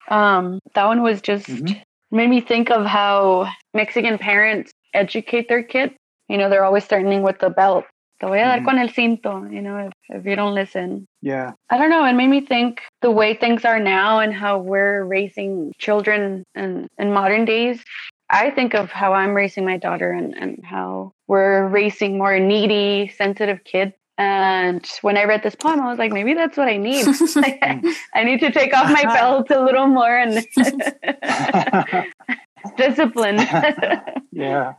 Um, 0.10 0.60
that 0.76 0.86
one 0.86 1.02
was 1.02 1.22
just 1.22 1.48
Mhm. 1.48 1.82
made 2.12 2.30
me 2.30 2.42
think 2.42 2.70
of 2.70 2.86
how 2.86 3.48
Mexican 3.74 4.18
parents 4.18 4.72
educate 4.94 5.48
their 5.50 5.64
kids. 5.64 5.94
You 6.30 6.38
know, 6.38 6.50
they're 6.50 6.66
always 6.66 6.84
starting 6.84 7.22
with 7.22 7.40
the 7.40 7.50
belt. 7.50 7.86
Te 8.20 8.28
voy 8.28 8.40
a 8.42 8.46
dar 8.46 8.60
Mhm. 8.60 8.66
con 8.66 8.80
el 8.80 8.90
cinto. 8.90 9.52
You 9.52 9.62
know, 9.62 9.78
if, 9.88 9.94
if 10.10 10.26
you 10.26 10.36
don't 10.36 10.54
listen. 10.56 11.06
Yeah, 11.22 11.54
I 11.70 11.78
don't 11.78 11.90
know. 11.90 12.06
It 12.06 12.14
made 12.14 12.30
me 12.30 12.42
think 12.42 12.82
the 13.02 13.12
way 13.12 13.34
things 13.34 13.66
are 13.66 13.80
now 13.80 14.20
and 14.20 14.34
how 14.34 14.60
we're 14.60 15.04
raising 15.04 15.74
children 15.80 16.44
in, 16.56 16.88
in 16.98 17.12
modern 17.14 17.46
days. 17.46 17.84
I 18.30 18.52
think 18.52 18.74
of 18.74 18.92
how 18.92 19.14
I'm 19.14 19.34
raising 19.34 19.66
my 19.66 19.78
daughter 19.78 20.12
and, 20.12 20.34
and 20.36 20.64
how 20.66 21.12
we're 21.28 21.68
raising 21.68 22.18
more 22.18 22.40
needy, 22.40 23.10
sensitive 23.16 23.64
kids. 23.64 23.94
And 24.18 24.86
when 25.02 25.18
I 25.18 25.24
read 25.26 25.42
this 25.44 25.56
poem, 25.56 25.80
I 25.82 25.90
was 25.90 25.98
like, 25.98 26.12
maybe 26.12 26.34
that's 26.36 26.56
what 26.58 26.68
I 26.68 26.78
need. 26.78 27.06
I 28.14 28.24
need 28.24 28.40
to 28.42 28.52
take 28.52 28.76
off 28.76 28.92
my 28.92 29.04
belt 29.16 29.50
a 29.50 29.64
little 29.64 29.88
more 29.88 30.16
and 30.18 30.46
discipline. 32.78 33.38
yeah. 34.32 34.74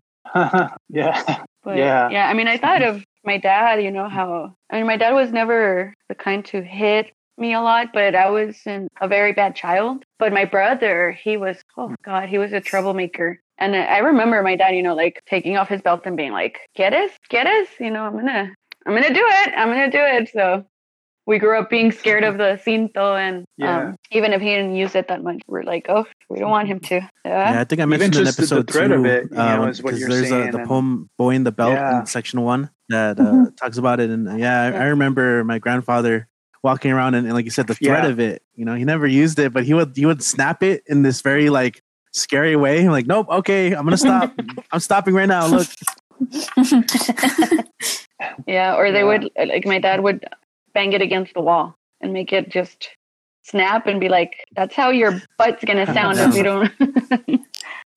yeah. 0.88 1.42
But 1.62 1.78
Yeah. 1.78 2.10
yeah, 2.10 2.28
I 2.28 2.34
mean, 2.34 2.48
I 2.48 2.58
thought 2.58 2.82
of 2.82 3.04
my 3.24 3.38
dad, 3.38 3.82
you 3.82 3.90
know, 3.90 4.08
how, 4.08 4.54
I 4.70 4.76
mean, 4.76 4.86
my 4.86 4.96
dad 4.96 5.12
was 5.12 5.32
never 5.32 5.94
the 6.08 6.14
kind 6.14 6.44
to 6.46 6.62
hit 6.62 7.10
me 7.36 7.54
a 7.54 7.60
lot, 7.60 7.88
but 7.92 8.14
I 8.14 8.30
was 8.30 8.56
in 8.66 8.88
a 9.00 9.08
very 9.08 9.32
bad 9.32 9.56
child. 9.56 10.04
But 10.18 10.32
my 10.32 10.44
brother, 10.44 11.10
he 11.12 11.36
was, 11.36 11.56
oh 11.76 11.94
God, 12.04 12.28
he 12.28 12.38
was 12.38 12.52
a 12.52 12.60
troublemaker. 12.60 13.40
And 13.58 13.74
I 13.76 13.98
remember 13.98 14.42
my 14.42 14.56
dad, 14.56 14.74
you 14.74 14.82
know, 14.82 14.94
like 14.94 15.22
taking 15.26 15.56
off 15.56 15.68
his 15.68 15.80
belt 15.80 16.02
and 16.04 16.16
being 16.16 16.32
like, 16.32 16.58
get 16.76 16.92
us, 16.92 17.10
get 17.28 17.46
us, 17.46 17.68
you 17.78 17.90
know, 17.90 18.02
I'm 18.04 18.14
gonna, 18.14 18.52
I'm 18.86 18.94
gonna 18.94 19.14
do 19.14 19.24
it. 19.24 19.52
I'm 19.56 19.68
gonna 19.68 19.90
do 19.90 19.98
it. 20.00 20.30
So 20.32 20.64
we 21.26 21.38
grew 21.38 21.58
up 21.58 21.70
being 21.70 21.90
scared 21.90 22.22
of 22.22 22.36
the 22.36 22.60
cinto 22.64 23.18
and 23.18 23.44
Yeah. 23.56 23.78
um, 23.88 23.96
even 24.10 24.32
if 24.34 24.42
he 24.42 24.48
didn't 24.50 24.74
use 24.76 24.94
it 24.94 25.08
that 25.08 25.22
much, 25.22 25.40
we're 25.46 25.62
like, 25.62 25.86
oh, 25.88 26.04
we 26.28 26.38
don't 26.38 26.50
want 26.50 26.68
him 26.68 26.80
to. 26.80 26.96
Yeah, 26.96 27.52
Yeah. 27.52 27.60
I 27.60 27.64
think 27.64 27.80
I 27.80 27.86
mentioned 27.86 28.14
in 28.16 28.24
just 28.26 28.36
the- 28.36 28.42
the 28.44 28.56
episode 28.60 28.70
thread 28.70 28.88
two, 28.90 28.94
of 28.96 29.06
it, 29.06 29.38
um, 29.38 29.68
is 29.68 29.82
what 29.82 29.92
'cause 29.92 30.00
you're 30.00 30.10
there's 30.10 30.30
a, 30.30 30.50
the 30.52 30.58
and- 30.58 30.68
poem 30.68 31.08
"Boy 31.16 31.30
in 31.34 31.44
the 31.44 31.52
Belt" 31.52 31.72
Yeah. 31.72 32.00
in 32.00 32.06
section 32.06 32.42
one 32.42 32.68
that 32.90 33.18
uh, 33.18 33.22
Mhm. 33.22 33.56
talks 33.56 33.78
about 33.78 34.00
it, 34.00 34.10
and 34.10 34.38
yeah, 34.38 34.60
I, 34.64 34.66
I 34.72 34.84
remember 34.88 35.42
my 35.44 35.58
grandfather 35.58 36.28
walking 36.62 36.92
around 36.92 37.14
and, 37.14 37.26
and 37.26 37.34
like 37.34 37.46
you 37.46 37.50
said, 37.50 37.66
the 37.68 37.74
threat 37.74 38.04
Yeah. 38.04 38.10
of 38.10 38.20
it. 38.20 38.42
You 38.54 38.64
know, 38.66 38.74
he 38.74 38.84
never 38.84 39.06
used 39.06 39.38
it, 39.38 39.52
but 39.54 39.64
he 39.64 39.72
would 39.72 39.96
he 39.96 40.04
would 40.04 40.22
snap 40.22 40.62
it 40.62 40.82
in 40.86 41.00
this 41.02 41.22
very 41.22 41.48
like 41.48 41.80
scary 42.12 42.54
way. 42.56 42.80
I'm 42.84 42.90
like, 42.90 43.06
nope, 43.06 43.28
okay, 43.30 43.72
I'm 43.74 43.84
gonna 43.84 43.96
stop. 43.96 44.30
I'm 44.72 44.80
stopping 44.80 45.14
right 45.14 45.28
now. 45.28 45.46
Look, 45.46 45.68
Yeah, 48.46 48.76
or 48.76 48.90
they 48.92 49.00
Yeah. 49.00 49.04
would 49.04 49.30
like 49.36 49.66
my 49.66 49.78
dad 49.78 50.02
would 50.02 50.24
bang 50.72 50.92
it 50.92 51.02
against 51.02 51.34
the 51.34 51.40
wall 51.40 51.76
and 52.00 52.12
make 52.12 52.32
it 52.32 52.48
just 52.50 52.88
snap 53.42 53.86
and 53.86 54.00
be 54.00 54.08
like, 54.08 54.32
"That's 54.56 54.74
how 54.74 54.90
your 54.90 55.20
butt's 55.38 55.64
gonna 55.64 55.86
sound 55.94 56.18
if 56.18 56.34
you 56.34 56.42
don't 56.42 56.72
if 57.28 57.40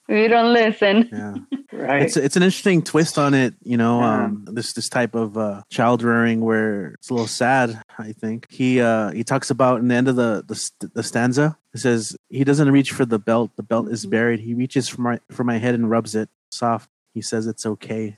you 0.10 0.28
don't 0.28 0.54
listen." 0.54 1.10
yeah. 1.12 1.36
Right. 1.74 2.04
it's 2.04 2.16
it's 2.18 2.36
an 2.38 2.44
interesting 2.44 2.82
twist 2.82 3.18
on 3.20 3.34
it 3.34 3.54
you 3.62 3.76
know 3.78 4.00
Yeah. 4.00 4.24
um 4.26 4.46
this 4.50 4.74
this 4.74 4.88
type 4.90 5.14
of 5.16 5.38
uh 5.38 5.62
child 5.70 6.02
rearing 6.02 6.40
where 6.42 6.92
it's 6.94 7.10
a 7.10 7.14
little 7.14 7.28
sad 7.28 7.80
i 8.00 8.14
think 8.14 8.48
he 8.50 8.80
uh 8.82 9.12
he 9.12 9.24
talks 9.24 9.50
about 9.52 9.82
in 9.82 9.90
the 9.90 9.96
end 9.96 10.08
of 10.08 10.16
the 10.16 10.44
the, 10.48 10.56
st- 10.56 10.94
the 10.94 11.04
stanza 11.04 11.58
He 11.74 11.80
says 11.80 12.16
he 12.30 12.44
doesn't 12.46 12.72
reach 12.72 12.92
for 12.92 13.06
the 13.06 13.20
belt 13.20 13.52
the 13.58 13.64
belt 13.64 13.90
is 13.90 14.06
buried 14.06 14.40
he 14.40 14.54
reaches 14.56 14.88
for 14.90 15.02
my 15.02 15.20
for 15.30 15.44
my 15.44 15.58
head 15.60 15.76
and 15.76 15.90
rubs 15.90 16.16
it 16.16 16.30
soft 16.52 16.90
he 17.14 17.22
says 17.22 17.46
it's 17.46 17.66
okay 17.66 18.18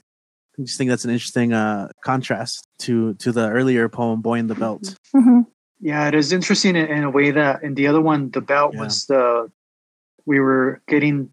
i 0.60 0.64
just 0.64 0.76
think 0.78 0.90
that's 0.90 1.04
an 1.04 1.10
interesting 1.10 1.52
uh 1.52 1.88
contrast 2.04 2.66
to 2.78 3.14
to 3.14 3.32
the 3.32 3.48
earlier 3.48 3.88
poem 3.88 4.20
boy 4.20 4.38
in 4.38 4.46
the 4.46 4.54
belt 4.54 4.94
Mhm. 5.14 5.46
Yeah, 5.82 6.08
it 6.08 6.14
is 6.14 6.30
interesting 6.32 6.76
in, 6.76 6.86
in 6.86 7.04
a 7.04 7.10
way 7.10 7.30
that 7.30 7.62
in 7.62 7.74
the 7.74 7.86
other 7.86 8.02
one, 8.02 8.30
the 8.30 8.42
belt 8.42 8.74
Yeah. 8.74 8.80
was 8.80 9.06
the 9.06 9.50
we 10.26 10.38
were 10.38 10.82
getting 10.86 11.32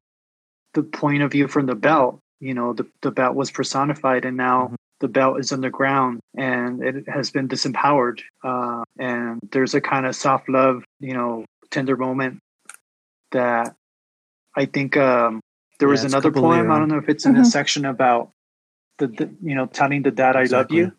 the 0.73 0.83
point 0.83 1.21
of 1.21 1.31
view 1.33 1.47
from 1.49 1.65
the 1.65 1.75
belt. 1.75 2.19
You 2.39 2.53
know, 2.53 2.71
the 2.73 2.85
the 3.01 3.11
belt 3.11 3.35
was 3.35 3.51
personified, 3.51 4.23
and 4.23 4.37
now 4.37 4.69
Mhm. 4.69 4.75
the 5.01 5.09
belt 5.09 5.39
is 5.41 5.51
underground 5.51 6.21
and 6.37 6.81
it 6.81 7.07
has 7.09 7.29
been 7.29 7.47
disempowered. 7.49 8.21
Uh, 8.43 8.83
and 8.97 9.39
there's 9.51 9.75
a 9.75 9.81
kind 9.81 10.05
of 10.05 10.15
soft 10.15 10.47
love, 10.49 10.83
you 11.01 11.13
know, 11.13 11.43
tender 11.69 11.97
moment 11.97 12.39
that 13.31 13.75
I 14.55 14.65
think 14.65 14.95
um, 14.97 15.41
there 15.79 15.89
Yeah, 15.89 15.91
was 15.91 16.03
another 16.05 16.31
poem. 16.31 16.51
later 16.51 16.71
I 16.71 16.79
don't 16.79 16.87
know 16.87 16.97
if 16.97 17.09
it's 17.09 17.25
in 17.25 17.35
a 17.35 17.41
Mhm. 17.41 17.45
section 17.51 17.85
about 17.85 18.31
the, 18.97 19.07
the 19.07 19.29
you 19.41 19.55
know 19.55 19.65
telling 19.67 20.03
the 20.03 20.11
dad 20.11 20.35
I 20.35 20.43
love 20.43 20.71
you. 20.71 20.93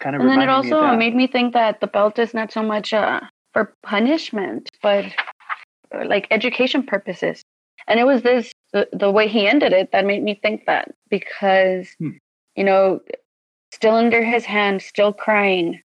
Kind 0.00 0.16
of 0.16 0.22
And 0.22 0.30
then 0.30 0.38
it 0.38 0.42
reminded 0.42 0.70
me 0.70 0.72
also 0.76 0.96
made 0.96 1.14
me 1.14 1.26
think 1.26 1.54
that 1.54 1.80
the 1.80 1.86
belt 1.86 2.18
is 2.18 2.34
not 2.34 2.52
so 2.52 2.62
much 2.62 2.92
uh, 2.92 3.20
for 3.52 3.74
punishment, 3.82 4.68
but 4.82 5.04
uh, 5.94 6.04
like 6.06 6.26
education 6.30 6.82
purposes. 6.82 7.42
And 7.88 8.00
it 8.00 8.04
was 8.04 8.22
this 8.22 8.52
the, 8.72 8.88
the 8.92 9.10
way 9.10 9.28
he 9.28 9.46
ended 9.46 9.72
it 9.72 9.92
that 9.92 10.06
made 10.06 10.22
me 10.22 10.34
think 10.42 10.66
that 10.66 10.94
because 11.10 11.88
Hmm. 11.98 12.10
you 12.56 12.64
know, 12.64 13.00
still 13.72 13.94
under 13.94 14.22
his 14.22 14.44
hand, 14.44 14.82
still 14.82 15.12
crying. 15.12 15.80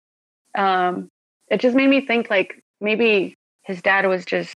Um, 0.57 1.09
it 1.49 1.61
just 1.61 1.77
made 1.77 1.89
me 1.89 2.07
think 2.07 2.31
like 2.31 2.63
maybe 2.81 3.35
his 3.63 3.83
dad 3.83 4.07
was 4.07 4.25
just 4.25 4.55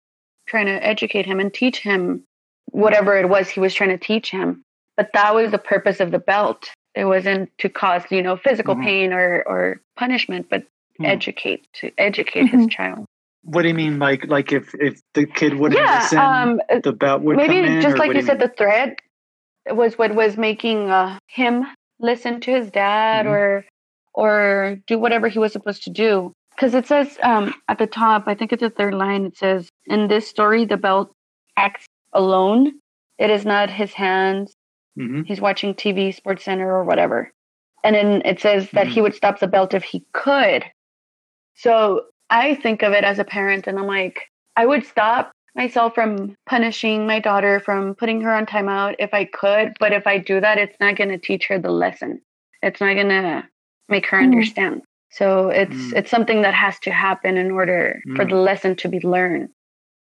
trying 0.48 0.66
to 0.68 0.86
educate 0.86 1.26
him 1.26 1.40
and 1.40 1.54
teach 1.54 1.80
him 1.80 2.24
whatever 2.72 3.18
it 3.18 3.30
was 3.30 3.50
he 3.50 3.60
was 3.60 3.74
trying 3.74 3.90
to 3.92 3.98
teach 3.98 4.32
him. 4.32 4.64
But 4.98 5.10
that 5.14 5.34
was 5.34 5.52
the 5.52 5.58
purpose 5.58 6.00
of 6.00 6.12
the 6.12 6.20
belt. 6.20 6.70
It 6.96 7.06
wasn't 7.06 7.50
to 7.60 7.70
cause, 7.70 8.04
you 8.12 8.22
know, 8.22 8.38
physical 8.38 8.76
Mhm. 8.76 8.84
pain 8.84 9.14
or, 9.14 9.44
or 9.48 9.82
punishment, 9.98 10.48
but 10.50 10.64
Hmm. 11.00 11.06
educate 11.06 11.68
to 11.74 11.92
educate 11.98 12.48
his 12.50 12.68
Mhm. 12.68 12.72
child. 12.72 13.06
What 13.44 13.64
do 13.64 13.68
you 13.70 13.74
mean, 13.74 14.00
like 14.00 14.28
like 14.28 14.54
if 14.54 14.74
if 14.76 15.02
the 15.16 15.26
kid 15.26 15.56
wouldn't 15.56 15.82
yeah, 15.82 16.02
listen, 16.02 16.20
um, 16.20 16.62
the 16.84 16.94
belt 16.94 17.24
would 17.24 17.36
maybe 17.36 17.66
in, 17.66 17.82
just 17.82 17.98
like 17.98 18.08
what 18.08 18.16
you 18.16 18.22
said, 18.22 18.40
the 18.40 18.48
thread 18.48 18.98
was 19.72 19.98
what 19.98 20.14
was 20.16 20.38
making 20.38 20.90
uh, 20.90 21.18
him 21.28 21.66
listen 22.00 22.40
to 22.42 22.52
his 22.52 22.70
dad 22.72 23.26
Mhm. 23.26 23.30
or 23.30 23.66
or 24.14 24.78
do 24.88 25.00
whatever 25.00 25.28
he 25.28 25.40
was 25.40 25.52
supposed 25.52 25.84
to 25.84 25.90
do. 25.90 26.32
Because 26.56 26.76
it 26.76 26.86
says 26.86 27.18
um, 27.24 27.54
at 27.68 27.80
the 27.80 27.88
top, 27.88 28.26
I 28.28 28.36
think 28.36 28.54
it's 28.54 28.62
the 28.62 28.70
third 28.70 28.94
line. 28.94 29.26
It 29.26 29.38
says, 29.38 29.70
"In 29.88 30.08
this 30.08 30.28
story, 30.28 30.66
the 30.66 30.78
belt 30.78 31.12
acts 31.58 31.86
alone. 32.14 32.74
It 33.18 33.30
is 33.32 33.46
not 33.46 33.70
his 33.72 33.94
hands. 33.94 34.54
Mhm. 34.98 35.26
He's 35.26 35.42
watching 35.42 35.74
TV, 35.74 36.12
Sports 36.14 36.44
Center, 36.44 36.70
or 36.72 36.84
whatever." 36.84 37.32
And 37.84 37.96
then 37.96 38.22
it 38.26 38.40
says 38.40 38.70
that 38.72 38.88
he 38.88 39.02
would 39.02 39.16
stop 39.16 39.40
the 39.40 39.48
belt 39.48 39.74
if 39.74 39.84
he 39.84 40.06
could. 40.14 40.64
So 41.56 42.06
I 42.30 42.56
think 42.56 42.82
of 42.84 42.94
it 42.94 43.04
as 43.04 43.20
a 43.20 43.24
parent, 43.26 43.68
and 43.68 43.78
I'm 43.78 43.88
like, 43.88 44.30
I 44.56 44.66
would 44.66 44.86
stop 44.86 45.32
myself 45.56 45.94
from 45.94 46.36
punishing 46.48 47.06
my 47.06 47.20
daughter, 47.20 47.60
from 47.60 47.94
putting 47.96 48.22
her 48.22 48.34
on 48.34 48.46
timeout 48.46 48.96
if 49.00 49.14
I 49.14 49.26
could. 49.26 49.74
But 49.80 49.94
if 49.94 50.08
I 50.08 50.18
do 50.18 50.40
that, 50.40 50.58
it's 50.58 50.80
not 50.80 50.96
going 50.96 51.10
to 51.10 51.18
teach 51.18 51.48
her 51.48 51.60
the 51.60 51.72
lesson. 51.72 52.22
It's 52.62 52.82
not 52.82 52.94
going 52.96 53.10
to 53.10 53.44
make 53.90 54.08
her 54.08 54.18
Mhm. 54.18 54.24
understand. 54.24 54.82
So 55.12 55.50
it's 55.50 55.92
Mm. 55.92 55.98
it's 55.98 56.10
something 56.10 56.42
that 56.42 56.56
has 56.56 56.80
to 56.80 56.92
happen 56.92 57.38
in 57.38 57.52
order 57.52 58.02
for 58.16 58.26
Mm. 58.26 58.30
the 58.30 58.36
lesson 58.36 58.76
to 58.78 58.88
be 58.88 59.00
learned. 59.02 59.50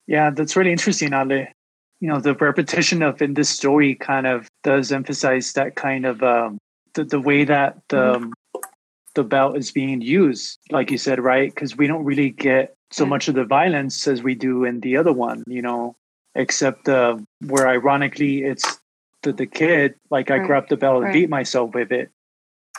Yeah, 0.06 0.30
that's 0.30 0.54
really 0.56 0.70
interesting, 0.70 1.12
Ale. 1.12 1.48
You 2.00 2.08
know, 2.08 2.20
the 2.20 2.34
repetition 2.34 3.02
of 3.02 3.20
in 3.20 3.34
this 3.34 3.50
story 3.50 3.94
kind 3.94 4.26
of 4.26 4.48
does 4.64 4.90
emphasize 4.90 5.52
that 5.52 5.76
kind 5.76 6.06
of 6.06 6.22
um, 6.22 6.58
the 6.94 7.04
the 7.04 7.20
way 7.20 7.44
that 7.44 7.78
the 7.88 8.14
um, 8.16 8.32
the 9.14 9.24
belt 9.24 9.56
is 9.56 9.70
being 9.70 10.00
used, 10.00 10.58
like 10.70 10.90
you 10.90 10.98
said, 10.98 11.20
right? 11.20 11.52
Because 11.54 11.76
we 11.76 11.86
don't 11.86 12.04
really 12.04 12.30
get 12.30 12.74
so 12.90 13.04
much 13.06 13.28
of 13.28 13.34
the 13.34 13.44
violence 13.44 14.06
as 14.08 14.22
we 14.22 14.34
do 14.34 14.64
in 14.64 14.80
the 14.80 14.96
other 14.96 15.12
one, 15.12 15.44
you 15.46 15.62
know, 15.62 15.94
except 16.34 16.88
uh, 16.88 17.16
where 17.46 17.68
ironically 17.68 18.42
it's 18.44 18.80
the 19.22 19.32
the 19.32 19.46
kid, 19.46 19.94
like 20.10 20.30
I 20.30 20.38
Right. 20.38 20.46
grabbed 20.46 20.70
the 20.70 20.76
belt 20.76 20.96
and 20.96 21.04
Right. 21.06 21.12
beat 21.12 21.28
myself 21.28 21.74
with 21.74 21.92
it. 21.92 22.10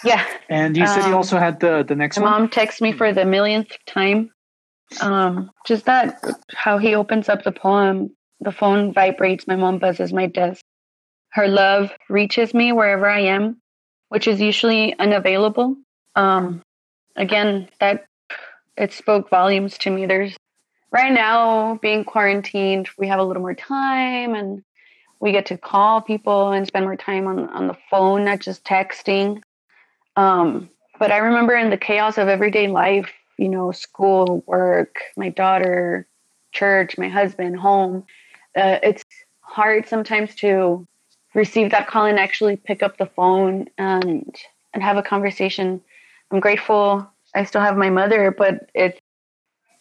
Yeah. 0.04 0.26
And 0.50 0.76
you 0.76 0.88
said 0.88 1.04
you 1.06 1.12
Um, 1.12 1.18
also 1.18 1.38
had 1.38 1.60
the 1.60 1.84
the 1.84 1.96
next 1.96 2.18
one. 2.18 2.26
mom 2.26 2.50
texts 2.50 2.82
me 2.82 2.92
for 2.92 3.14
the 3.14 3.26
millionth 3.26 3.72
time. 3.86 4.32
Um, 5.02 5.52
just 5.66 5.86
that 5.86 6.20
how 6.54 6.78
he 6.78 6.96
opens 6.96 7.30
up 7.30 7.44
the 7.44 7.52
poem, 7.52 8.10
the 8.42 8.52
phone 8.52 8.92
vibrates, 8.92 9.48
my 9.48 9.56
mom 9.56 9.78
buzzes 9.78 10.12
my 10.12 10.26
desk. 10.26 10.66
Her 11.30 11.48
love 11.48 11.92
reaches 12.10 12.54
me 12.54 12.74
wherever 12.74 13.08
I 13.08 13.22
am, 13.22 13.62
which 14.10 14.28
is 14.28 14.42
usually 14.42 14.98
unavailable. 14.98 15.78
Um, 16.16 16.64
again, 17.16 17.70
that 17.80 18.06
it 18.76 18.92
spoke 18.92 19.30
volumes 19.30 19.78
to 19.80 19.92
me. 19.92 20.08
There's 20.08 20.36
right 20.92 21.14
now 21.14 21.76
being 21.82 22.04
quarantined, 22.04 22.90
we 22.98 23.08
have 23.08 23.20
a 23.20 23.24
little 23.24 23.42
more 23.42 23.54
time 23.54 24.34
and 24.34 24.64
we 25.20 25.32
get 25.32 25.46
to 25.48 25.58
call 25.58 26.02
people 26.02 26.52
and 26.52 26.66
spend 26.66 26.86
more 26.86 26.96
time 26.96 27.28
on, 27.28 27.48
on 27.50 27.68
the 27.68 27.78
phone, 27.90 28.26
not 28.26 28.40
just 28.40 28.64
texting. 28.64 29.42
Um, 30.16 30.70
but 31.00 31.12
I 31.12 31.18
remember 31.18 31.56
in 31.56 31.70
the 31.70 31.78
chaos 31.78 32.18
of 32.18 32.28
everyday 32.28 32.68
life, 32.68 33.12
you 33.38 33.48
know, 33.48 33.72
school, 33.72 34.44
work, 34.48 34.96
my 35.16 35.30
daughter, 35.30 36.08
church, 36.52 36.98
my 36.98 37.08
husband, 37.08 37.58
home, 37.58 38.04
uh, 38.56 38.80
it's 38.84 39.04
hard 39.42 39.88
sometimes 39.88 40.36
to 40.36 40.88
receive 41.34 41.72
that 41.72 41.88
call 41.88 42.06
and 42.06 42.20
actually 42.20 42.58
pick 42.58 42.84
up 42.84 42.98
the 42.98 43.06
phone 43.06 43.68
and 43.78 44.36
and 44.74 44.84
have 44.84 44.98
a 44.98 45.04
conversation. 45.04 45.82
I'm 46.32 46.40
grateful 46.40 47.08
I 47.36 47.46
still 47.46 47.62
have 47.62 47.78
my 47.78 47.90
mother, 47.90 48.32
but 48.32 48.70
it's 48.74 49.00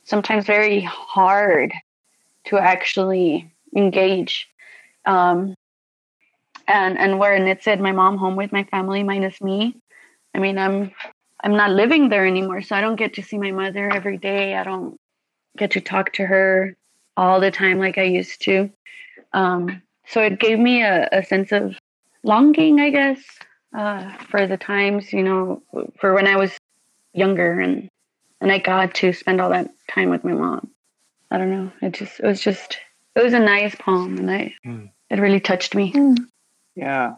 sometimes 0.04 0.44
very 0.46 0.80
hard 0.80 1.72
to 2.44 2.58
actually 2.58 3.52
engage. 3.76 4.48
Um, 5.04 5.54
and 6.68 6.98
and 6.98 7.18
where 7.18 7.58
said 7.60 7.80
my 7.80 7.92
mom 7.92 8.16
home 8.16 8.36
with 8.36 8.52
my 8.52 8.64
family 8.64 9.02
minus 9.02 9.40
me. 9.40 9.76
I 10.34 10.38
mean, 10.38 10.58
I'm 10.58 10.92
I'm 11.42 11.56
not 11.56 11.70
living 11.70 12.08
there 12.08 12.26
anymore, 12.26 12.62
so 12.62 12.76
I 12.76 12.80
don't 12.80 12.96
get 12.96 13.14
to 13.14 13.22
see 13.22 13.38
my 13.38 13.50
mother 13.50 13.90
every 13.90 14.18
day. 14.18 14.54
I 14.54 14.62
don't 14.62 14.96
get 15.56 15.72
to 15.72 15.80
talk 15.80 16.12
to 16.14 16.26
her 16.26 16.76
all 17.20 17.38
the 17.38 17.50
time 17.50 17.78
like 17.78 17.98
I 17.98 18.04
used 18.04 18.40
to. 18.44 18.70
Um, 19.34 19.82
so 20.06 20.22
it 20.22 20.40
gave 20.40 20.58
me 20.58 20.82
a, 20.82 21.06
a 21.12 21.22
sense 21.22 21.52
of 21.52 21.76
longing, 22.22 22.80
I 22.80 22.90
guess, 22.90 23.20
uh, 23.76 24.10
for 24.30 24.46
the 24.46 24.56
times, 24.56 25.12
you 25.12 25.22
know, 25.22 25.62
for 26.00 26.14
when 26.14 26.26
I 26.26 26.36
was 26.36 26.56
younger 27.12 27.60
and 27.60 27.88
and 28.40 28.50
I 28.50 28.58
got 28.58 28.94
to 28.94 29.12
spend 29.12 29.38
all 29.40 29.50
that 29.50 29.70
time 29.88 30.08
with 30.08 30.24
my 30.24 30.32
mom. 30.32 30.70
I 31.30 31.36
don't 31.36 31.50
know. 31.50 31.70
It 31.82 31.92
just 31.92 32.18
it 32.20 32.26
was 32.26 32.40
just 32.40 32.78
it 33.14 33.22
was 33.22 33.34
a 33.34 33.38
nice 33.38 33.74
poem, 33.74 34.16
and 34.16 34.30
I 34.30 34.54
mm. 34.66 34.90
it 35.10 35.20
really 35.20 35.40
touched 35.40 35.74
me. 35.74 35.92
Mm. 35.92 36.16
Yeah. 36.74 37.16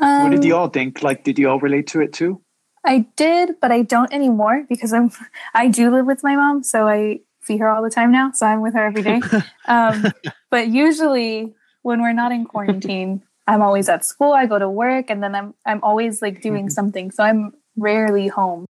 Um, 0.00 0.24
what 0.24 0.30
did 0.32 0.44
you 0.44 0.56
all 0.56 0.68
think? 0.68 1.04
Like, 1.04 1.22
did 1.22 1.38
you 1.38 1.48
all 1.48 1.60
relate 1.60 1.86
to 1.88 2.00
it 2.00 2.12
too? 2.12 2.42
I 2.84 3.06
did, 3.16 3.60
but 3.60 3.70
I 3.70 3.82
don't 3.82 4.12
anymore 4.12 4.64
because 4.68 4.92
I'm 4.92 5.12
I 5.54 5.68
do 5.68 5.90
live 5.92 6.06
with 6.06 6.24
my 6.24 6.34
mom, 6.34 6.64
so 6.64 6.88
I 6.88 7.20
see 7.46 7.56
her 7.58 7.68
all 7.68 7.82
the 7.82 7.90
time 7.90 8.10
now. 8.10 8.32
So 8.32 8.46
I'm 8.46 8.60
with 8.60 8.74
her 8.74 8.84
every 8.84 9.02
day. 9.02 9.20
um, 9.66 10.06
but 10.50 10.68
usually 10.68 11.54
when 11.82 12.02
we're 12.02 12.12
not 12.12 12.32
in 12.32 12.44
quarantine, 12.44 13.22
I'm 13.46 13.62
always 13.62 13.88
at 13.88 14.04
school. 14.04 14.32
I 14.32 14.46
go 14.46 14.58
to 14.58 14.68
work, 14.68 15.08
and 15.08 15.22
then 15.22 15.34
I'm 15.34 15.54
I'm 15.64 15.82
always 15.82 16.20
like 16.20 16.42
doing 16.42 16.66
mm-hmm. 16.66 16.70
something. 16.70 17.10
So 17.10 17.22
I'm 17.22 17.52
rarely 17.76 18.28
home. 18.28 18.66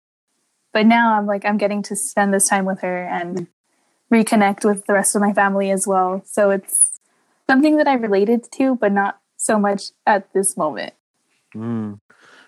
But 0.72 0.86
now 0.86 1.18
I'm 1.18 1.26
like 1.26 1.44
I'm 1.44 1.58
getting 1.58 1.82
to 1.84 1.96
spend 1.96 2.32
this 2.32 2.48
time 2.48 2.64
with 2.64 2.80
her 2.80 3.04
and 3.04 3.46
reconnect 4.12 4.64
with 4.64 4.86
the 4.86 4.94
rest 4.94 5.14
of 5.14 5.20
my 5.20 5.32
family 5.32 5.70
as 5.70 5.86
well. 5.86 6.22
So 6.24 6.50
it's 6.50 7.00
something 7.48 7.76
that 7.76 7.88
I 7.88 7.94
related 7.94 8.50
to, 8.52 8.76
but 8.76 8.92
not 8.92 9.18
so 9.36 9.58
much 9.58 9.90
at 10.06 10.32
this 10.32 10.56
moment. 10.56 10.94
Mm. 11.54 12.00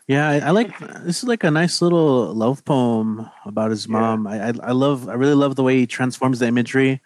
Yeah, 0.07 0.29
I, 0.29 0.39
I, 0.41 0.51
like 0.51 0.79
this 0.79 1.19
is 1.19 1.25
like 1.25 1.45
a 1.45 1.51
nice 1.51 1.81
little 1.81 2.35
love 2.35 2.65
poem 2.65 3.31
about 3.47 3.71
his 3.71 3.89
mom. 3.89 4.27
Yeah. 4.27 4.33
I, 4.33 4.49
I, 4.49 4.69
I 4.69 4.73
love 4.73 5.09
I 5.09 5.15
really 5.15 5.35
love 5.35 5.57
the 5.57 5.63
way 5.63 5.79
he 5.79 5.87
transforms 5.87 6.41
the 6.41 6.47
imagery 6.47 7.01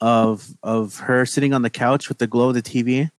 of 0.00 0.46
of 0.62 0.98
her 0.98 1.24
sitting 1.24 1.54
on 1.54 1.62
the 1.62 1.70
couch 1.70 2.08
with 2.08 2.18
the 2.18 2.26
glow 2.26 2.50
of 2.50 2.54
the 2.54 2.62
TV, 2.62 3.10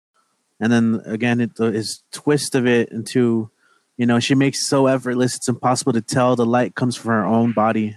and 0.61 0.71
then 0.71 1.01
again 1.07 1.41
it, 1.41 1.57
his 1.57 2.03
twist 2.13 2.55
of 2.55 2.67
it 2.67 2.91
into 2.91 3.51
you 3.97 4.07
know 4.07 4.21
she 4.21 4.35
makes 4.35 4.67
so 4.67 4.87
effortless 4.87 5.37
it's 5.37 5.49
impossible 5.49 5.93
to 5.93 6.03
tell 6.03 6.37
the 6.37 6.47
light 6.47 6.75
comes 6.75 6.97
from 6.97 7.11
her 7.11 7.25
own 7.25 7.53
body 7.53 7.97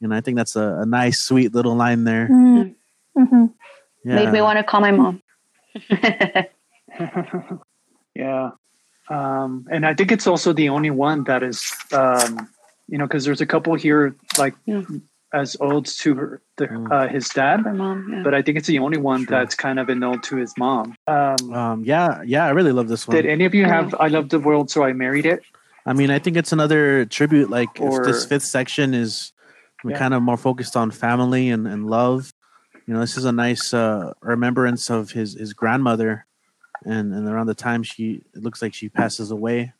and 0.00 0.14
i 0.14 0.20
think 0.20 0.36
that's 0.36 0.56
a, 0.56 0.78
a 0.80 0.86
nice 0.86 1.22
sweet 1.22 1.54
little 1.54 1.74
line 1.74 2.04
there 2.04 2.28
mm. 2.28 2.74
mm-hmm. 3.16 3.46
yeah. 4.04 4.14
made 4.14 4.30
me 4.30 4.40
want 4.40 4.58
to 4.58 4.64
call 4.64 4.80
my 4.80 4.90
mom 4.90 5.22
yeah 8.14 8.50
um, 9.10 9.66
and 9.70 9.84
i 9.86 9.92
think 9.94 10.10
it's 10.10 10.26
also 10.26 10.52
the 10.52 10.68
only 10.68 10.90
one 10.90 11.24
that 11.24 11.42
is 11.42 11.74
um, 11.92 12.48
you 12.88 12.98
know 12.98 13.06
because 13.06 13.24
there's 13.24 13.40
a 13.40 13.46
couple 13.46 13.74
here 13.74 14.14
like 14.38 14.54
yeah 14.66 14.82
as 15.32 15.56
old 15.60 15.86
to 15.86 16.14
her, 16.14 16.42
the, 16.56 16.66
mm. 16.66 16.90
uh, 16.90 17.08
his 17.08 17.28
dad, 17.28 17.60
her 17.60 17.72
mom, 17.72 18.12
yeah. 18.12 18.22
but 18.22 18.34
I 18.34 18.42
think 18.42 18.58
it's 18.58 18.66
the 18.66 18.78
only 18.78 18.98
one 18.98 19.20
sure. 19.20 19.38
that's 19.38 19.54
kind 19.54 19.78
of 19.78 19.88
an 19.88 20.02
ode 20.02 20.22
to 20.24 20.36
his 20.36 20.56
mom. 20.58 20.94
Um, 21.06 21.54
um, 21.54 21.84
yeah, 21.84 22.22
yeah, 22.24 22.44
I 22.46 22.50
really 22.50 22.72
love 22.72 22.88
this 22.88 23.06
one. 23.06 23.16
Did 23.16 23.26
any 23.26 23.44
of 23.44 23.54
you 23.54 23.64
have 23.64 23.94
"I 24.00 24.08
Love 24.08 24.28
the 24.30 24.40
World, 24.40 24.70
So 24.70 24.82
I 24.82 24.92
Married 24.92 25.26
It"? 25.26 25.42
I 25.86 25.92
mean, 25.92 26.10
I 26.10 26.18
think 26.18 26.36
it's 26.36 26.52
another 26.52 27.04
tribute. 27.04 27.50
Like 27.50 27.80
or, 27.80 28.04
this 28.04 28.26
fifth 28.26 28.42
section 28.42 28.92
is 28.92 29.32
yeah. 29.84 29.96
kind 29.96 30.14
of 30.14 30.22
more 30.22 30.36
focused 30.36 30.76
on 30.76 30.90
family 30.90 31.50
and, 31.50 31.66
and 31.66 31.88
love. 31.88 32.32
You 32.86 32.94
know, 32.94 33.00
this 33.00 33.16
is 33.16 33.24
a 33.24 33.32
nice 33.32 33.72
uh, 33.72 34.12
remembrance 34.20 34.90
of 34.90 35.12
his 35.12 35.34
his 35.34 35.52
grandmother, 35.52 36.26
and 36.84 37.12
and 37.12 37.28
around 37.28 37.46
the 37.46 37.54
time 37.54 37.82
she 37.82 38.22
it 38.34 38.42
looks 38.42 38.62
like 38.62 38.74
she 38.74 38.88
passes 38.88 39.30
away. 39.30 39.72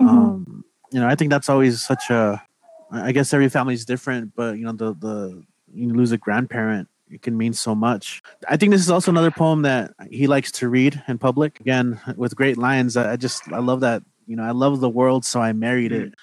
Mm-hmm. 0.00 0.08
Um, 0.08 0.64
you 0.92 1.00
know, 1.00 1.08
I 1.08 1.14
think 1.14 1.30
that's 1.30 1.48
always 1.48 1.84
such 1.84 2.10
a 2.10 2.42
I 2.90 3.12
guess 3.12 3.32
every 3.32 3.48
family 3.48 3.74
is 3.74 3.84
different, 3.84 4.34
but 4.34 4.58
you 4.58 4.64
know 4.64 4.72
the 4.72 4.94
the 4.94 5.44
you 5.72 5.92
lose 5.92 6.12
a 6.12 6.18
grandparent, 6.18 6.88
it 7.10 7.22
can 7.22 7.36
mean 7.36 7.52
so 7.52 7.74
much. 7.74 8.22
I 8.48 8.56
think 8.56 8.72
this 8.72 8.80
is 8.80 8.90
also 8.90 9.10
another 9.10 9.30
poem 9.30 9.62
that 9.62 9.92
he 10.10 10.26
likes 10.26 10.50
to 10.52 10.68
read 10.68 11.02
in 11.08 11.18
public. 11.18 11.60
Again, 11.60 12.00
with 12.16 12.34
great 12.36 12.56
lines. 12.56 12.96
I, 12.96 13.16
just 13.16 13.50
I 13.52 13.58
love 13.58 13.80
that. 13.80 14.02
You 14.26 14.36
know, 14.36 14.42
I 14.42 14.50
love 14.50 14.80
the 14.80 14.88
world, 14.88 15.24
so 15.24 15.40
I 15.40 15.52
married 15.52 15.92
it. 15.92 16.14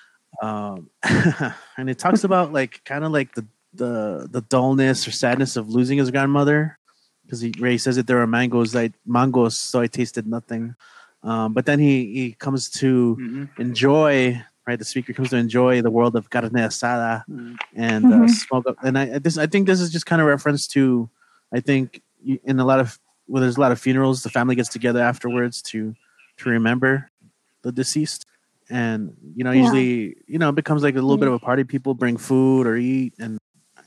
Um, 0.42 0.90
and 1.78 1.90
it 1.90 1.98
talks 1.98 2.24
about 2.24 2.54
like 2.54 2.84
kind 2.86 3.04
of 3.04 3.12
like 3.12 3.34
the 3.36 3.46
the 3.74 4.28
the 4.30 4.42
dullness 4.42 5.08
or 5.08 5.12
sadness 5.12 5.56
of 5.56 5.70
losing 5.70 5.98
his 5.98 6.12
grandmother 6.12 6.78
because 7.26 7.42
he 7.42 7.54
Ray 7.60 7.78
says 7.78 7.96
that 7.96 8.08
there 8.08 8.22
are 8.22 8.28
mangoes 8.28 8.76
like 8.76 8.94
mangoes, 9.06 9.58
so 9.58 9.82
I 9.82 9.88
tasted 9.88 10.28
nothing. 10.28 10.76
Um, 11.24 11.54
but 11.54 11.66
then 11.66 11.80
he 11.80 12.14
he 12.14 12.32
comes 12.34 12.70
to 12.82 13.18
mm-hmm. 13.20 13.62
enjoy 13.62 14.42
right? 14.68 14.80
The 14.80 14.86
speaker 14.86 15.14
comes 15.14 15.30
to 15.30 15.38
enjoy 15.38 15.82
the 15.82 15.92
world 15.92 16.16
of 16.16 16.30
carne 16.30 16.50
asada 16.50 17.24
mm. 17.30 17.56
and 17.76 18.06
uh, 18.06 18.10
mm-hmm. 18.10 18.24
uh, 18.24 18.28
smoke 18.28 18.68
up. 18.68 18.78
And 18.84 18.98
I 18.98 19.20
this 19.20 19.38
I 19.38 19.48
think 19.48 19.68
this 19.68 19.80
is 19.80 19.92
just 19.92 20.06
kind 20.06 20.22
of 20.22 20.28
reference 20.28 20.68
to, 20.70 21.10
I 21.54 21.60
think 21.60 22.02
in 22.44 22.60
a 22.60 22.66
lot 22.66 22.80
of 22.80 23.00
well, 23.28 23.42
there's 23.42 23.58
a 23.58 23.62
lot 23.62 23.72
of 23.72 23.80
funerals, 23.80 24.24
the 24.24 24.30
family 24.30 24.56
gets 24.56 24.70
together 24.70 25.02
afterwards 25.02 25.62
to 25.64 25.96
to 26.38 26.50
remember 26.50 27.10
the 27.62 27.72
deceased. 27.72 28.26
And 28.70 29.16
you 29.36 29.44
know, 29.44 29.52
usually, 29.52 30.08
yeah. 30.08 30.14
you 30.28 30.40
know, 30.40 30.50
it 30.50 30.56
becomes 30.56 30.82
like 30.82 30.96
a 30.96 31.02
little 31.02 31.18
bit 31.18 31.28
of 31.28 31.36
a 31.36 31.40
party. 31.40 31.64
People 31.64 31.94
bring 31.94 32.18
food 32.18 32.66
or 32.66 32.76
eat, 32.76 33.14
and 33.20 33.38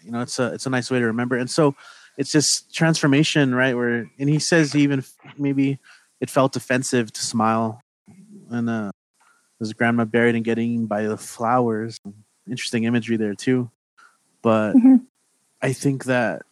you 0.05 0.13
know, 0.13 0.21
it's 0.21 0.39
a 0.39 0.55
it's 0.55 0.67
a 0.67 0.71
nice 0.71 0.91
way 0.91 1.01
to 1.01 1.07
remember. 1.07 1.37
And 1.37 1.51
so, 1.51 1.75
it's 2.19 2.33
just 2.33 2.75
transformation, 2.75 3.55
right? 3.55 3.75
Where 3.75 4.11
and 4.19 4.29
he 4.29 4.41
says 4.41 4.75
even 4.75 5.05
maybe 5.39 5.79
it 6.21 6.29
felt 6.29 6.57
offensive 6.57 7.13
to 7.13 7.25
smile, 7.25 7.81
and 8.51 8.69
uh, 8.69 8.91
his 9.61 9.73
grandma 9.73 10.05
buried 10.05 10.35
and 10.35 10.45
getting 10.45 10.87
by 10.87 11.05
the 11.05 11.17
flowers. 11.17 11.97
Interesting 12.51 12.85
imagery 12.85 13.17
there 13.17 13.35
too. 13.35 13.71
But 14.43 14.73
mm-hmm. 14.73 14.97
I 15.63 15.73
think 15.73 16.05
that 16.05 16.43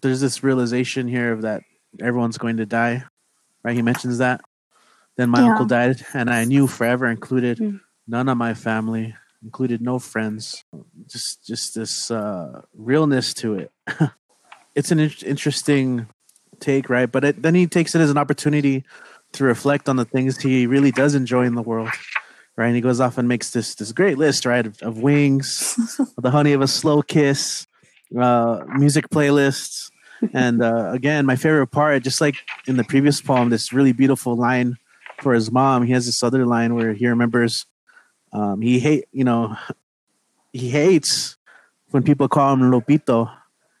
there's 0.00 0.20
this 0.20 0.44
realization 0.44 1.08
here 1.08 1.32
of 1.32 1.42
that 1.42 1.62
everyone's 2.00 2.38
going 2.38 2.58
to 2.58 2.66
die. 2.66 3.04
Right? 3.64 3.74
He 3.74 3.82
mentions 3.82 4.18
that. 4.18 4.42
Then 5.16 5.30
my 5.30 5.40
yeah. 5.40 5.50
uncle 5.50 5.66
died, 5.66 6.06
and 6.14 6.30
I 6.30 6.44
knew 6.44 6.68
forever 6.68 7.06
included 7.06 7.58
mm-hmm. 7.58 7.78
none 8.06 8.28
of 8.28 8.38
my 8.38 8.54
family, 8.54 9.16
included 9.42 9.80
no 9.80 9.98
friends. 9.98 10.62
Just 11.08 11.44
just 11.44 11.74
this 11.74 12.12
uh, 12.12 12.62
realness 12.76 13.34
to 13.34 13.54
it. 13.54 13.72
it's 14.76 14.92
an 14.92 15.00
in- 15.00 15.24
interesting 15.24 16.06
take, 16.60 16.88
right? 16.88 17.10
But 17.10 17.24
it, 17.24 17.42
then 17.42 17.56
he 17.56 17.66
takes 17.66 17.94
it 17.94 18.00
as 18.00 18.10
an 18.10 18.18
opportunity 18.18 18.84
to 19.32 19.44
reflect 19.44 19.88
on 19.88 19.96
the 19.96 20.04
things 20.04 20.38
he 20.38 20.66
really 20.66 20.92
does 20.92 21.16
enjoy 21.16 21.44
in 21.44 21.56
the 21.56 21.62
world 21.62 21.90
right? 22.56 22.66
And 22.66 22.74
he 22.74 22.80
goes 22.80 23.00
off 23.00 23.18
and 23.18 23.28
makes 23.28 23.50
this 23.50 23.74
this 23.74 23.92
great 23.92 24.18
list, 24.18 24.46
right, 24.46 24.66
of, 24.66 24.80
of 24.82 24.98
wings, 24.98 25.76
the 26.18 26.30
honey 26.30 26.52
of 26.52 26.62
a 26.62 26.68
slow 26.68 27.02
kiss, 27.02 27.66
uh, 28.18 28.64
music 28.76 29.08
playlists, 29.10 29.90
and 30.32 30.62
uh, 30.62 30.90
again, 30.92 31.26
my 31.26 31.36
favorite 31.36 31.68
part, 31.68 32.02
just 32.02 32.20
like 32.20 32.36
in 32.66 32.76
the 32.76 32.84
previous 32.84 33.20
poem, 33.20 33.50
this 33.50 33.72
really 33.72 33.92
beautiful 33.92 34.36
line 34.36 34.76
for 35.20 35.34
his 35.34 35.50
mom. 35.50 35.84
He 35.84 35.92
has 35.92 36.06
this 36.06 36.22
other 36.22 36.46
line 36.46 36.74
where 36.74 36.92
he 36.94 37.06
remembers 37.06 37.66
um, 38.32 38.60
he 38.60 38.80
hate, 38.80 39.04
you 39.12 39.24
know, 39.24 39.56
he 40.52 40.70
hates 40.70 41.36
when 41.90 42.02
people 42.02 42.28
call 42.28 42.52
him 42.52 42.70
Lopito, 42.70 43.30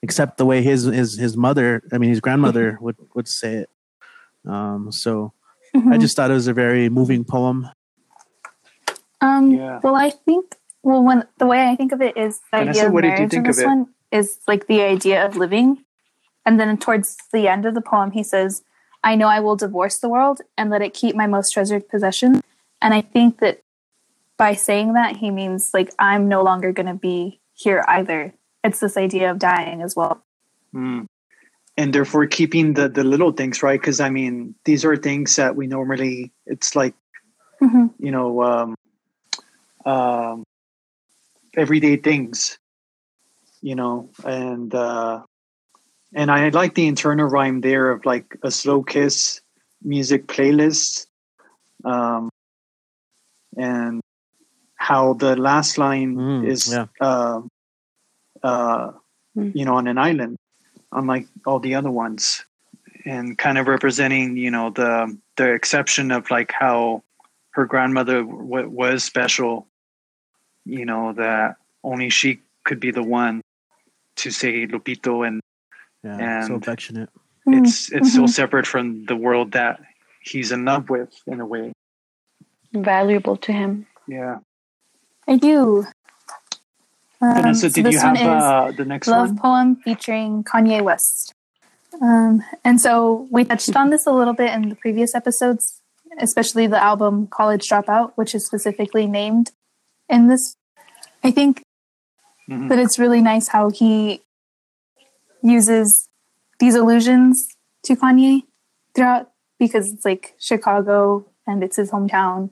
except 0.06 0.38
the 0.38 0.46
way 0.46 0.62
his 0.62 0.84
his 0.84 1.18
his 1.18 1.36
mother, 1.36 1.82
I 1.92 1.98
mean 1.98 2.10
his 2.10 2.20
grandmother 2.20 2.78
would 2.84 2.96
would 3.14 3.26
say 3.26 3.54
it. 3.62 3.70
Um, 4.46 4.92
so 4.92 5.32
mm-hmm. 5.74 5.92
I 5.92 5.98
just 5.98 6.14
thought 6.14 6.30
it 6.30 6.34
was 6.34 6.46
a 6.46 6.54
very 6.54 6.88
moving 6.88 7.24
poem. 7.24 7.68
Um, 9.20 9.50
yeah. 9.50 9.80
Well, 9.82 9.96
I 9.96 10.10
think 10.10 10.54
well, 10.84 11.02
when 11.02 11.24
the 11.38 11.46
way 11.46 11.66
I 11.66 11.74
think 11.74 11.90
of 11.90 12.00
it 12.00 12.16
is 12.16 12.40
the 12.52 12.58
idea 12.58 12.86
of 12.86 12.94
marriage 12.94 13.34
in 13.34 13.42
this 13.42 13.64
one 13.64 13.88
is 14.12 14.38
like 14.46 14.68
the 14.68 14.82
idea 14.82 15.26
of 15.26 15.36
living, 15.36 15.84
and 16.44 16.60
then 16.60 16.78
towards 16.78 17.16
the 17.32 17.48
end 17.48 17.66
of 17.66 17.74
the 17.74 17.80
poem, 17.80 18.12
he 18.12 18.22
says, 18.22 18.62
"I 19.02 19.16
know 19.16 19.26
I 19.26 19.40
will 19.40 19.56
divorce 19.56 19.98
the 19.98 20.08
world 20.08 20.40
and 20.56 20.70
let 20.70 20.82
it 20.82 20.94
keep 20.94 21.16
my 21.16 21.26
most 21.26 21.50
treasured 21.50 21.88
possession." 21.88 22.40
And 22.80 22.94
I 22.94 23.00
think 23.00 23.40
that 23.40 23.62
by 24.36 24.54
saying 24.54 24.92
that, 24.92 25.16
he 25.16 25.32
means 25.32 25.70
like 25.74 25.90
I'm 25.98 26.28
no 26.28 26.42
longer 26.44 26.70
going 26.70 26.92
to 26.94 27.00
be 27.10 27.40
here 27.52 27.82
either. 27.88 28.34
It's 28.66 28.80
this 28.80 28.96
idea 28.96 29.30
of 29.30 29.38
dying 29.38 29.80
as 29.82 29.94
well. 29.94 30.22
Mm. 30.74 31.06
And 31.76 31.92
therefore, 31.92 32.26
keeping 32.26 32.74
the 32.74 32.88
the 32.88 33.04
little 33.04 33.32
things 33.32 33.62
right, 33.62 33.80
because 33.80 34.00
I 34.00 34.10
mean, 34.10 34.54
these 34.64 34.84
are 34.84 34.96
things 34.96 35.36
that 35.36 35.54
we 35.54 35.66
normally. 35.66 36.32
It's 36.46 36.74
like, 36.74 36.94
mm-hmm. 37.62 37.86
you 37.98 38.10
know, 38.10 38.42
um, 38.42 38.74
um, 39.84 40.42
everyday 41.54 41.96
things, 41.96 42.58
you 43.60 43.74
know, 43.74 44.08
and 44.24 44.74
uh, 44.74 45.22
and 46.14 46.30
I 46.30 46.48
like 46.48 46.74
the 46.74 46.86
internal 46.86 47.26
rhyme 47.26 47.60
there 47.60 47.90
of 47.90 48.04
like 48.04 48.36
a 48.42 48.50
slow 48.50 48.82
kiss 48.82 49.40
music 49.82 50.26
playlist, 50.26 51.06
um, 51.84 52.30
and 53.56 54.00
how 54.76 55.14
the 55.14 55.36
last 55.36 55.78
line 55.78 56.16
mm, 56.16 56.46
is, 56.46 56.72
yeah. 56.72 56.86
uh, 57.00 57.40
uh, 58.46 58.92
mm. 59.36 59.54
you 59.54 59.64
know, 59.64 59.74
on 59.74 59.86
an 59.86 59.98
island, 59.98 60.36
unlike 60.92 61.26
all 61.46 61.58
the 61.58 61.74
other 61.74 61.90
ones, 61.90 62.44
and 63.04 63.36
kind 63.36 63.58
of 63.58 63.66
representing, 63.66 64.36
you 64.36 64.50
know, 64.50 64.70
the 64.70 65.16
the 65.36 65.52
exception 65.52 66.10
of 66.10 66.30
like 66.30 66.52
how 66.52 67.02
her 67.50 67.66
grandmother 67.66 68.22
w- 68.22 68.68
was 68.68 69.04
special 69.04 69.66
you 70.66 70.84
know, 70.84 71.12
that 71.14 71.56
only 71.84 72.10
she 72.10 72.40
could 72.64 72.80
be 72.80 72.90
the 72.90 73.02
one 73.02 73.40
to 74.16 74.30
say 74.30 74.66
Lupito 74.66 75.26
and 75.26 75.40
yeah, 76.02 76.40
and 76.40 76.46
so 76.46 76.54
affectionate. 76.56 77.08
It's 77.46 77.92
it's 77.92 78.12
so 78.12 78.22
mhm. 78.22 78.28
separate 78.28 78.66
from 78.66 79.06
the 79.06 79.14
world 79.14 79.52
that 79.52 79.80
he's 80.20 80.50
in 80.50 80.64
love 80.64 80.90
with 80.90 81.14
in 81.28 81.40
a 81.40 81.46
way. 81.46 81.72
Valuable 82.72 83.36
to 83.36 83.52
him. 83.52 83.86
Yeah. 84.08 84.38
I 85.28 85.36
do. 85.36 85.86
Um, 87.28 87.34
Vanessa, 87.42 87.68
so 87.70 87.74
did 87.74 87.84
this 87.86 87.94
you 87.94 88.00
have 88.00 88.16
uh, 88.16 88.72
the 88.72 88.84
next 88.84 89.08
love 89.08 89.28
one? 89.28 89.38
poem 89.38 89.76
featuring 89.76 90.44
Kanye 90.44 90.82
West. 90.82 91.32
Um, 92.00 92.42
and 92.64 92.80
so 92.80 93.26
we 93.30 93.44
touched 93.44 93.74
on 93.74 93.90
this 93.90 94.06
a 94.06 94.12
little 94.12 94.34
bit 94.34 94.52
in 94.52 94.68
the 94.68 94.74
previous 94.76 95.14
episodes, 95.14 95.80
especially 96.18 96.66
the 96.66 96.82
album 96.82 97.26
College 97.26 97.66
Dropout, 97.68 98.12
which 98.16 98.34
is 98.34 98.44
specifically 98.46 99.06
named 99.06 99.52
in 100.08 100.28
this. 100.28 100.56
I 101.24 101.30
think 101.30 101.62
Mhm. 102.48 102.68
that 102.68 102.78
it's 102.78 102.98
really 102.98 103.20
nice 103.22 103.48
how 103.48 103.70
he 103.70 104.22
uses 105.42 106.08
these 106.60 106.74
allusions 106.74 107.48
to 107.84 107.94
Kanye 107.96 108.42
throughout 108.94 109.30
because 109.58 109.92
it's 109.92 110.04
like 110.04 110.34
Chicago 110.38 111.26
and 111.46 111.62
it's 111.62 111.76
his 111.76 111.90
hometown. 111.90 112.50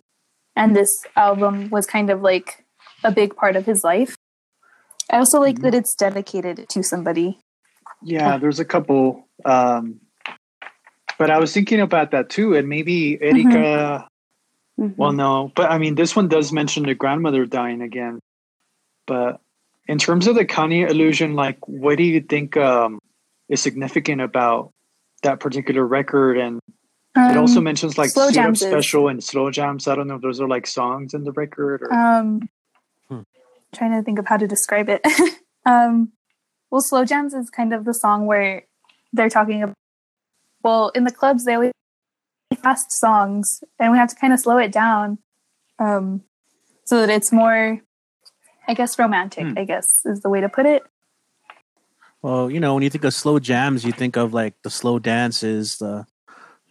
And 0.56 0.76
this 0.76 1.04
album 1.16 1.68
was 1.70 1.86
kind 1.86 2.10
of 2.10 2.22
like 2.22 2.64
a 3.02 3.10
big 3.10 3.34
part 3.36 3.56
of 3.56 3.66
his 3.66 3.82
life. 3.84 4.16
I 5.10 5.18
also 5.18 5.40
like 5.40 5.60
that 5.60 5.74
it's 5.74 5.94
dedicated 5.94 6.68
to 6.68 6.82
somebody. 6.82 7.38
Yeah, 8.02 8.38
there's 8.38 8.60
a 8.60 8.64
couple. 8.64 9.26
Um, 9.44 10.00
but 11.18 11.30
I 11.30 11.38
was 11.38 11.52
thinking 11.52 11.80
about 11.80 12.10
that 12.12 12.30
too, 12.30 12.54
and 12.54 12.68
maybe 12.68 13.18
Erika. 13.20 14.08
Mhm. 14.80 14.96
Well, 14.96 15.12
no, 15.12 15.52
but 15.54 15.70
I 15.70 15.78
mean, 15.78 15.94
this 15.94 16.16
one 16.16 16.26
does 16.28 16.52
mention 16.52 16.82
the 16.84 16.94
grandmother 16.94 17.46
dying 17.46 17.80
again. 17.80 18.18
But 19.06 19.40
in 19.86 19.98
terms 19.98 20.26
of 20.26 20.34
the 20.34 20.44
Kanye 20.44 20.88
illusion, 20.90 21.34
like, 21.34 21.58
what 21.68 21.96
do 21.98 22.02
you 22.02 22.20
think 22.20 22.56
um, 22.56 22.98
is 23.48 23.60
significant 23.62 24.20
about 24.20 24.72
that 25.22 25.38
particular 25.38 25.86
record? 25.86 26.38
And 26.38 26.60
it 27.16 27.36
also 27.36 27.58
Um, 27.58 27.64
mentions 27.64 27.96
like 27.96 28.10
Slow 28.10 28.30
Jams 28.32 28.60
Special 28.60 29.06
and 29.08 29.22
Slow 29.22 29.50
Jams. 29.50 29.86
I 29.86 29.94
don't 29.94 30.08
know 30.08 30.16
if 30.16 30.22
those 30.22 30.40
are 30.40 30.48
like 30.48 30.66
songs 30.66 31.14
in 31.14 31.22
the 31.22 31.32
record 31.32 31.82
or. 31.82 31.92
Um, 31.94 32.48
Hmm. 33.08 33.20
Trying 33.74 33.92
to 33.92 34.02
think 34.02 34.18
of 34.18 34.26
how 34.26 34.36
to 34.36 34.46
describe 34.46 34.88
it. 34.88 35.04
um, 35.66 36.12
well, 36.70 36.80
slow 36.80 37.04
jams 37.04 37.34
is 37.34 37.50
kind 37.50 37.72
of 37.72 37.84
the 37.84 37.94
song 37.94 38.26
where 38.26 38.64
they're 39.12 39.28
talking 39.28 39.62
about. 39.62 39.76
Well, 40.62 40.88
in 40.90 41.04
the 41.04 41.12
clubs, 41.12 41.44
they 41.44 41.54
always 41.54 41.72
fast 42.62 42.86
songs, 42.92 43.60
and 43.78 43.92
we 43.92 43.98
have 43.98 44.08
to 44.08 44.16
kind 44.16 44.32
of 44.32 44.40
slow 44.40 44.58
it 44.58 44.72
down, 44.72 45.18
um, 45.78 46.22
so 46.84 47.00
that 47.00 47.10
it's 47.10 47.32
more, 47.32 47.80
I 48.66 48.74
guess, 48.74 48.98
romantic. 48.98 49.46
Hmm. 49.46 49.58
I 49.58 49.64
guess 49.64 49.86
is 50.04 50.20
the 50.20 50.30
way 50.30 50.40
to 50.40 50.48
put 50.48 50.66
it. 50.66 50.82
Well, 52.22 52.50
you 52.50 52.58
know, 52.58 52.72
when 52.72 52.82
you 52.82 52.88
think 52.88 53.04
of 53.04 53.12
slow 53.12 53.38
jams, 53.38 53.84
you 53.84 53.92
think 53.92 54.16
of 54.16 54.32
like 54.32 54.54
the 54.62 54.70
slow 54.70 54.98
dances, 54.98 55.76
the 55.76 56.06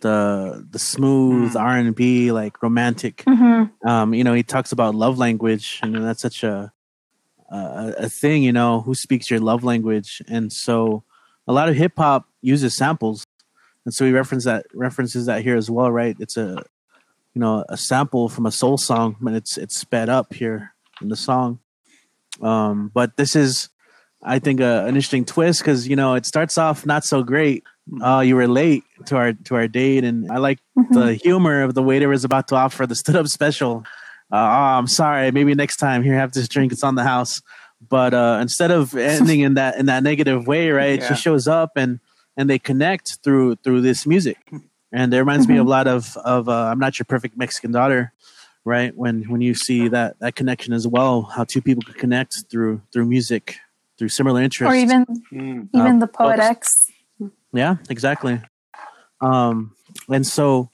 the 0.01 0.67
the 0.69 0.79
smooth 0.79 1.53
Mm. 1.53 1.61
R 1.61 1.77
and 1.77 1.95
B, 1.95 2.31
like 2.31 2.61
romantic. 2.61 3.23
Mm-hmm. 3.25 3.87
Um, 3.87 4.13
you 4.13 4.23
know, 4.23 4.33
he 4.33 4.43
talks 4.43 4.71
about 4.71 4.95
love 4.95 5.17
language, 5.17 5.79
and 5.81 5.95
that's 5.95 6.21
such 6.21 6.43
a 6.43 6.73
a, 7.57 7.93
a 8.05 8.09
thing. 8.09 8.43
You 8.43 8.51
know, 8.51 8.81
who 8.81 8.95
speaks 8.95 9.29
your 9.29 9.39
love 9.39 9.63
language? 9.63 10.21
And 10.27 10.51
so, 10.51 11.03
a 11.47 11.53
lot 11.53 11.69
of 11.69 11.75
hip 11.75 11.93
hop 11.97 12.27
uses 12.41 12.75
samples, 12.75 13.25
and 13.85 13.93
so 13.93 14.05
he 14.05 14.11
references 14.11 14.45
that 14.45 14.65
references 14.73 15.25
that 15.27 15.43
here 15.43 15.57
as 15.57 15.69
well, 15.69 15.91
right? 15.91 16.15
It's 16.19 16.37
a 16.37 16.63
you 17.33 17.39
know 17.41 17.63
a 17.69 17.77
sample 17.77 18.29
from 18.29 18.45
a 18.45 18.51
soul 18.51 18.77
song, 18.77 19.15
but 19.21 19.33
it's 19.33 19.57
it's 19.57 19.77
sped 19.77 20.09
up 20.09 20.33
here 20.33 20.73
in 21.01 21.09
the 21.09 21.15
song. 21.15 21.59
Um, 22.41 22.91
but 22.93 23.15
this 23.17 23.35
is, 23.35 23.69
I 24.23 24.39
think, 24.39 24.59
a, 24.59 24.81
an 24.81 24.87
interesting 24.89 25.25
twist 25.25 25.59
because 25.61 25.87
you 25.87 25.95
know 25.95 26.15
it 26.15 26.25
starts 26.25 26.57
off 26.57 26.85
not 26.85 27.03
so 27.03 27.23
great. 27.23 27.63
Uh, 28.01 28.21
you 28.21 28.35
were 28.35 28.47
late 28.47 28.83
to 29.07 29.17
our 29.17 29.33
to 29.33 29.55
our 29.55 29.67
date, 29.67 30.03
and 30.03 30.31
I 30.31 30.37
like 30.37 30.59
Mm-hmm. 30.75 30.95
the 30.99 31.13
humor 31.13 31.61
of 31.61 31.75
the 31.75 31.83
waiter 31.83 32.09
was 32.09 32.23
about 32.25 32.47
to 32.47 32.55
offer 32.55 32.87
the 32.87 32.95
stood 32.95 33.15
up 33.15 33.27
special. 33.27 33.85
Uh, 34.33 34.37
oh, 34.37 34.77
I'm 34.79 34.87
sorry. 34.87 35.29
Maybe 35.31 35.53
next 35.53 35.77
time. 35.77 36.01
Here, 36.03 36.15
have 36.15 36.31
this 36.31 36.47
drink. 36.47 36.71
It's 36.71 36.83
on 36.83 36.95
the 36.95 37.03
house. 37.03 37.41
But 37.87 38.13
uh, 38.15 38.39
instead 38.41 38.71
of 38.71 38.95
ending 39.13 39.41
in 39.41 39.53
that 39.53 39.77
in 39.77 39.85
that 39.85 40.01
negative 40.03 40.47
way, 40.47 40.71
right? 40.71 40.99
Yeah. 40.99 41.13
She 41.13 41.21
shows 41.21 41.47
up 41.47 41.71
and 41.75 41.99
and 42.35 42.49
they 42.49 42.57
connect 42.57 43.19
through 43.23 43.57
through 43.57 43.81
this 43.81 44.07
music, 44.07 44.37
and 44.91 45.13
it 45.13 45.19
reminds 45.19 45.47
me 45.47 45.55
Mhm. 45.55 45.61
of 45.61 45.67
a 45.67 45.69
lot 45.69 45.87
of 45.87 46.17
of 46.17 46.49
uh, 46.49 46.65
I'm 46.71 46.79
not 46.79 46.97
your 46.97 47.05
perfect 47.05 47.37
Mexican 47.37 47.71
daughter, 47.71 48.11
right? 48.65 48.95
When 48.97 49.23
when 49.29 49.41
you 49.41 49.53
see 49.53 49.87
that 49.89 50.17
that 50.19 50.35
connection 50.35 50.73
as 50.73 50.87
well, 50.87 51.23
how 51.35 51.43
two 51.43 51.61
people 51.61 51.83
could 51.83 51.97
connect 51.97 52.45
through 52.49 52.81
through 52.91 53.05
music, 53.05 53.57
through 53.99 54.09
similar 54.09 54.41
interests, 54.41 54.73
Or 54.73 54.75
even 54.75 55.05
Mm. 55.31 55.69
even 55.73 55.95
Uh, 55.97 55.99
the 55.99 56.07
Poet 56.07 56.39
X. 56.39 56.71
yeah, 57.53 57.75
exactly. 57.89 58.41
Um, 59.21 59.75
and 60.09 60.25
so, 60.25 60.69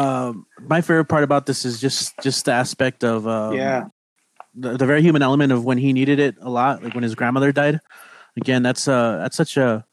um, 0.00 0.46
my 0.58 0.80
favorite 0.80 1.06
part 1.06 1.24
about 1.24 1.44
this 1.44 1.64
is 1.64 1.78
just 1.80 2.14
just 2.22 2.46
the 2.46 2.52
aspect 2.52 3.04
of 3.04 3.28
um, 3.28 3.54
yeah. 3.54 3.84
the, 4.54 4.76
the 4.76 4.86
very 4.86 5.02
human 5.02 5.20
element 5.20 5.52
of 5.52 5.64
when 5.64 5.76
he 5.76 5.92
needed 5.92 6.18
it 6.18 6.36
a 6.40 6.48
lot, 6.48 6.82
like 6.82 6.94
when 6.94 7.02
his 7.02 7.14
grandmother 7.14 7.52
died. 7.52 7.80
Again, 8.36 8.62
that's 8.62 8.88
uh 8.88 9.18
that's 9.18 9.36
such 9.36 9.56
a, 9.58 9.84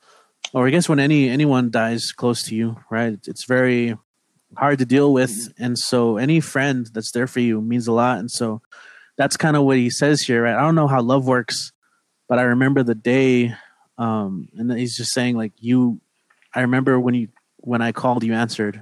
or 0.54 0.68
I 0.68 0.70
guess 0.70 0.88
when 0.88 1.00
any 1.00 1.30
anyone 1.30 1.70
dies 1.72 2.14
close 2.14 2.44
to 2.44 2.56
you, 2.56 2.78
right? 2.90 3.20
It's, 3.28 3.44
very 3.44 3.98
hard 4.56 4.80
to 4.80 4.86
deal 4.86 5.12
with, 5.12 5.54
and 5.58 5.78
so 5.78 6.16
any 6.16 6.40
friend 6.40 6.90
that's 6.94 7.12
there 7.12 7.28
for 7.28 7.42
you 7.42 7.60
means 7.60 7.88
a 7.88 7.92
lot, 7.92 8.20
and 8.20 8.32
so 8.32 8.62
that's 9.18 9.36
kind 9.36 9.58
of 9.58 9.64
what 9.64 9.76
he 9.76 9.90
says 9.90 10.22
here, 10.22 10.44
right? 10.44 10.56
I 10.56 10.62
don't 10.62 10.76
know 10.76 10.88
how 10.88 11.02
love 11.02 11.28
works, 11.28 11.74
but 12.30 12.40
I 12.40 12.44
remember 12.44 12.82
the 12.82 12.96
day, 12.96 13.56
um, 13.98 14.48
and 14.56 14.72
he's 14.72 14.96
just 14.96 15.12
saying 15.12 15.36
like 15.36 15.52
you, 15.60 16.00
I 16.56 16.62
remember 16.62 16.98
when 16.98 17.14
you 17.14 17.28
when 17.58 17.82
I 17.82 17.92
called, 17.92 18.24
you 18.24 18.34
answered. 18.34 18.82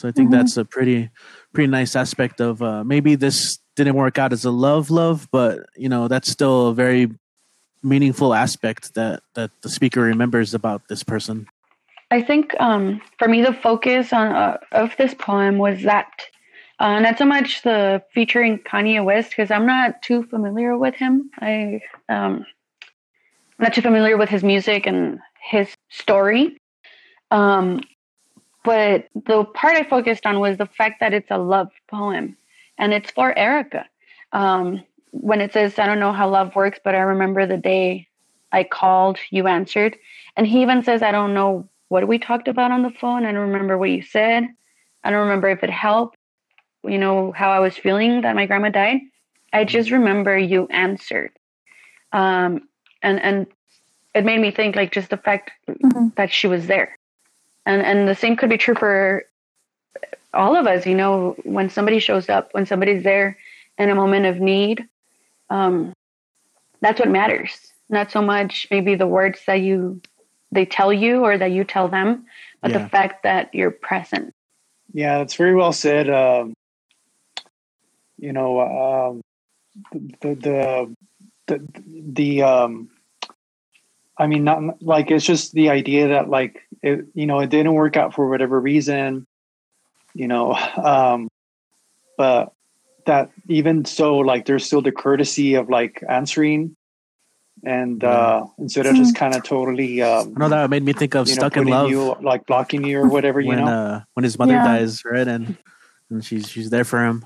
So 0.00 0.08
I 0.08 0.12
think 0.12 0.30
Mhm. 0.30 0.32
that's 0.32 0.56
a 0.56 0.64
pretty 0.64 1.10
pretty 1.52 1.70
nice 1.70 1.94
aspect 1.94 2.40
of 2.40 2.62
uh, 2.62 2.82
maybe 2.84 3.16
this 3.16 3.58
didn't 3.76 3.96
work 3.96 4.18
out 4.18 4.32
as 4.32 4.46
a 4.46 4.50
love 4.50 4.90
love, 4.90 5.28
but 5.30 5.58
you 5.76 5.90
know 5.90 6.08
that's 6.08 6.30
still 6.30 6.68
a 6.68 6.74
very 6.74 7.10
meaningful 7.82 8.32
aspect 8.32 8.94
that 8.94 9.20
that 9.34 9.50
the 9.60 9.68
speaker 9.68 10.00
remembers 10.00 10.54
about 10.54 10.88
this 10.88 11.02
person. 11.02 11.46
I 12.10 12.22
think 12.22 12.58
um, 12.58 13.02
for 13.18 13.28
me, 13.28 13.42
the 13.42 13.52
focus 13.52 14.12
on 14.14 14.28
uh, 14.32 14.56
of 14.72 14.96
this 14.96 15.12
poem 15.12 15.58
was 15.58 15.82
that 15.82 16.08
uh, 16.78 16.98
not 16.98 17.18
so 17.18 17.26
much 17.26 17.60
the 17.62 18.02
featuring 18.14 18.58
Kanye 18.58 19.04
West 19.04 19.30
because 19.30 19.50
I'm 19.50 19.66
not 19.66 20.00
too 20.00 20.22
familiar 20.24 20.78
with 20.78 20.94
him. 20.94 21.30
I 21.40 21.82
um, 22.08 22.46
I'm 23.58 23.64
not 23.64 23.74
too 23.74 23.82
familiar 23.82 24.16
with 24.16 24.30
his 24.30 24.42
music 24.42 24.86
and 24.86 25.20
his 25.42 25.68
story. 25.90 26.56
Um, 27.30 27.82
but 28.64 29.08
the 29.14 29.44
part 29.44 29.76
I 29.76 29.84
focused 29.84 30.26
on 30.26 30.40
was 30.40 30.58
the 30.58 30.66
fact 30.66 31.00
that 31.00 31.14
it's 31.14 31.30
a 31.30 31.38
love 31.38 31.70
poem 31.88 32.36
and 32.78 32.92
it's 32.92 33.10
for 33.10 33.36
Erica. 33.36 33.86
Um, 34.32 34.82
when 35.12 35.40
it 35.40 35.52
says, 35.52 35.78
I 35.78 35.86
don't 35.86 36.00
know 36.00 36.12
how 36.12 36.28
love 36.28 36.54
works, 36.54 36.78
but 36.82 36.94
I 36.94 37.00
remember 37.00 37.46
the 37.46 37.56
day 37.56 38.06
I 38.52 38.64
called, 38.64 39.18
you 39.30 39.46
answered. 39.46 39.96
And 40.36 40.46
he 40.46 40.62
even 40.62 40.84
says, 40.84 41.02
I 41.02 41.10
don't 41.12 41.34
know 41.34 41.68
what 41.88 42.06
we 42.06 42.18
talked 42.18 42.48
about 42.48 42.70
on 42.70 42.82
the 42.82 42.90
phone. 42.90 43.24
I 43.24 43.32
don't 43.32 43.50
remember 43.50 43.76
what 43.76 43.90
you 43.90 44.02
said. 44.02 44.46
I 45.02 45.10
don't 45.10 45.20
remember 45.20 45.48
if 45.48 45.64
it 45.64 45.70
helped, 45.70 46.16
you 46.84 46.98
know, 46.98 47.32
how 47.32 47.50
I 47.50 47.58
was 47.60 47.76
feeling 47.76 48.20
that 48.22 48.36
my 48.36 48.46
grandma 48.46 48.68
died. 48.68 49.00
I 49.52 49.64
just 49.64 49.90
remember 49.90 50.38
you 50.38 50.66
answered. 50.68 51.32
Um, 52.12 52.68
and, 53.02 53.20
and 53.20 53.46
it 54.14 54.24
made 54.24 54.40
me 54.40 54.50
think 54.50 54.76
like 54.76 54.92
just 54.92 55.10
the 55.10 55.16
fact 55.16 55.50
Mhm. 55.68 56.14
that 56.16 56.32
she 56.32 56.46
was 56.46 56.66
there. 56.66 56.96
And, 57.66 57.82
and 57.82 58.08
the 58.08 58.14
same 58.14 58.36
could 58.36 58.50
be 58.50 58.58
true 58.58 58.74
for 58.74 59.24
all 60.32 60.56
of 60.56 60.66
us, 60.66 60.86
you 60.86 60.94
know, 60.94 61.36
when 61.44 61.70
somebody 61.70 61.98
shows 61.98 62.28
up, 62.28 62.50
when 62.52 62.66
somebody's 62.66 63.02
there 63.02 63.38
in 63.78 63.90
a 63.90 63.94
moment 63.94 64.26
of 64.26 64.38
need, 64.40 64.86
um, 65.50 65.92
that's 66.80 67.00
what 67.00 67.10
matters. 67.10 67.72
Not 67.88 68.10
so 68.10 68.22
much 68.22 68.68
maybe 68.70 68.94
the 68.94 69.06
words 69.06 69.40
that 69.46 69.60
you 69.60 70.00
they 70.52 70.64
tell 70.64 70.92
you 70.92 71.24
or 71.24 71.38
that 71.38 71.52
you 71.52 71.64
tell 71.64 71.88
them, 71.88 72.26
but 72.60 72.70
Yeah. 72.70 72.78
the 72.78 72.88
fact 72.88 73.22
that 73.22 73.54
you're 73.54 73.70
present. 73.70 74.34
Yeah, 74.92 75.18
that's 75.18 75.34
very 75.34 75.54
well 75.54 75.72
said. 75.72 76.10
Um, 76.10 76.54
you 78.18 78.32
know, 78.32 78.60
um, 78.60 79.20
the 79.92 80.34
the 80.34 80.94
the 81.46 81.68
the 82.12 82.42
um, 82.42 82.90
I 84.20 84.26
mean, 84.26 84.44
not 84.44 84.82
like 84.82 85.10
it's 85.10 85.24
just 85.24 85.54
the 85.54 85.70
idea 85.70 86.08
that 86.08 86.28
like 86.28 86.60
it, 86.82 87.06
you 87.14 87.24
know, 87.24 87.40
it 87.40 87.48
didn't 87.48 87.72
work 87.72 87.96
out 87.96 88.12
for 88.12 88.28
whatever 88.28 88.60
reason, 88.60 89.26
you 90.12 90.28
know, 90.28 90.52
um, 90.52 91.28
but 92.18 92.52
that 93.06 93.30
even 93.48 93.86
so, 93.86 94.18
like 94.18 94.44
there's 94.44 94.66
still 94.66 94.82
the 94.82 94.92
courtesy 94.92 95.54
of 95.54 95.70
like 95.70 96.04
answering, 96.06 96.76
and 97.64 98.04
uh, 98.04 98.44
instead 98.58 98.84
of 98.84 98.94
just 98.94 99.14
kind 99.14 99.34
of 99.34 99.42
totally, 99.42 100.02
um, 100.02 100.34
I 100.36 100.40
know 100.40 100.48
that 100.50 100.68
made 100.68 100.82
me 100.82 100.92
think 100.92 101.14
of 101.14 101.26
you 101.26 101.34
know, 101.36 101.40
Stuck 101.40 101.56
in 101.56 101.64
Love 101.64 101.88
you 101.88 102.14
like 102.20 102.44
blocking 102.44 102.84
you 102.84 103.00
or 103.00 103.08
whatever, 103.08 103.40
you 103.40 103.48
when 103.48 103.58
know. 103.60 103.68
uh, 103.68 104.00
when 104.12 104.24
his 104.24 104.38
mother 104.38 104.52
Yeah. 104.52 104.64
dies, 104.64 105.02
right? 105.02 105.26
And 105.26 105.56
and 106.10 106.22
she's 106.22 106.46
she's 106.46 106.68
there 106.68 106.84
for 106.84 107.02
him. 107.02 107.24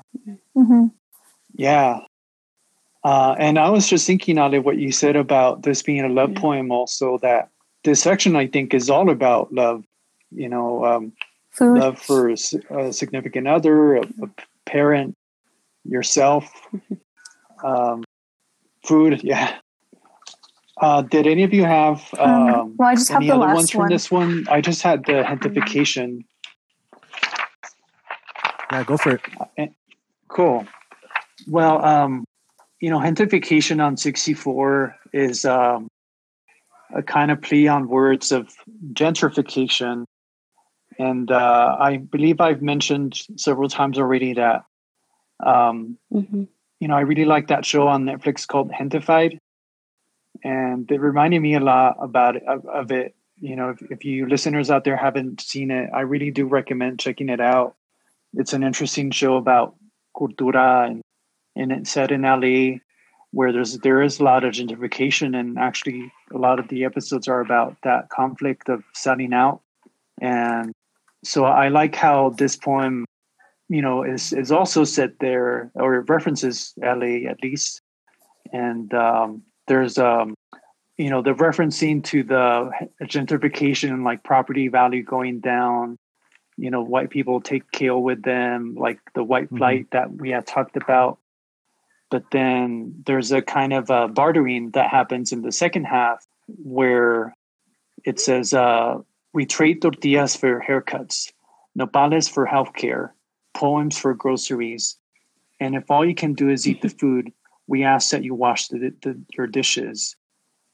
hmm 0.55 0.87
Yeah. 1.57 2.03
Uh, 3.05 3.35
and 3.39 3.59
I 3.59 3.69
was 3.69 3.87
just 3.87 4.07
thinking 4.07 4.39
on 4.39 4.55
it 4.55 4.65
what 4.65 4.79
you 4.79 4.91
said 4.91 5.15
about 5.15 5.63
this 5.63 5.83
being 5.83 6.05
a 6.05 6.09
love 6.09 6.33
Yeah. 6.33 6.41
poem 6.41 6.71
also 6.73 7.19
that 7.19 7.51
this 7.85 8.01
section 8.03 8.35
I 8.35 8.47
think 8.47 8.73
is 8.73 8.89
all 8.89 9.11
about 9.11 9.53
love. 9.53 9.85
You 10.31 10.49
know, 10.49 10.85
um, 10.85 11.13
Food. 11.51 11.79
love 11.79 11.99
for 11.99 12.31
a 12.31 12.93
significant 12.93 13.47
other, 13.47 13.97
a, 13.97 14.01
a 14.01 14.29
parent, 14.67 15.17
yourself, 15.85 16.51
um, 17.65 18.03
food. 18.85 19.23
Yeah. 19.23 19.59
Uh, 20.81 21.03
did 21.03 21.27
any 21.29 21.45
of 21.45 21.55
you 21.55 21.65
have 21.65 22.03
um, 22.19 22.31
Um, 22.49 22.75
well, 22.79 22.89
I 22.89 22.95
just 22.97 23.09
have 23.11 23.19
any 23.19 23.29
the 23.29 23.35
other 23.35 23.45
last 23.45 23.55
ones 23.55 23.71
from 23.71 23.81
one. 23.83 23.91
this 23.91 24.11
one? 24.11 24.45
I 24.49 24.61
just 24.61 24.83
had 24.83 25.05
the 25.05 25.23
gentefication. 25.23 26.25
Yeah, 28.73 28.83
go 28.83 28.97
for 28.97 29.21
it. 29.57 29.71
Cool. 30.29 30.67
Well, 31.47 31.85
um, 31.85 32.25
you 32.81 32.91
know, 32.91 32.99
gentrification 32.99 33.85
on 33.85 33.97
64 33.97 34.97
is 35.13 35.45
um, 35.45 35.89
a 36.95 37.03
kind 37.03 37.31
of 37.31 37.41
play 37.41 37.67
on 37.67 37.89
words 37.89 38.33
of 38.33 38.53
gentrification. 38.93 40.05
And 40.99 41.31
uh, 41.31 41.77
I 41.79 41.97
believe 41.97 42.41
I've 42.41 42.63
mentioned 42.63 43.21
several 43.37 43.69
times 43.69 43.99
already 43.99 44.35
that, 44.35 44.65
um, 45.45 45.99
Mhm. 46.13 46.49
you 46.81 46.89
know, 46.89 46.97
I 46.97 47.01
really 47.01 47.25
like 47.25 47.49
that 47.49 47.65
show 47.65 47.89
on 47.89 48.05
Netflix 48.05 48.47
called 48.47 48.71
Gentefied. 48.71 49.39
And 50.43 50.91
it 50.91 51.01
reminded 51.01 51.41
me 51.41 51.55
a 51.55 51.61
lot 51.61 51.97
about 52.01 52.37
it, 52.37 52.43
of, 52.47 52.67
of 52.67 52.93
it. 52.93 53.15
You 53.41 53.57
know, 53.57 53.71
if, 53.71 53.83
if 53.91 54.05
you 54.05 54.29
listeners 54.29 54.71
out 54.71 54.85
there 54.85 54.97
haven't 54.97 55.41
seen 55.41 55.71
it, 55.71 55.91
I 55.93 56.01
really 56.01 56.31
do 56.31 56.47
recommend 56.47 57.01
checking 57.01 57.29
it 57.29 57.41
out. 57.41 57.75
It's 58.35 58.53
an 58.53 58.63
interesting 58.63 59.11
show 59.11 59.37
about 59.37 59.75
cultura 60.17 60.87
and, 60.87 61.03
and 61.57 61.73
it's 61.73 61.91
set 61.91 62.11
in 62.11 62.23
LA 62.23 62.79
where 63.33 63.53
there's 63.53 63.79
there 63.79 64.01
is 64.01 64.21
a 64.21 64.25
lot 64.25 64.45
of 64.45 64.53
gentrification 64.53 65.39
and 65.39 65.59
actually 65.59 66.13
a 66.33 66.39
lot 66.39 66.59
of 66.61 66.69
the 66.69 66.85
episodes 66.85 67.27
are 67.27 67.41
about 67.41 67.77
that 67.83 68.09
conflict 68.09 68.69
of 68.69 68.85
selling 68.95 69.33
out. 69.33 69.61
And 70.21 70.73
so 71.25 71.45
I 71.45 71.69
like 71.69 71.97
how 71.97 72.31
this 72.31 72.55
poem, 72.57 73.05
you 73.69 73.83
know, 73.83 74.05
is 74.05 74.33
is 74.33 74.53
also 74.53 74.85
set 74.85 75.19
there 75.19 75.73
or 75.75 75.97
it 75.97 76.09
references 76.09 76.73
LA 76.81 77.29
at 77.29 77.43
least. 77.43 77.81
And 78.53 78.93
um, 78.95 79.43
there's 79.67 79.99
um 79.99 80.35
you 80.97 81.11
know 81.11 81.23
the 81.23 81.35
referencing 81.35 82.05
to 82.05 82.23
the 82.23 82.71
gentrification 83.03 83.91
and 83.93 84.05
like 84.05 84.23
property 84.23 84.69
value 84.69 85.03
going 85.03 85.41
down 85.41 85.97
you 86.57 86.71
know 86.71 86.83
white 86.83 87.11
people 87.11 87.41
take 87.41 87.69
kale 87.73 88.01
with 88.01 88.23
them 88.23 88.77
like 88.77 89.01
the 89.15 89.25
white 89.25 89.51
Mhm. 89.51 89.59
flight 89.59 89.87
that 89.91 90.13
we 90.13 90.31
had 90.31 90.47
talked 90.47 90.77
about 90.77 91.19
but 92.11 92.25
then 92.31 92.95
there's 93.07 93.33
a 93.33 93.43
kind 93.43 93.73
of 93.73 93.91
uh, 93.91 94.09
bartering 94.09 94.71
that 94.71 94.91
happens 94.91 95.33
in 95.33 95.43
the 95.43 95.53
second 95.53 95.85
half 95.85 96.27
where 96.47 97.35
it 98.05 98.21
says 98.21 98.55
uh, 98.55 98.97
we 99.33 99.47
trade 99.47 99.83
tortillas 99.83 100.37
for 100.37 100.61
haircuts 100.61 101.33
nopales 101.79 102.31
for 102.31 102.47
healthcare 102.47 103.11
poems 103.55 103.99
for 103.99 104.15
groceries 104.15 104.97
and 105.61 105.75
if 105.75 105.91
all 105.91 106.05
you 106.05 106.15
can 106.15 106.35
do 106.35 106.49
is 106.49 106.67
eat 106.67 106.83
the 106.83 106.89
food 107.01 107.33
we 107.67 107.85
ask 107.85 108.11
that 108.11 108.25
you 108.25 108.35
wash 108.35 108.69
the, 108.69 108.93
the, 109.03 109.19
your 109.37 109.47
dishes. 109.47 110.17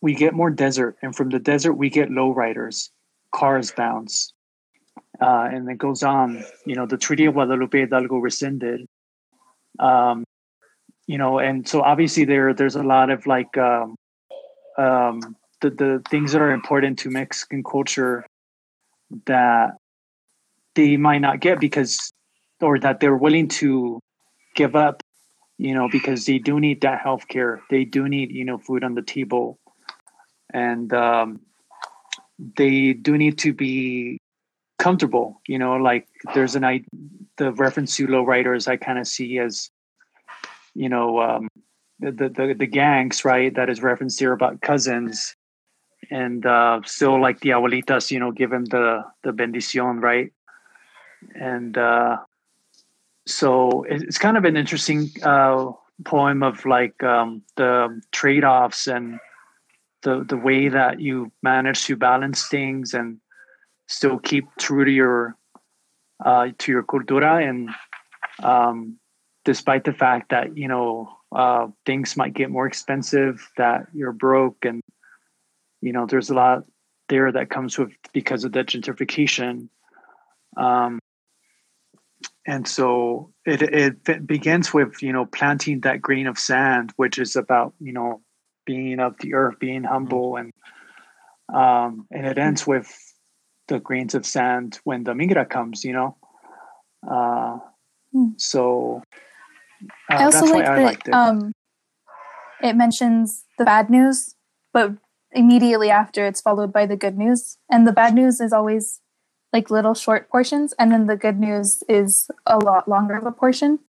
We 0.01 0.15
get 0.15 0.35
more 0.35 0.51
desert 0.51 0.97
and 1.03 1.15
from 1.15 1.31
the 1.31 1.39
desert 1.39 1.75
we 1.75 1.91
get 1.91 2.09
lowriders 2.09 2.89
cars 3.33 3.71
bounce 3.71 4.33
uh, 5.21 5.49
and 5.53 5.71
it 5.71 5.79
goes 5.79 6.03
on. 6.03 6.43
You 6.67 6.75
know 6.75 6.87
the 6.87 6.97
treaty 6.97 7.27
of 7.27 7.35
guadalupe 7.35 7.81
hidalgo 7.81 8.17
rescinded 8.17 8.87
um, 9.79 10.25
you 11.11 11.19
know 11.19 11.41
and 11.41 11.67
so 11.67 11.83
obviously 11.83 12.25
there 12.25 12.55
there's 12.55 12.77
a 12.77 12.85
lot 12.85 13.11
of 13.11 13.27
like 13.27 13.59
um, 13.59 13.97
um, 14.79 15.37
the, 15.61 15.71
the 15.71 16.03
things 16.09 16.31
that 16.31 16.41
are 16.41 16.53
important 16.53 17.01
to 17.01 17.11
mexican 17.11 17.65
culture 17.65 18.25
that 19.27 19.73
they 20.77 20.97
might 20.97 21.19
not 21.19 21.41
get 21.41 21.59
because 21.59 22.13
or 22.61 22.79
that 22.79 23.01
they're 23.01 23.17
willing 23.17 23.49
to 23.49 23.99
give 24.55 24.77
up 24.77 25.03
you 25.59 25.75
know 25.75 25.89
because 25.91 26.27
they 26.27 26.39
do 26.39 26.61
need 26.61 26.81
that 26.81 27.01
health 27.01 27.27
care 27.27 27.61
they 27.71 27.85
do 27.85 28.09
need 28.09 28.31
you 28.31 28.45
know 28.45 28.59
food 28.59 28.85
on 28.85 28.95
the 28.95 29.03
table. 29.03 29.59
And 30.53 30.93
um, 30.93 31.41
they 32.57 32.93
do 32.93 33.17
need 33.17 33.39
to 33.39 33.53
be 33.53 34.19
comfortable 34.79 35.41
you 35.47 35.59
know 35.59 35.75
like 35.77 36.09
there's 36.35 36.55
an 36.57 36.65
i 36.65 36.83
the 37.37 37.53
reference 37.53 37.95
to 37.97 38.07
low 38.07 38.25
riders 38.25 38.67
i 38.67 38.77
kind 38.77 38.99
of 38.99 39.07
see 39.07 39.39
as 39.39 39.71
you 40.75 40.89
know 40.89 41.21
um, 41.21 41.49
the, 42.01 42.13
the 42.13 42.55
the 42.59 42.67
gangs 42.67 43.25
right 43.25 43.55
that 43.55 43.69
is 43.71 43.83
referenced 43.83 44.19
here 44.19 44.33
about 44.33 44.61
cousins. 44.61 45.37
And 46.11 46.45
uh 46.47 46.81
still 46.87 47.21
like 47.21 47.41
the 47.41 47.51
abuelitas 47.51 48.11
you 48.11 48.19
know 48.19 48.33
give 48.33 48.53
him 48.53 48.65
the 48.65 49.05
the 49.23 49.33
bendición 49.33 50.01
right? 50.01 50.33
And 51.35 51.77
uh 51.77 52.19
so 53.27 53.85
it's 53.89 54.19
kind 54.19 54.37
of 54.37 54.45
an 54.45 54.57
interesting 54.57 55.11
uh 55.23 55.73
poem 56.05 56.43
of 56.43 56.65
like 56.65 57.01
um 57.03 57.43
the 57.57 58.01
trade-offs 58.13 58.87
and 58.87 59.21
the 60.03 60.25
the 60.25 60.37
way 60.37 60.69
that 60.69 61.01
you 61.01 61.31
manage 61.43 61.85
to 61.85 61.97
balance 61.97 62.49
things 62.49 62.95
and 62.95 63.21
still 63.87 64.19
keep 64.19 64.47
true 64.59 64.85
to 64.85 64.91
your 64.91 65.37
uh, 66.25 66.49
to 66.59 66.73
your 66.73 66.83
cultura 66.83 67.47
and 67.47 67.71
um, 68.43 68.99
despite 69.45 69.85
the 69.85 69.93
fact 69.93 70.31
that 70.31 70.57
you 70.57 70.69
know 70.69 71.09
uh, 71.33 71.67
things 71.87 72.17
might 72.17 72.35
get 72.35 72.51
more 72.51 72.67
expensive 72.67 73.51
that 73.57 73.87
you're 73.93 74.13
broke 74.13 74.65
and 74.65 74.81
you 75.81 75.93
know 75.93 76.07
there's 76.07 76.31
a 76.31 76.35
lot 76.35 76.65
there 77.09 77.33
that 77.33 77.51
comes 77.51 77.79
with 77.79 77.91
because 78.13 78.45
of 78.45 78.53
that 78.53 78.67
gentrification 78.67 79.69
um, 80.57 80.99
and 82.47 82.67
so 82.67 83.33
it, 83.47 83.63
it 83.63 84.27
begins 84.27 84.75
with 84.75 85.03
you 85.03 85.13
know 85.13 85.27
planting 85.27 85.81
that 85.81 86.03
grain 86.03 86.27
of 86.27 86.39
sand 86.39 86.93
which 86.97 87.19
is 87.19 87.37
about 87.37 87.73
you 87.81 87.93
know 87.93 88.21
being 88.71 89.01
of 89.01 89.17
the 89.19 89.35
earth, 89.35 89.59
being 89.59 89.83
humble, 89.83 90.37
and 90.37 90.53
um, 91.53 92.07
and 92.13 92.25
it 92.27 92.39
ends 92.39 92.67
with 92.67 92.89
the 93.67 93.81
grains 93.81 94.15
of 94.15 94.25
sand 94.25 94.79
when 94.85 95.03
the 95.05 95.13
migra 95.13 95.49
comes. 95.49 95.85
You 95.85 95.93
know, 95.95 96.17
uh, 97.09 97.59
Hmm. 98.13 98.31
so 98.39 99.03
uh, 100.11 100.17
I 100.17 100.25
also 100.25 100.47
like 100.47 100.67
I 100.67 100.83
that 100.83 101.09
it. 101.09 101.15
um, 101.15 101.53
it 102.63 102.77
mentions 102.77 103.45
the 103.59 103.65
bad 103.65 103.91
news, 103.91 104.35
but 104.73 104.93
immediately 105.33 105.91
after 105.91 106.27
it's 106.27 106.41
followed 106.41 106.73
by 106.73 106.87
the 106.87 106.97
good 106.97 107.17
news. 107.17 107.59
And 107.71 107.87
the 107.87 107.93
bad 107.93 108.15
news 108.15 108.41
is 108.41 108.53
always 108.53 109.01
like 109.53 109.71
little 109.71 109.95
short 109.95 110.29
portions, 110.29 110.75
and 110.79 110.93
then 110.93 111.07
the 111.07 111.17
good 111.17 111.39
news 111.39 111.83
is 111.89 112.31
a 112.47 112.59
lot 112.59 112.89
longer 112.89 113.17
of 113.17 113.27
a 113.27 113.33
portion. 113.33 113.81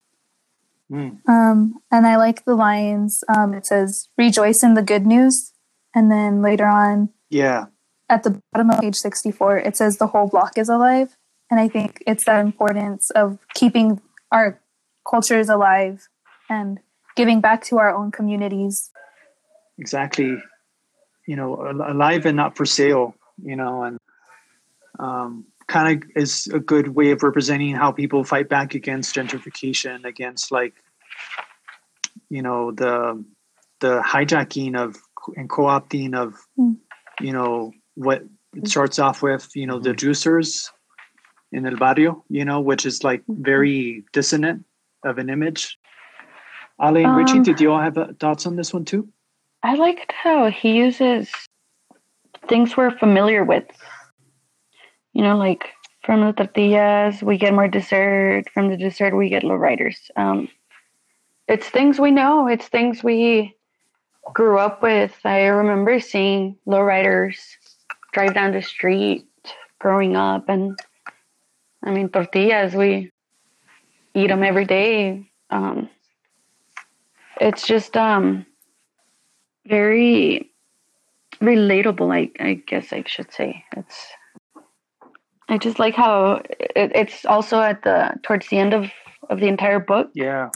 Mm. 0.91 1.19
Um, 1.29 1.75
and 1.91 2.07
I 2.07 2.17
like 2.17 2.45
the 2.45 2.55
lines. 2.55 3.23
Um, 3.29 3.55
it 3.55 3.67
says, 3.67 4.09
rejoice 4.19 4.63
in 4.63 4.75
the 4.75 4.83
good 4.83 5.07
news. 5.07 5.53
And 5.95 6.11
then 6.11 6.43
later 6.43 6.67
on, 6.67 7.11
yeah, 7.31 7.67
at 8.09 8.23
the 8.23 8.41
bottom 8.53 8.71
of 8.71 8.81
page 8.81 8.97
64, 8.97 9.59
it 9.59 9.77
says 9.77 9.99
the 9.99 10.09
whole 10.09 10.29
block 10.29 10.57
is 10.57 10.69
alive. 10.69 11.17
And 11.51 11.59
I 11.59 11.69
think 11.69 12.03
it's 12.07 12.25
that 12.25 12.45
importance 12.45 13.11
of 13.11 13.39
keeping 13.55 14.01
our 14.31 14.61
cultures 15.11 15.49
alive 15.49 16.09
and 16.49 16.79
giving 17.17 17.41
back 17.41 17.65
to 17.65 17.79
our 17.79 17.95
own 17.95 18.11
communities. 18.11 18.91
exactly. 19.79 20.37
You 21.27 21.37
know, 21.37 21.51
alive 21.89 22.27
and 22.27 22.37
not 22.37 22.57
for 22.57 22.67
sale. 22.67 23.15
You 23.43 23.57
know, 23.57 23.83
and 23.85 23.99
um, 24.99 25.47
kind 25.67 26.03
of 26.03 26.11
is 26.15 26.47
a 26.49 26.59
good 26.61 26.89
way 26.89 27.11
of 27.13 27.23
representing 27.23 27.75
how 27.75 27.91
people 27.93 28.23
fight 28.25 28.49
back 28.49 28.75
against 28.75 29.15
gentrification, 29.17 30.05
against 30.05 30.53
like, 30.53 30.75
you 32.29 32.43
know, 32.43 32.73
the 32.73 33.25
the 33.81 34.03
hijacking 34.03 34.77
of 34.77 34.97
and 35.37 35.49
co-opting 35.49 36.15
of, 36.15 36.35
Mm. 36.59 36.77
you 37.21 37.33
know, 37.33 37.73
what 37.95 38.23
it 38.55 38.69
starts 38.69 38.99
off 38.99 39.23
with, 39.23 39.49
you 39.55 39.67
know, 39.67 39.79
the 39.79 39.93
juicers 39.95 40.69
in 41.53 41.67
el 41.67 41.77
barrio, 41.77 42.25
you 42.29 42.45
know, 42.45 42.61
which 42.61 42.85
is 42.85 43.03
like 43.05 43.23
very 43.29 44.05
dissonant 44.13 44.65
of 45.05 45.19
an 45.19 45.31
image. 45.31 45.79
Ali 46.79 47.05
and 47.05 47.17
Richie, 47.17 47.39
Um, 47.39 47.43
did 47.43 47.61
you 47.61 47.73
all 47.73 47.81
have 47.81 47.99
uh, 47.99 48.09
thoughts 48.19 48.47
on 48.47 48.57
this 48.57 48.73
one 48.73 48.85
too? 48.85 49.09
I 49.63 49.75
liked 49.75 50.13
how 50.13 50.51
he 50.51 50.77
uses 50.77 51.31
things 52.49 52.77
we're 52.77 52.97
familiar 52.97 53.45
with. 53.45 53.65
You 55.13 55.23
know, 55.23 55.37
like 55.37 55.69
from 56.03 56.25
the 56.25 56.33
tortillas, 56.33 57.23
we 57.23 57.37
get 57.37 57.53
more 57.53 57.69
dessert. 57.69 58.45
From 58.55 58.69
the 58.69 58.77
dessert, 58.77 59.15
we 59.15 59.29
get 59.29 59.43
lowriders. 59.43 59.97
Um, 60.17 60.49
it's 61.49 61.69
things 61.69 61.99
we 61.99 62.11
know. 62.11 62.47
It's 62.47 62.69
things 62.69 63.05
we 63.05 63.55
grew 64.33 64.59
up 64.59 64.83
with. 64.83 65.15
I 65.25 65.47
remember 65.47 66.01
seeing 66.01 66.57
lowriders 66.67 67.37
drive 68.13 68.35
down 68.35 68.53
the 68.53 68.63
street 68.63 69.27
growing 69.79 70.17
up, 70.17 70.49
and 70.49 70.79
I 71.85 71.91
mean 71.91 72.09
tortillas. 72.09 72.75
We 72.75 73.10
eat 74.15 74.29
them 74.29 74.43
every 74.43 74.65
day. 74.65 75.31
Um, 75.51 75.89
it's 77.41 77.67
just 77.67 77.97
um, 77.97 78.47
very 79.67 80.51
relatable. 81.41 82.13
I 82.15 82.31
I 82.43 82.55
guess 82.55 82.93
I 82.93 83.05
should 83.07 83.33
say 83.33 83.65
it's. 83.77 84.07
I 85.49 85.59
just 85.59 85.81
like 85.81 85.95
how 85.95 86.43
it, 86.61 86.93
it's 86.95 87.25
also 87.25 87.61
at 87.61 87.83
the 87.83 88.15
towards 88.23 88.49
the 88.49 88.59
end 88.59 88.75
of 88.75 88.91
of 89.29 89.41
the 89.41 89.49
entire 89.49 89.81
book. 89.81 90.11
Yeah, 90.15 90.51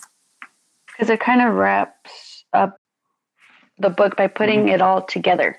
because 0.87 1.11
it 1.11 1.21
kind 1.21 1.43
of 1.43 1.55
wraps 1.55 2.45
up 2.53 2.77
the 3.79 3.91
book 3.91 4.17
by 4.17 4.29
putting 4.29 4.61
mm-hmm. 4.61 4.75
it 4.75 4.81
all 4.81 5.03
together. 5.03 5.59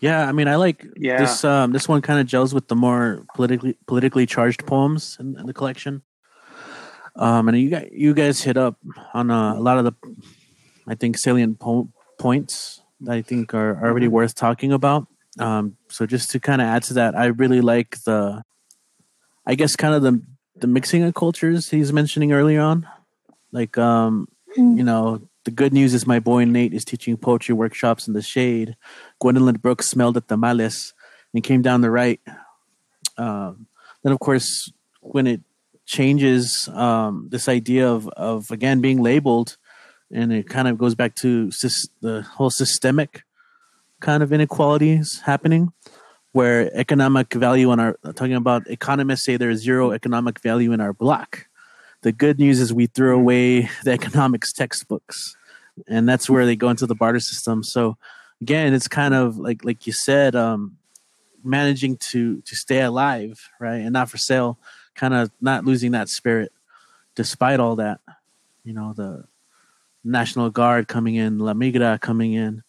Yeah, 0.00 0.28
I 0.28 0.32
mean, 0.32 0.46
I 0.46 0.56
like 0.56 0.86
yeah. 0.96 1.18
this. 1.18 1.44
Um, 1.44 1.72
this 1.72 1.88
one 1.88 2.02
kind 2.02 2.20
of 2.20 2.26
gels 2.26 2.54
with 2.54 2.68
the 2.68 2.76
more 2.76 3.24
politically 3.34 3.76
politically 3.86 4.26
charged 4.26 4.64
poems 4.66 5.16
in, 5.18 5.36
in 5.38 5.46
the 5.46 5.52
collection. 5.52 6.02
Um, 7.16 7.48
and 7.48 7.58
you 7.58 7.70
guys, 7.70 7.88
you 7.90 8.14
guys 8.14 8.42
hit 8.42 8.56
up 8.56 8.76
on 9.12 9.30
uh, 9.30 9.54
a 9.54 9.60
lot 9.60 9.78
of 9.78 9.84
the, 9.84 9.92
I 10.86 10.94
think, 10.94 11.18
salient 11.18 11.58
po- 11.58 11.90
points 12.16 12.80
that 13.00 13.12
I 13.12 13.22
think 13.22 13.54
are 13.54 13.84
already 13.84 14.06
mm-hmm. 14.06 14.14
worth 14.14 14.34
talking 14.36 14.72
about. 14.72 15.08
Um, 15.40 15.76
so 15.88 16.06
just 16.06 16.30
to 16.30 16.40
kind 16.40 16.62
of 16.62 16.68
add 16.68 16.84
to 16.84 16.94
that, 16.94 17.16
I 17.16 17.26
really 17.26 17.60
like 17.60 18.02
the, 18.04 18.42
I 19.46 19.56
guess, 19.56 19.74
kind 19.74 19.94
of 19.94 20.02
the 20.02 20.22
the 20.60 20.66
mixing 20.66 21.02
of 21.02 21.14
cultures 21.14 21.70
he's 21.70 21.92
mentioning 21.92 22.32
earlier 22.32 22.60
on, 22.60 22.86
like 23.52 23.78
um, 23.78 24.28
mm. 24.56 24.76
you 24.76 24.84
know, 24.84 25.27
the 25.48 25.54
good 25.54 25.72
news 25.72 25.94
is 25.94 26.06
my 26.06 26.20
boy 26.20 26.44
Nate 26.44 26.74
is 26.74 26.84
teaching 26.84 27.16
poetry 27.16 27.54
workshops 27.54 28.06
in 28.06 28.12
the 28.12 28.20
shade. 28.20 28.76
Gwendolyn 29.18 29.56
Brooks 29.56 29.88
smelled 29.88 30.18
at 30.18 30.28
the 30.28 30.34
tamales 30.34 30.92
and 31.32 31.42
came 31.42 31.62
down 31.62 31.80
the 31.80 31.90
right. 31.90 32.20
Um, 33.16 33.66
then, 34.02 34.12
of 34.12 34.20
course, 34.20 34.70
when 35.00 35.26
it 35.26 35.40
changes 35.86 36.68
um, 36.74 37.28
this 37.30 37.48
idea 37.48 37.88
of, 37.88 38.08
of 38.08 38.50
again 38.50 38.82
being 38.82 39.02
labeled, 39.02 39.56
and 40.12 40.34
it 40.34 40.50
kind 40.50 40.68
of 40.68 40.76
goes 40.76 40.94
back 40.94 41.14
to 41.14 41.50
the 42.02 42.26
whole 42.34 42.50
systemic 42.50 43.22
kind 44.00 44.22
of 44.22 44.30
inequalities 44.30 45.22
happening, 45.24 45.72
where 46.32 46.70
economic 46.76 47.32
value 47.32 47.72
in 47.72 47.80
our 47.80 47.96
talking 48.16 48.34
about 48.34 48.68
economists 48.68 49.24
say 49.24 49.38
there's 49.38 49.62
zero 49.62 49.92
economic 49.92 50.42
value 50.42 50.72
in 50.72 50.82
our 50.82 50.92
block. 50.92 51.46
The 52.02 52.12
good 52.12 52.38
news 52.38 52.60
is 52.60 52.70
we 52.70 52.84
threw 52.84 53.16
away 53.16 53.70
the 53.84 53.92
economics 53.92 54.52
textbooks 54.52 55.37
and 55.86 56.08
that's 56.08 56.28
where 56.28 56.46
they 56.46 56.56
go 56.56 56.68
into 56.68 56.86
the 56.86 56.94
barter 56.94 57.20
system. 57.20 57.62
So 57.62 57.96
again, 58.40 58.74
it's 58.74 58.88
kind 58.88 59.14
of 59.14 59.38
like 59.38 59.64
like 59.64 59.86
you 59.86 59.92
said, 59.92 60.34
um, 60.34 60.76
managing 61.44 61.96
to 61.96 62.40
to 62.42 62.56
stay 62.56 62.80
alive, 62.80 63.50
right, 63.60 63.76
and 63.76 63.92
not 63.92 64.10
for 64.10 64.18
sale. 64.18 64.58
Kind 64.94 65.14
of 65.14 65.30
not 65.40 65.64
losing 65.64 65.92
that 65.92 66.08
spirit, 66.08 66.52
despite 67.14 67.60
all 67.60 67.76
that. 67.76 68.00
You 68.64 68.72
know, 68.72 68.92
the 68.92 69.24
National 70.04 70.50
Guard 70.50 70.88
coming 70.88 71.14
in, 71.14 71.38
La 71.38 71.52
Migra 71.52 72.00
coming 72.00 72.32
in, 72.32 72.62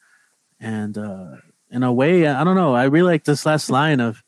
and 0.60 0.98
uh, 0.98 1.38
in 1.72 1.84
a 1.84 1.92
way, 1.92 2.28
I 2.28 2.44
don't 2.44 2.56
know. 2.56 2.76
I 2.76 2.86
really 2.86 3.12
like 3.12 3.24
this 3.24 3.46
last 3.46 3.70
line 3.70 4.00
of, 4.00 4.24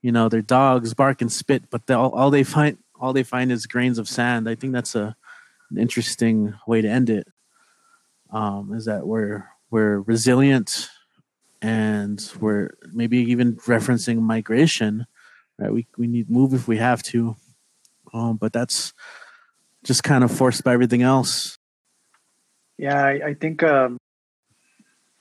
you 0.00 0.12
know, 0.12 0.28
their 0.28 0.42
dogs 0.42 0.94
bark 0.94 1.20
and 1.20 1.30
spit, 1.30 1.64
but 1.70 1.90
all, 1.90 2.10
all 2.10 2.30
they 2.30 2.44
find 2.44 2.78
all 2.98 3.12
they 3.12 3.22
find 3.22 3.52
is 3.52 3.66
grains 3.66 3.98
of 3.98 4.08
sand. 4.08 4.48
I 4.48 4.54
think 4.54 4.72
that's 4.72 4.94
a 4.94 5.16
an 5.70 5.78
interesting 5.78 6.54
way 6.66 6.82
to 6.82 6.88
end 6.88 7.08
it 7.08 7.26
um, 8.32 8.72
is 8.74 8.86
that 8.86 9.06
we're 9.06 9.48
we're 9.70 10.00
resilient 10.00 10.88
and 11.60 12.32
we're 12.40 12.70
maybe 12.92 13.18
even 13.18 13.56
referencing 13.56 14.20
migration 14.20 15.06
right? 15.58 15.72
We, 15.72 15.86
we 15.96 16.06
need 16.06 16.30
move 16.30 16.54
if 16.54 16.66
we 16.68 16.78
have 16.78 17.02
to. 17.04 17.36
Um, 18.12 18.36
but 18.36 18.52
that's 18.52 18.92
just 19.84 20.02
kind 20.02 20.24
of 20.24 20.30
forced 20.30 20.64
by 20.64 20.74
everything 20.74 21.02
else. 21.02 21.56
Yeah 22.78 23.04
i, 23.04 23.20
I 23.28 23.34
think 23.34 23.62
um, 23.62 23.98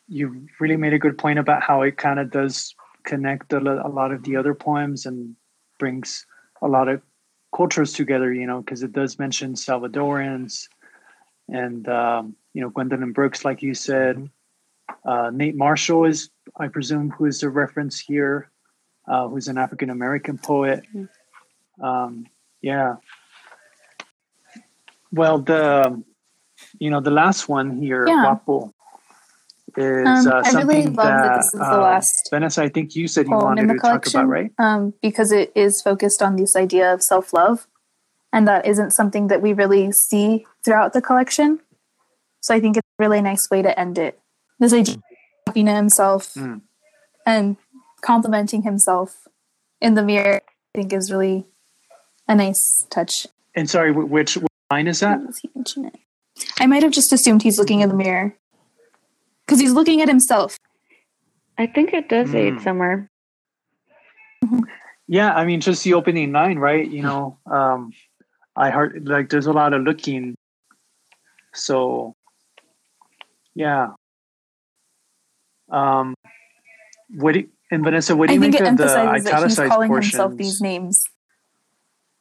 you 0.07 0.47
really 0.59 0.78
made 0.78 0.93
a 0.93 0.99
good 0.99 1.18
point 1.18 1.38
about 1.39 1.62
how 1.62 1.82
it 1.84 1.97
kind 1.97 2.20
of 2.20 2.32
does 2.32 2.74
connect 3.03 3.53
a, 3.53 3.59
a 3.59 3.89
lot 3.89 4.12
of 4.12 4.24
the 4.24 4.36
other 4.36 4.53
poems 4.53 5.05
and 5.05 5.36
brings 5.80 6.26
a 6.62 6.68
lot 6.68 6.88
of 6.88 7.01
cultures 7.55 7.93
together 7.93 8.34
you 8.34 8.47
know 8.47 8.62
because 8.62 8.84
it 8.84 8.93
does 8.93 9.20
mention 9.20 9.53
salvadorans 9.53 10.68
and 11.52 11.88
um, 11.88 12.36
you 12.54 12.62
know, 12.62 12.70
Gwendolyn 12.70 13.12
Brooks, 13.12 13.45
like 13.45 13.62
you 13.62 13.74
said. 13.74 14.18
Mm-hmm. 14.18 15.10
Uh, 15.10 15.30
Nate 15.32 15.56
Marshall 15.56 16.06
is, 16.06 16.30
I 16.58 16.68
presume, 16.68 17.12
who 17.12 17.26
is 17.26 17.39
the 17.39 17.49
reference 17.49 17.99
here, 17.99 18.49
uh, 19.08 19.28
who's 19.28 19.47
an 19.47 19.58
African 19.58 19.89
American 19.89 20.38
poet. 20.38 20.84
Mm-hmm. 20.95 21.84
Um, 21.84 22.28
yeah. 22.62 22.95
Well, 25.12 25.39
the 25.39 26.02
you 26.80 26.89
know 26.89 27.02
the 27.02 27.12
last 27.12 27.49
one 27.49 27.82
here, 27.82 28.08
yeah. 28.08 28.22
Guapo, 28.24 28.74
is 29.78 30.08
um, 30.08 30.32
uh, 30.32 30.43
something 30.43 30.58
I 30.58 30.62
really 30.62 30.84
love 30.86 30.95
that, 30.95 31.24
that 31.24 31.36
this 31.38 31.45
is 31.54 31.60
the 31.60 31.74
uh, 31.74 31.82
last. 31.82 32.30
Vanessa, 32.30 32.64
I 32.64 32.70
think 32.70 32.95
you 32.95 33.08
said 33.08 33.28
you 33.28 33.36
wanted 33.36 33.68
to 33.68 33.78
talk 33.78 34.08
about, 34.08 34.28
right? 34.28 34.52
Um, 34.58 34.93
because 35.02 35.32
it 35.32 35.52
is 35.56 35.82
focused 35.82 36.22
on 36.22 36.36
this 36.36 36.56
idea 36.56 36.93
of 36.93 37.04
self 37.04 37.34
love, 37.34 37.68
and 38.34 38.47
that 38.47 38.65
isn't 38.65 38.91
something 38.91 39.27
that 39.27 39.41
we 39.41 39.53
really 39.53 39.91
see 39.91 40.45
throughout 40.63 40.93
the 40.93 41.01
collection. 41.01 41.59
So 42.41 42.55
I 42.55 42.59
think 42.59 42.77
it's 42.77 42.88
a 42.99 43.03
really 43.03 43.21
nice 43.21 43.49
way 43.49 43.61
to 43.61 43.79
end 43.79 43.97
it. 43.97 44.19
This 44.59 44.73
idea 44.73 44.95
of 44.95 45.01
talking 45.45 45.65
to 45.65 45.73
himself 45.73 46.34
mm. 46.34 46.61
and 47.25 47.57
complimenting 48.01 48.63
himself 48.63 49.27
in 49.79 49.95
the 49.95 50.03
mirror, 50.03 50.41
I 50.75 50.77
think 50.77 50.93
is 50.93 51.11
really 51.11 51.45
a 52.27 52.36
nice 52.36 52.86
touch. 52.89 53.27
And 53.55 53.69
sorry, 53.69 53.91
which, 53.91 54.38
which 54.38 54.47
line 54.71 54.88
is 54.88 55.01
that? 55.01 55.19
He 55.41 55.49
mention 55.55 55.86
it? 55.86 55.95
I 56.59 56.65
might 56.65 56.84
have 56.84 56.91
just 56.91 57.11
assumed 57.11 57.43
he's 57.43 57.59
looking 57.59 57.82
in 57.82 57.89
the 57.89 57.95
mirror 57.95 58.36
because 59.45 59.59
he's 59.59 59.73
looking 59.73 60.01
at 60.01 60.07
himself. 60.07 60.57
I 61.57 61.67
think 61.67 61.93
it 61.93 62.09
does 62.09 62.29
mm. 62.29 62.36
aid 62.36 62.61
somewhere. 62.61 63.09
Mm-hmm. 64.43 64.61
Yeah, 65.07 65.34
I 65.34 65.45
mean, 65.45 65.59
just 65.59 65.84
the 65.84 65.93
opening 65.93 66.32
line, 66.32 66.57
right? 66.57 66.89
You 66.89 67.03
know, 67.03 67.38
um, 67.45 67.91
I 68.56 68.70
heard 68.70 69.08
like 69.08 69.30
there's 69.30 69.47
a 69.47 69.54
lot 69.54 69.74
of 69.74 69.84
looking. 69.84 70.36
So 71.54 72.14
yeah. 73.56 73.89
Um, 75.70 76.16
what 77.16 77.34
do 77.34 77.39
you, 77.41 77.49
and 77.72 77.84
Vanessa, 77.84 78.16
what 78.16 78.28
do 78.28 78.34
you 78.34 78.41
think 78.41 78.54
make 78.54 78.62
it 78.62 78.68
of 78.68 78.78
the 78.78 78.84
italicized 78.84 79.26
that 79.28 79.64
he's 79.64 79.70
calling 79.70 79.89
portions? 79.89 80.14
himself 80.14 80.38
these 80.38 80.62
names? 80.62 81.06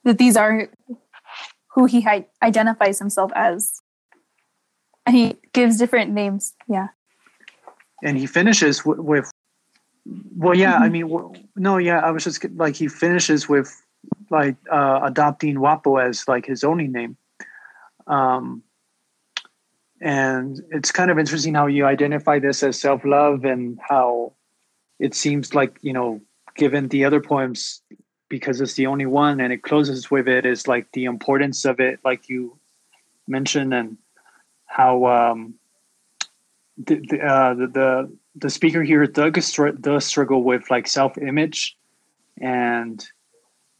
That 0.04 0.18
these 0.18 0.36
are 0.36 0.68
who 1.74 1.84
he 1.86 2.00
hi- 2.00 2.26
identifies 2.42 2.98
himself 2.98 3.32
as, 3.34 3.80
and 5.06 5.16
he 5.16 5.36
gives 5.52 5.76
different 5.78 6.12
names. 6.12 6.54
Yeah. 6.68 6.88
And 8.02 8.16
he 8.16 8.26
finishes 8.26 8.78
w- 8.78 9.02
with, 9.02 9.30
well, 10.36 10.56
yeah. 10.56 10.74
Mm-hmm. 10.74 10.82
I 10.82 10.88
mean, 10.88 11.08
w- 11.08 11.32
no, 11.56 11.76
yeah. 11.76 11.98
I 12.00 12.10
was 12.12 12.24
just 12.24 12.44
like 12.54 12.74
he 12.76 12.88
finishes 12.88 13.48
with 13.48 13.70
like 14.30 14.56
uh, 14.70 15.00
adopting 15.02 15.56
Guapo 15.56 15.96
as 15.96 16.26
like 16.28 16.46
his 16.46 16.64
only 16.64 16.86
name. 16.86 17.16
Um, 18.06 18.62
and 20.00 20.60
it's 20.70 20.90
kind 20.90 21.10
of 21.10 21.18
interesting 21.18 21.54
how 21.54 21.66
you 21.66 21.84
identify 21.84 22.38
this 22.38 22.62
as 22.62 22.80
self 22.80 23.04
love 23.04 23.44
and 23.44 23.78
how 23.86 24.32
it 24.98 25.14
seems 25.14 25.54
like, 25.54 25.78
you 25.82 25.92
know, 25.92 26.20
given 26.56 26.88
the 26.88 27.04
other 27.04 27.20
poems, 27.20 27.82
because 28.28 28.60
it's 28.60 28.74
the 28.74 28.86
only 28.86 29.06
one 29.06 29.40
and 29.40 29.52
it 29.52 29.62
closes 29.62 30.10
with 30.10 30.26
it, 30.28 30.46
is 30.46 30.66
like 30.66 30.90
the 30.92 31.04
importance 31.04 31.64
of 31.64 31.80
it, 31.80 32.00
like 32.04 32.28
you 32.28 32.58
mentioned, 33.26 33.74
and 33.74 33.98
how 34.66 35.04
um, 35.06 35.54
the, 36.78 37.02
the, 37.08 37.20
uh, 37.20 37.54
the, 37.54 37.66
the, 37.66 38.16
the 38.36 38.50
speaker 38.50 38.82
here 38.82 39.06
does, 39.06 39.58
does 39.80 40.06
struggle 40.06 40.42
with 40.42 40.70
like 40.70 40.86
self 40.86 41.18
image 41.18 41.76
and 42.40 43.06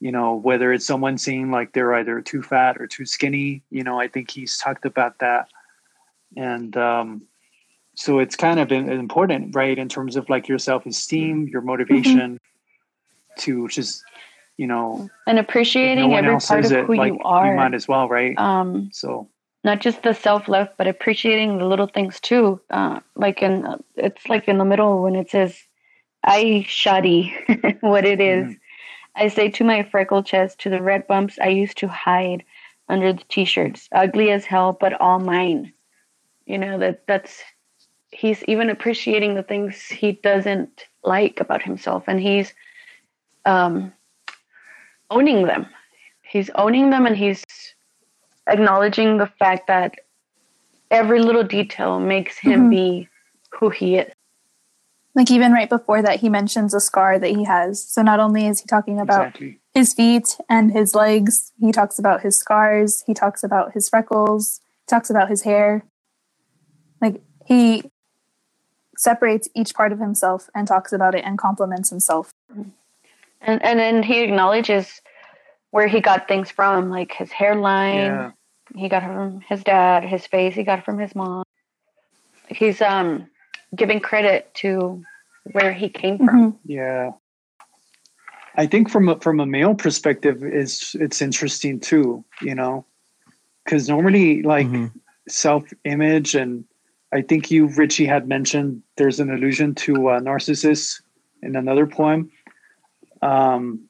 you 0.01 0.11
know 0.11 0.35
whether 0.35 0.73
it's 0.73 0.87
someone 0.87 1.19
seeing 1.19 1.51
like 1.51 1.73
they're 1.73 1.95
either 1.95 2.21
too 2.21 2.43
fat 2.43 2.81
or 2.81 2.87
too 2.87 3.05
skinny 3.05 3.63
you 3.71 3.85
know 3.85 4.01
i 4.01 4.09
think 4.09 4.31
he's 4.31 4.59
talked 4.59 4.85
about 4.85 5.19
that 5.19 5.49
and 6.37 6.77
um, 6.77 7.23
so 7.95 8.19
it's 8.21 8.37
kind 8.37 8.61
of 8.61 8.71
important 8.71 9.55
right 9.55 9.79
in 9.79 9.89
terms 9.89 10.17
of 10.17 10.29
like 10.29 10.49
your 10.49 10.59
self-esteem 10.59 11.49
your 11.49 11.61
motivation 11.61 12.39
mm-hmm. 12.39 13.41
to 13.41 13.69
just 13.69 14.03
you 14.57 14.67
know 14.67 15.09
and 15.27 15.39
appreciating 15.39 16.11
no 16.11 16.17
every 16.17 16.39
part 16.39 16.65
of 16.65 16.87
who 16.87 16.95
like, 16.95 17.13
you 17.13 17.19
are 17.21 17.51
you 17.51 17.57
might 17.57 17.75
as 17.75 17.87
well 17.87 18.09
right 18.09 18.37
um 18.39 18.89
so 18.93 19.29
not 19.63 19.81
just 19.81 20.03
the 20.03 20.15
self-love 20.15 20.69
but 20.79 20.87
appreciating 20.87 21.59
the 21.59 21.67
little 21.67 21.87
things 21.87 22.19
too 22.21 22.61
uh, 22.71 23.01
like 23.17 23.43
in 23.43 23.67
it's 23.97 24.29
like 24.29 24.49
in 24.49 24.59
the 24.59 24.65
middle 24.65 25.03
when 25.03 25.15
it 25.15 25.29
says 25.29 25.63
i 26.25 26.65
shoddy 26.69 27.35
what 27.81 28.05
it 28.05 28.21
is. 28.21 28.47
Mm-hmm. 28.47 28.53
I 29.17 29.29
say 29.29 29.49
to 29.49 29.65
my 29.65 29.83
freckled 29.83 30.27
chest 30.27 30.59
to 30.59 30.71
the 30.71 30.83
red 30.83 31.07
bumps 31.07 31.39
i 31.41 31.49
used 31.49 31.77
to 31.79 31.89
hide 31.89 32.45
under 32.91 33.13
the 33.13 33.23
t-shirts. 33.29 33.89
Ugly 33.93 34.31
as 34.31 34.45
hell 34.45 34.77
but 34.79 35.01
all 35.01 35.21
mine. 35.21 35.73
You 36.45 36.59
know 36.59 36.79
that 36.79 37.07
that's 37.07 37.43
he's 38.11 38.43
even 38.45 38.69
appreciating 38.69 39.35
the 39.35 39.45
things 39.45 39.87
he 39.87 40.13
doesn't 40.13 40.87
like 41.05 41.41
about 41.41 41.63
himself 41.63 42.05
and 42.09 42.21
he's 42.21 42.53
um, 43.47 43.93
owning 45.11 45.47
them. 45.47 45.67
He's 46.23 46.51
owning 46.57 46.91
them 46.91 47.07
and 47.07 47.17
he's 47.17 47.45
acknowledging 48.49 49.17
the 49.17 49.31
fact 49.39 49.69
that 49.69 49.95
every 50.91 51.21
little 51.21 51.45
detail 51.45 52.01
makes 52.01 52.37
him 52.37 52.63
mm-hmm. 52.63 52.71
be 52.71 53.09
who 53.53 53.71
he 53.71 53.97
is 53.97 54.13
Like 55.15 55.31
even 55.31 55.53
right 55.53 55.69
before 55.69 56.03
that, 56.03 56.21
he 56.21 56.29
mentions 56.29 56.73
a 56.73 56.81
scar 56.81 57.19
that 57.19 57.31
he 57.31 57.45
has. 57.45 57.85
So 57.93 58.03
not 58.03 58.21
only 58.21 58.47
is 58.47 58.61
he 58.61 58.67
talking 58.67 59.01
about 59.01 59.27
Exactly. 59.29 59.59
his 59.75 59.93
feet 59.95 60.37
and 60.49 60.71
his 60.73 60.95
legs, 60.95 61.53
he 61.59 61.73
talks 61.73 61.99
about 61.99 62.21
his 62.23 62.39
scars, 62.39 63.03
he 63.07 63.15
talks 63.15 63.43
about 63.43 63.73
his 63.73 63.89
freckles, 63.89 64.61
he 64.87 64.91
talks 64.91 65.11
about 65.11 65.29
his 65.29 65.43
hair. 65.43 65.85
Like 67.01 67.21
he 67.47 67.91
separates 68.97 69.49
each 69.55 69.75
part 69.75 69.93
of 69.93 69.99
himself 69.99 70.49
and 70.55 70.69
talks 70.69 70.93
about 70.93 71.15
it 71.15 71.25
and 71.25 71.39
compliments 71.39 71.91
himself. 71.91 72.31
And 73.41 73.65
and 73.65 73.79
then 73.79 74.03
he 74.03 74.21
acknowledges 74.21 75.01
where 75.71 75.89
he 75.89 76.01
got 76.01 76.29
things 76.29 76.51
from, 76.51 76.91
like 76.91 77.13
his 77.13 77.33
hairline. 77.33 77.95
Yeah. 77.97 78.31
He 78.77 78.89
got 78.89 79.03
it 79.03 79.07
from 79.07 79.41
his 79.49 79.65
dad. 79.65 80.05
His 80.05 80.27
face, 80.27 80.55
he 80.55 80.63
got 80.63 80.81
it 80.81 80.85
from 80.85 80.99
his 80.99 81.15
mom. 81.17 81.43
He's 82.49 82.81
um 82.81 83.27
giving 83.75 84.01
credit 84.01 84.53
to 84.55 85.03
where 85.53 85.73
he 85.73 85.89
came 85.89 86.18
from. 86.18 86.53
Mhm. 86.53 86.57
Yeah. 86.64 87.12
I 88.57 88.66
think 88.66 88.91
from 88.91 89.09
a, 89.09 89.18
from 89.21 89.41
a 89.41 89.47
male 89.47 89.75
perspective 89.75 90.43
is 90.45 90.97
it's 90.99 91.23
interesting 91.23 91.81
too, 91.81 92.25
you 92.43 92.55
know, 92.55 92.85
because 93.64 93.89
normally 93.89 94.43
like 94.43 94.66
Mhm. 94.66 94.93
self 95.29 95.64
image 95.85 96.35
and 96.35 96.64
I 97.12 97.23
think 97.23 97.51
you 97.51 97.66
Richie 97.66 98.07
had 98.07 98.29
mentioned 98.29 98.83
there's 98.97 99.18
an 99.21 99.31
allusion 99.31 99.75
to 99.77 100.11
uh, 100.11 100.21
Narcissus 100.21 101.03
in 101.43 101.57
another 101.57 101.87
poem. 101.87 102.31
Um, 103.23 103.89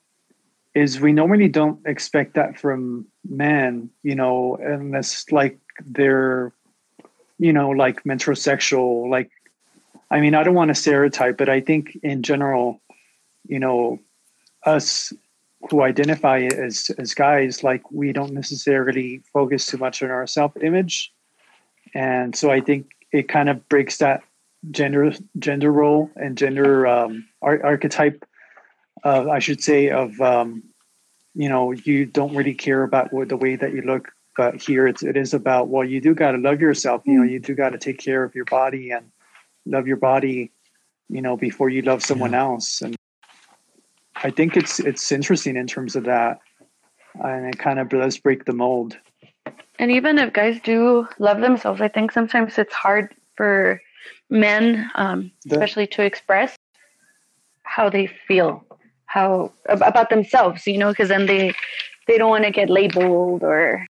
is 0.75 1.01
we 1.01 1.13
normally 1.13 1.49
don't 1.49 1.81
expect 1.85 2.35
that 2.35 2.59
from 2.59 3.07
men, 3.29 3.91
you 4.03 4.15
know, 4.15 4.57
unless 4.57 5.31
like 5.33 5.59
they're, 5.85 6.53
you 7.39 7.53
know, 7.53 7.71
like 7.71 8.05
metrosexual. 8.05 9.11
Like, 9.11 9.31
I 10.11 10.21
mean, 10.21 10.35
I 10.35 10.43
don't 10.43 10.55
want 10.55 10.69
to 10.69 10.75
stereotype, 10.75 11.37
but 11.37 11.49
I 11.49 11.61
think 11.61 11.99
in 12.03 12.23
general, 12.23 12.81
you 13.47 13.59
know, 13.59 13.99
us 14.65 15.13
who 15.71 15.83
identify 15.83 16.41
as 16.41 16.91
as 16.99 17.15
guys, 17.15 17.63
like 17.63 17.91
we 17.91 18.13
don't 18.13 18.33
necessarily 18.33 19.23
focus 19.33 19.67
too 19.67 19.79
much 19.79 20.03
on 20.03 20.11
our 20.11 20.27
self 20.27 20.57
image, 20.57 21.13
and 21.95 22.35
so 22.35 22.51
I 22.51 22.61
think 22.61 22.91
it 23.13 23.29
kind 23.29 23.49
of 23.49 23.69
breaks 23.69 23.99
that 23.99 24.23
gender 24.71 25.13
gender 25.39 25.73
role 25.73 26.11
and 26.17 26.37
gender 26.37 26.87
um, 26.87 27.27
ar- 27.43 27.65
archetype 27.65 28.25
uh, 29.05 29.29
I 29.31 29.39
should 29.39 29.63
say, 29.63 29.91
of 29.91 30.21
um, 30.21 30.63
you 31.35 31.49
know, 31.49 31.73
you 31.73 32.07
don't 32.07 32.35
really 32.35 32.55
care 32.55 32.83
about 32.83 33.13
what 33.13 33.29
the 33.29 33.37
way 33.37 33.57
that 33.57 33.73
you 33.73 33.83
look, 33.83 34.09
but 34.37 34.61
here 34.61 34.87
it's 34.87 35.03
it 35.03 35.17
is 35.17 35.33
about 35.35 35.69
well, 35.69 35.85
you 35.85 36.01
do 36.01 36.15
got 36.15 36.33
to 36.33 36.39
love 36.39 36.61
yourself. 36.61 37.03
You 37.07 37.19
know, 37.19 37.25
you 37.25 37.39
do 37.39 37.55
got 37.55 37.71
to 37.71 37.79
take 37.79 37.99
care 37.99 38.25
of 38.25 38.35
your 38.35 38.45
body 38.45 38.91
and 38.91 39.11
love 39.67 39.87
your 39.87 39.97
body, 39.97 40.53
you 41.09 41.23
know, 41.23 41.37
before 41.37 41.69
you 41.69 41.83
love 41.83 42.03
someone 42.03 42.35
else. 42.35 42.83
And 42.83 42.97
I 44.17 44.31
think 44.31 44.57
it's 44.57 44.81
it's 44.81 45.11
interesting 45.13 45.57
in 45.57 45.67
terms 45.67 45.97
of 45.97 46.05
that, 46.05 46.41
and 47.23 47.47
it 47.47 47.59
kind 47.59 47.79
of 47.79 47.89
does 47.89 48.19
break 48.19 48.45
the 48.45 48.53
mold. 48.53 48.97
And 49.79 49.91
even 49.91 50.19
if 50.19 50.33
guys 50.33 50.61
do 50.63 51.09
love 51.19 51.41
themselves, 51.41 51.81
I 51.81 51.89
think 51.89 52.13
sometimes 52.13 52.59
it's 52.59 52.75
hard 52.75 53.15
for 53.37 53.81
men, 54.29 54.91
um, 54.95 55.33
The- 55.47 55.57
especially 55.57 55.87
to 55.89 56.03
express 56.03 56.55
how 57.63 57.89
they 57.89 58.07
feel, 58.07 58.65
how 59.07 59.53
ab- 59.69 59.83
about 59.83 60.11
themselves. 60.11 60.67
You 60.67 60.79
know, 60.79 60.91
because 60.91 61.09
then 61.09 61.27
they 61.27 61.55
they 62.07 62.19
don't 62.19 62.31
want 62.31 62.45
to 62.45 62.51
get 62.51 62.69
labeled 62.71 63.43
or. 63.43 63.87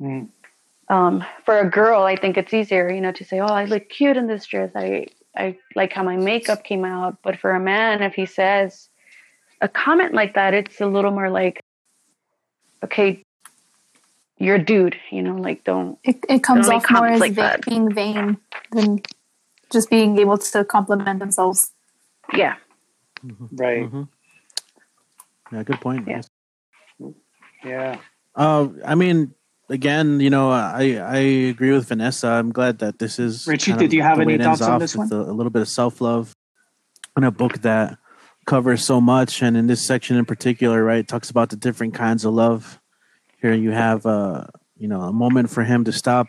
Mm. 0.00 0.28
Um, 0.88 1.24
for 1.44 1.58
a 1.60 1.68
girl, 1.70 2.02
I 2.02 2.16
think 2.16 2.36
it's 2.36 2.52
easier, 2.52 2.90
you 2.90 3.00
know, 3.00 3.12
to 3.12 3.24
say, 3.24 3.40
"Oh, 3.40 3.46
I 3.46 3.64
look 3.64 3.88
cute 3.88 4.16
in 4.16 4.26
this 4.26 4.44
dress. 4.46 4.70
I 4.74 5.06
I 5.36 5.56
like 5.74 5.92
how 5.92 6.02
my 6.02 6.16
makeup 6.16 6.62
came 6.64 6.84
out." 6.84 7.18
But 7.22 7.38
for 7.38 7.52
a 7.52 7.60
man, 7.60 8.02
if 8.02 8.14
he 8.14 8.26
says 8.26 8.88
a 9.60 9.68
comment 9.68 10.12
like 10.14 10.34
that, 10.34 10.52
it's 10.54 10.80
a 10.80 10.86
little 10.86 11.10
more 11.10 11.30
like, 11.30 11.60
"Okay, 12.84 13.22
you're 14.38 14.56
a 14.56 14.64
dude," 14.64 14.96
you 15.10 15.22
know, 15.22 15.36
like 15.36 15.64
don't 15.64 15.98
It, 16.04 16.16
it 16.28 16.42
comes 16.42 16.66
Don't 16.66 16.76
make 16.76 16.90
off 16.90 16.98
more 16.98 17.08
as 17.08 17.20
like 17.20 17.32
va- 17.32 17.40
that. 17.42 17.64
being 17.64 17.90
vain 17.92 18.36
than 18.72 19.00
just 19.72 19.88
being 19.88 20.18
able 20.18 20.36
to 20.38 20.64
compliment 20.64 21.18
themselves. 21.18 21.72
yeah. 22.34 22.56
Right? 23.52 23.90
Mhm. 23.90 24.08
Yeah, 25.50 25.62
good 25.62 25.80
point. 25.80 26.06
Yeah. 26.06 26.20
Yeah. 27.64 27.98
Uh, 28.34 28.68
I 28.84 28.94
mean, 28.94 29.34
again, 29.74 30.20
you 30.20 30.30
know, 30.30 30.50
I 30.50 30.98
I 31.02 31.16
agree 31.50 31.72
with 31.72 31.88
Vanessa. 31.88 32.28
I'm 32.28 32.52
glad 32.52 32.78
that 32.78 32.98
this 32.98 33.18
is. 33.18 33.46
Richie, 33.46 33.74
did 33.74 33.92
you 33.92 34.00
have 34.00 34.20
any 34.20 34.38
thoughts 34.38 34.62
on 34.62 34.78
this 34.78 34.96
one? 34.96 35.12
A, 35.12 35.16
a 35.16 35.34
little 35.34 35.50
bit 35.50 35.60
of 35.60 35.68
self 35.68 36.00
love 36.00 36.34
in 37.16 37.24
a 37.24 37.30
book 37.30 37.60
that 37.62 37.98
covers 38.46 38.84
so 38.84 39.00
much, 39.00 39.42
and 39.42 39.56
in 39.56 39.66
this 39.66 39.84
section 39.84 40.16
in 40.16 40.24
particular, 40.24 40.82
right, 40.82 41.06
talks 41.06 41.28
about 41.28 41.50
the 41.50 41.56
different 41.56 41.92
kinds 41.92 42.24
of 42.24 42.32
love. 42.32 42.80
Here 43.42 43.52
you 43.52 43.72
have, 43.72 44.06
uh, 44.06 44.46
you 44.78 44.88
know, 44.88 45.02
a 45.02 45.12
moment 45.12 45.50
for 45.50 45.64
him 45.64 45.84
to 45.84 45.92
stop 45.92 46.28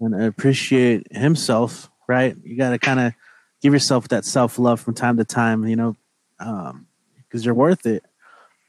and 0.00 0.14
appreciate 0.14 1.14
himself. 1.14 1.90
Right, 2.08 2.36
you 2.42 2.56
got 2.56 2.70
to 2.70 2.78
kind 2.78 3.00
of 3.00 3.12
give 3.60 3.72
yourself 3.72 4.08
that 4.08 4.24
self 4.24 4.58
love 4.58 4.80
from 4.80 4.94
time 4.94 5.18
to 5.18 5.24
time. 5.24 5.66
You 5.66 5.76
know, 5.76 5.96
because 6.38 7.44
you're 7.44 7.54
worth 7.54 7.84
it 7.84 8.04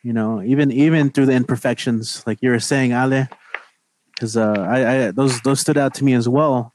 you 0.03 0.13
know 0.13 0.41
even 0.41 0.71
even 0.71 1.11
through 1.11 1.27
the 1.27 1.33
imperfections 1.33 2.23
like 2.25 2.39
you 2.41 2.49
were 2.49 2.59
saying 2.59 2.91
ale 2.91 3.27
because 4.21 4.37
uh 4.37 4.53
I, 4.53 5.07
I 5.07 5.11
those 5.11 5.41
those 5.41 5.59
stood 5.59 5.79
out 5.79 5.95
to 5.95 6.03
me 6.03 6.13
as 6.13 6.29
well. 6.29 6.73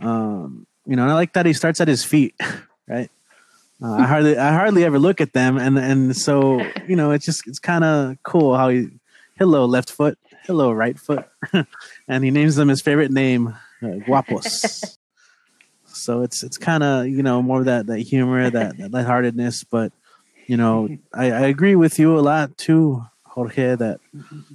Um 0.00 0.66
you 0.84 0.96
know 0.96 1.02
and 1.02 1.12
i 1.12 1.14
like 1.14 1.32
that 1.34 1.46
he 1.46 1.52
starts 1.52 1.80
at 1.80 1.88
his 1.88 2.04
feet 2.04 2.34
right? 2.88 3.10
Uh, 3.82 3.92
i 3.92 4.06
hardly 4.06 4.36
i 4.36 4.52
hardly 4.52 4.84
ever 4.84 4.98
look 4.98 5.20
at 5.20 5.32
them 5.32 5.58
and 5.58 5.78
and 5.78 6.16
so 6.16 6.64
you 6.88 6.96
know 6.96 7.10
it's 7.12 7.24
just 7.24 7.46
it's 7.46 7.58
kind 7.58 7.84
of 7.84 8.16
cool 8.22 8.56
how 8.56 8.68
he 8.68 8.88
hello 9.38 9.64
left 9.66 9.90
foot. 9.90 10.18
Hello 10.44 10.72
right 10.72 10.98
foot. 10.98 11.26
And 12.08 12.24
he 12.24 12.30
names 12.30 12.56
them 12.56 12.68
his 12.68 12.80
favorite 12.80 13.10
name 13.12 13.48
uh, 13.82 13.98
guapos. 14.06 14.98
So 15.86 16.22
it's 16.22 16.42
it's 16.42 16.58
kind 16.58 16.82
of 16.82 17.06
you 17.06 17.22
know 17.22 17.40
more 17.42 17.60
of 17.60 17.64
that 17.66 17.86
that 17.86 18.00
humor 18.00 18.50
that, 18.50 18.76
that 18.76 18.90
lightheartedness 18.90 19.64
but 19.64 19.92
you 20.46 20.56
know 20.56 20.88
I, 21.14 21.30
I 21.30 21.40
agree 21.46 21.74
with 21.74 21.98
you 21.98 22.18
a 22.18 22.20
lot 22.20 22.58
too 22.58 23.02
jorge 23.24 23.74
that 23.76 24.00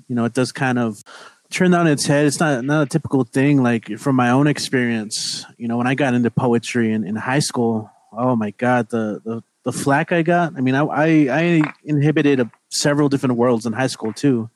you 0.08 0.16
know 0.16 0.26
it 0.26 0.34
does 0.34 0.52
kind 0.52 0.78
of 0.78 1.04
turn 1.52 1.74
on 1.74 1.86
its 1.86 2.06
head 2.06 2.26
it's 2.26 2.40
not 2.40 2.64
not 2.64 2.84
a 2.84 2.86
typical 2.86 3.24
thing 3.24 3.62
like 3.62 3.98
from 4.00 4.16
my 4.16 4.30
own 4.32 4.48
experience 4.48 5.46
you 5.58 5.68
know 5.68 5.78
when 5.78 5.88
i 5.88 5.94
got 5.94 6.14
into 6.14 6.32
poetry 6.32 6.92
in, 6.94 7.06
in 7.06 7.16
high 7.16 7.40
school 7.40 7.92
oh 8.14 8.36
my 8.36 8.52
god 8.52 8.90
the 8.90 9.22
the, 9.26 9.44
the 9.64 9.72
flack 9.72 10.12
i 10.12 10.22
got 10.22 10.54
i 10.58 10.62
mean 10.62 10.76
i 10.76 10.84
i, 10.84 11.08
I 11.30 11.62
inhibited 11.84 12.40
a, 12.40 12.52
several 12.70 13.10
different 13.10 13.36
worlds 13.36 13.66
in 13.66 13.74
high 13.74 13.88
school 13.88 14.14
too 14.14 14.50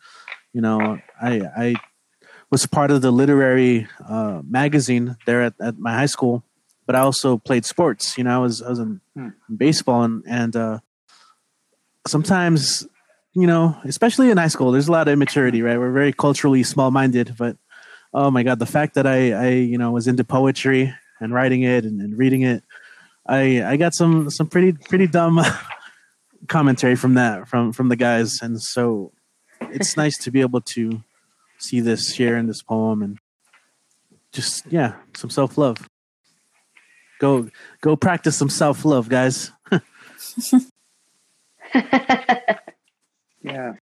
you 0.53 0.61
know 0.61 0.97
i 1.21 1.41
i 1.57 1.75
was 2.49 2.65
part 2.65 2.91
of 2.91 3.01
the 3.01 3.11
literary 3.11 3.87
uh, 4.07 4.41
magazine 4.47 5.17
there 5.25 5.41
at, 5.43 5.53
at 5.59 5.77
my 5.77 5.93
high 5.93 6.05
school 6.05 6.43
but 6.85 6.95
i 6.95 6.99
also 6.99 7.37
played 7.37 7.65
sports 7.65 8.17
you 8.17 8.23
know 8.23 8.35
i 8.35 8.39
was 8.41 8.61
i 8.61 8.69
was 8.69 8.79
in, 8.79 9.01
Hmm. 9.15 9.29
in 9.49 9.55
baseball 9.57 10.03
and 10.03 10.23
and 10.27 10.55
uh 10.55 10.79
sometimes 12.07 12.87
you 13.35 13.47
know 13.47 13.77
especially 13.83 14.29
in 14.29 14.37
high 14.37 14.47
school 14.47 14.71
there's 14.71 14.87
a 14.87 14.91
lot 14.91 15.07
of 15.07 15.13
immaturity 15.13 15.61
right? 15.61 15.77
We're 15.77 15.91
very 15.91 16.13
culturally 16.13 16.63
small-minded 16.63 17.35
but 17.37 17.57
oh 18.13 18.31
my 18.31 18.43
god 18.43 18.59
the 18.59 18.65
fact 18.65 18.95
that 18.95 19.05
i 19.05 19.33
i 19.33 19.49
you 19.49 19.77
know 19.77 19.91
was 19.91 20.07
into 20.07 20.23
poetry 20.23 20.93
and 21.19 21.33
writing 21.33 21.63
it 21.63 21.85
and, 21.85 22.01
and 22.01 22.17
reading 22.17 22.41
it 22.43 22.63
i 23.27 23.63
i 23.63 23.77
got 23.77 23.93
some 23.93 24.29
some 24.29 24.47
pretty 24.47 24.71
pretty 24.71 25.07
dumb 25.07 25.41
commentary 26.47 26.95
from 26.95 27.15
that 27.15 27.47
from 27.47 27.73
from 27.73 27.89
the 27.89 27.95
guys. 27.95 28.39
And 28.41 28.61
so 28.61 29.11
it's 29.61 29.97
nice 30.03 30.17
to 30.19 30.31
be 30.31 30.41
able 30.41 30.61
to 30.61 31.03
see 31.57 31.79
this 31.79 32.09
here 32.09 32.37
in 32.37 32.47
this 32.47 32.61
poem 32.61 33.01
and 33.01 33.17
just 34.31 34.65
yeah 34.67 34.95
some 35.15 35.29
self-love. 35.29 35.89
Go 37.19 37.49
go 37.81 37.95
practice 37.95 38.35
some 38.37 38.49
self-love 38.49 39.07
guys 39.09 39.51
Yeah. 43.45 43.73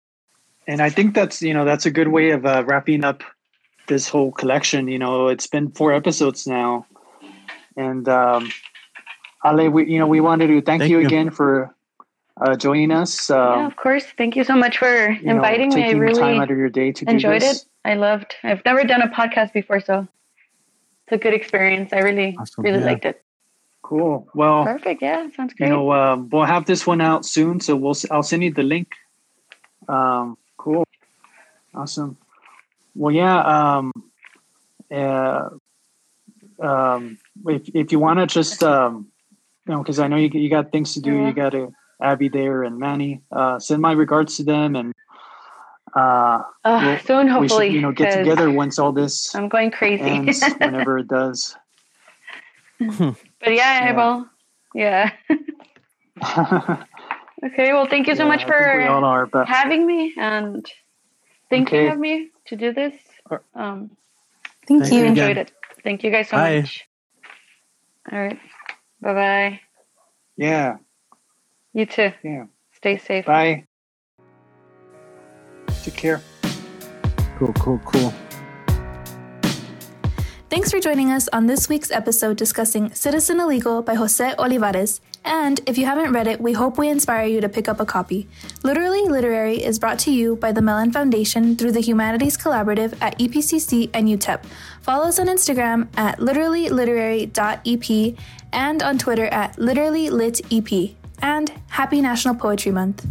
And 0.67 0.81
I 0.81 0.89
think 0.89 1.13
that's, 1.13 1.41
you 1.41 1.53
know, 1.53 1.65
that's 1.65 1.85
a 1.85 1.91
good 1.91 2.07
way 2.07 2.31
of 2.31 2.45
uh, 2.45 2.63
wrapping 2.65 3.03
up 3.03 3.23
this 3.87 4.07
whole 4.07 4.31
collection. 4.31 4.87
You 4.87 4.99
know, 4.99 5.27
it's 5.27 5.47
been 5.47 5.71
four 5.71 5.93
episodes 5.93 6.47
now. 6.47 6.85
And, 7.75 8.07
um, 8.07 8.51
Ale, 9.45 9.69
we, 9.69 9.91
you 9.91 9.99
know, 9.99 10.07
we 10.07 10.21
wanted 10.21 10.47
to 10.47 10.61
thank, 10.61 10.81
Thank 10.81 10.91
you, 10.91 10.99
you. 10.99 11.07
again 11.07 11.29
for 11.31 11.73
uh, 12.39 12.55
joining 12.55 12.91
us. 12.91 13.29
yeah, 13.29 13.55
Um, 13.55 13.65
of 13.65 13.75
course. 13.75 14.05
Thank 14.17 14.35
you 14.35 14.43
so 14.43 14.55
much 14.55 14.77
for 14.77 15.11
you 15.11 15.23
know, 15.23 15.35
inviting 15.35 15.69
me. 15.69 15.83
I 15.83 15.87
taking 15.87 15.99
time 15.99 15.99
really 15.99 16.39
out 16.39 16.51
of 16.51 16.57
your 16.57 16.69
day 16.69 16.91
to 16.93 17.09
enjoyed 17.09 17.41
do 17.41 17.47
it. 17.47 17.65
I 17.85 17.95
loved. 17.95 18.35
I've 18.43 18.63
never 18.63 18.83
done 18.85 19.01
a 19.01 19.09
podcast 19.09 19.51
before, 19.53 19.81
so 19.81 20.07
it's 21.05 21.11
a 21.11 21.17
good 21.17 21.33
experience. 21.33 21.91
I 21.91 21.99
really, 21.99 22.37
Awesome, 22.39 22.63
really 22.63 22.79
yeah. 22.79 22.85
liked 22.85 23.05
it. 23.05 23.21
Cool. 23.81 24.29
Well, 24.33 24.63
Perfect. 24.63 25.01
Yeah, 25.01 25.27
sounds 25.35 25.53
you 25.59 25.67
know, 25.67 25.91
um, 25.91 26.29
we'll 26.31 26.45
have 26.45 26.65
this 26.65 26.87
one 26.87 27.01
out 27.01 27.25
soon, 27.25 27.59
so 27.59 27.75
we'll. 27.75 27.95
I'll 28.09 28.23
send 28.23 28.43
you 28.43 28.53
the 28.53 28.63
link. 28.63 28.87
Um, 29.87 30.37
cool. 30.57 30.83
Awesome. 31.75 32.17
Well, 32.95 33.13
yeah. 33.13 33.39
Um, 33.77 33.91
uh, 34.93 35.49
um, 36.61 37.17
if 37.47 37.67
if 37.73 37.91
you 37.91 37.99
want 37.99 38.19
to 38.19 38.27
just 38.27 38.61
um, 38.63 39.07
you 39.67 39.73
know, 39.73 39.81
because 39.81 39.99
I 39.99 40.07
know 40.07 40.17
you 40.17 40.29
you 40.33 40.49
got 40.49 40.71
things 40.71 40.93
to 40.93 41.01
do. 41.01 41.15
Yeah. 41.15 41.27
You 41.27 41.33
got 41.33 41.49
to 41.51 41.73
Abby 42.01 42.29
there 42.29 42.63
and 42.63 42.77
Manny. 42.77 43.21
Uh, 43.31 43.59
send 43.59 43.81
my 43.81 43.91
regards 43.93 44.37
to 44.37 44.43
them, 44.43 44.75
and 44.75 44.93
uh, 45.95 46.43
Uh, 46.63 46.79
Well, 46.83 46.99
soon, 46.99 47.27
hopefully. 47.27 47.67
should 47.67 47.75
you 47.75 47.81
know 47.81 47.91
get 47.91 48.11
together 48.11 48.51
once 48.51 48.77
all 48.77 48.91
this 48.91 49.33
I'm 49.35 49.49
going 49.49 49.71
crazy. 49.71 50.03
ends, 50.03 50.43
whenever 50.59 50.97
it 50.99 51.07
does. 51.07 51.55
but 52.79 53.53
yeah, 53.53 53.79
I 53.81 53.85
Yeah. 53.91 53.95
will. 53.95 54.27
Yeah. 54.75 55.11
Okay. 57.45 57.73
Well, 57.73 57.85
thank 57.87 58.07
you 58.07 58.15
so 58.15 58.23
Yeah, 58.23 58.29
much 58.29 58.41
I 58.41 58.87
all 58.87 59.01
for 59.01 59.05
are, 59.05 59.25
but 59.25 59.47
having 59.47 59.85
me 59.85 60.13
and 60.17 60.65
thinking 61.49 61.79
Okay. 61.79 61.89
of 61.89 61.99
me 61.99 62.29
to 62.47 62.55
do 62.55 62.73
this. 62.73 62.93
Um, 63.55 63.91
Thank 64.67 64.83
Thank 64.83 64.93
you 64.93 64.99
you. 64.99 65.05
enjoyed 65.05 65.37
it. 65.37 65.51
Thank 65.83 66.03
you 66.03 66.11
guys 66.11 66.29
so 66.29 66.37
Bye. 66.37 66.61
much. 66.61 66.87
All 68.11 68.19
right. 68.19 68.39
Bye 69.01 69.13
bye. 69.13 69.59
yeah, 70.37 70.77
You 71.73 71.85
too. 71.85 72.11
yeah. 72.23 72.45
Stay 72.71 72.97
safe. 72.97 73.25
Bye. 73.25 73.65
Take 75.83 75.95
care. 75.95 76.21
Cool, 77.37 77.51
cool, 77.59 77.79
cool. 77.85 78.13
Thanks 80.49 80.71
for 80.71 80.79
joining 80.79 81.11
us 81.11 81.27
on 81.33 81.47
this 81.47 81.67
week's 81.67 81.91
episode 81.91 82.37
discussing 82.37 82.93
Citizen 82.93 83.39
Illegal 83.41 83.81
by 83.81 83.95
Jose 83.95 84.33
Olivarez. 84.39 85.01
And 85.25 85.61
if 85.65 85.77
you 85.77 85.85
haven't 85.85 86.11
read 86.11 86.27
it, 86.27 86.41
we 86.41 86.53
hope 86.53 86.77
we 86.77 86.89
inspire 86.89 87.25
you 87.25 87.39
to 87.41 87.49
pick 87.49 87.69
up 87.69 87.79
a 87.79 87.85
copy. 87.85 88.27
Literally 88.63 89.03
Literary 89.03 89.63
is 89.63 89.79
brought 89.79 89.99
to 89.99 90.11
you 90.11 90.35
by 90.35 90.51
the 90.51 90.61
Mellon 90.61 90.91
Foundation 90.91 91.55
through 91.55 91.71
the 91.71 91.79
Humanities 91.81 92.37
Collaborative 92.37 92.97
at 93.01 93.17
EPCC 93.19 93.89
and 93.93 94.07
UTEP. 94.07 94.43
Follow 94.81 95.05
us 95.05 95.19
on 95.19 95.27
Instagram 95.27 95.87
at 95.95 96.19
literallyliterary.ep 96.19 98.17
and 98.51 98.83
on 98.83 98.97
Twitter 98.97 99.25
at 99.27 99.55
literallylitep. 99.55 100.95
And 101.21 101.51
happy 101.69 102.01
National 102.01 102.35
Poetry 102.35 102.71
Month. 102.71 103.05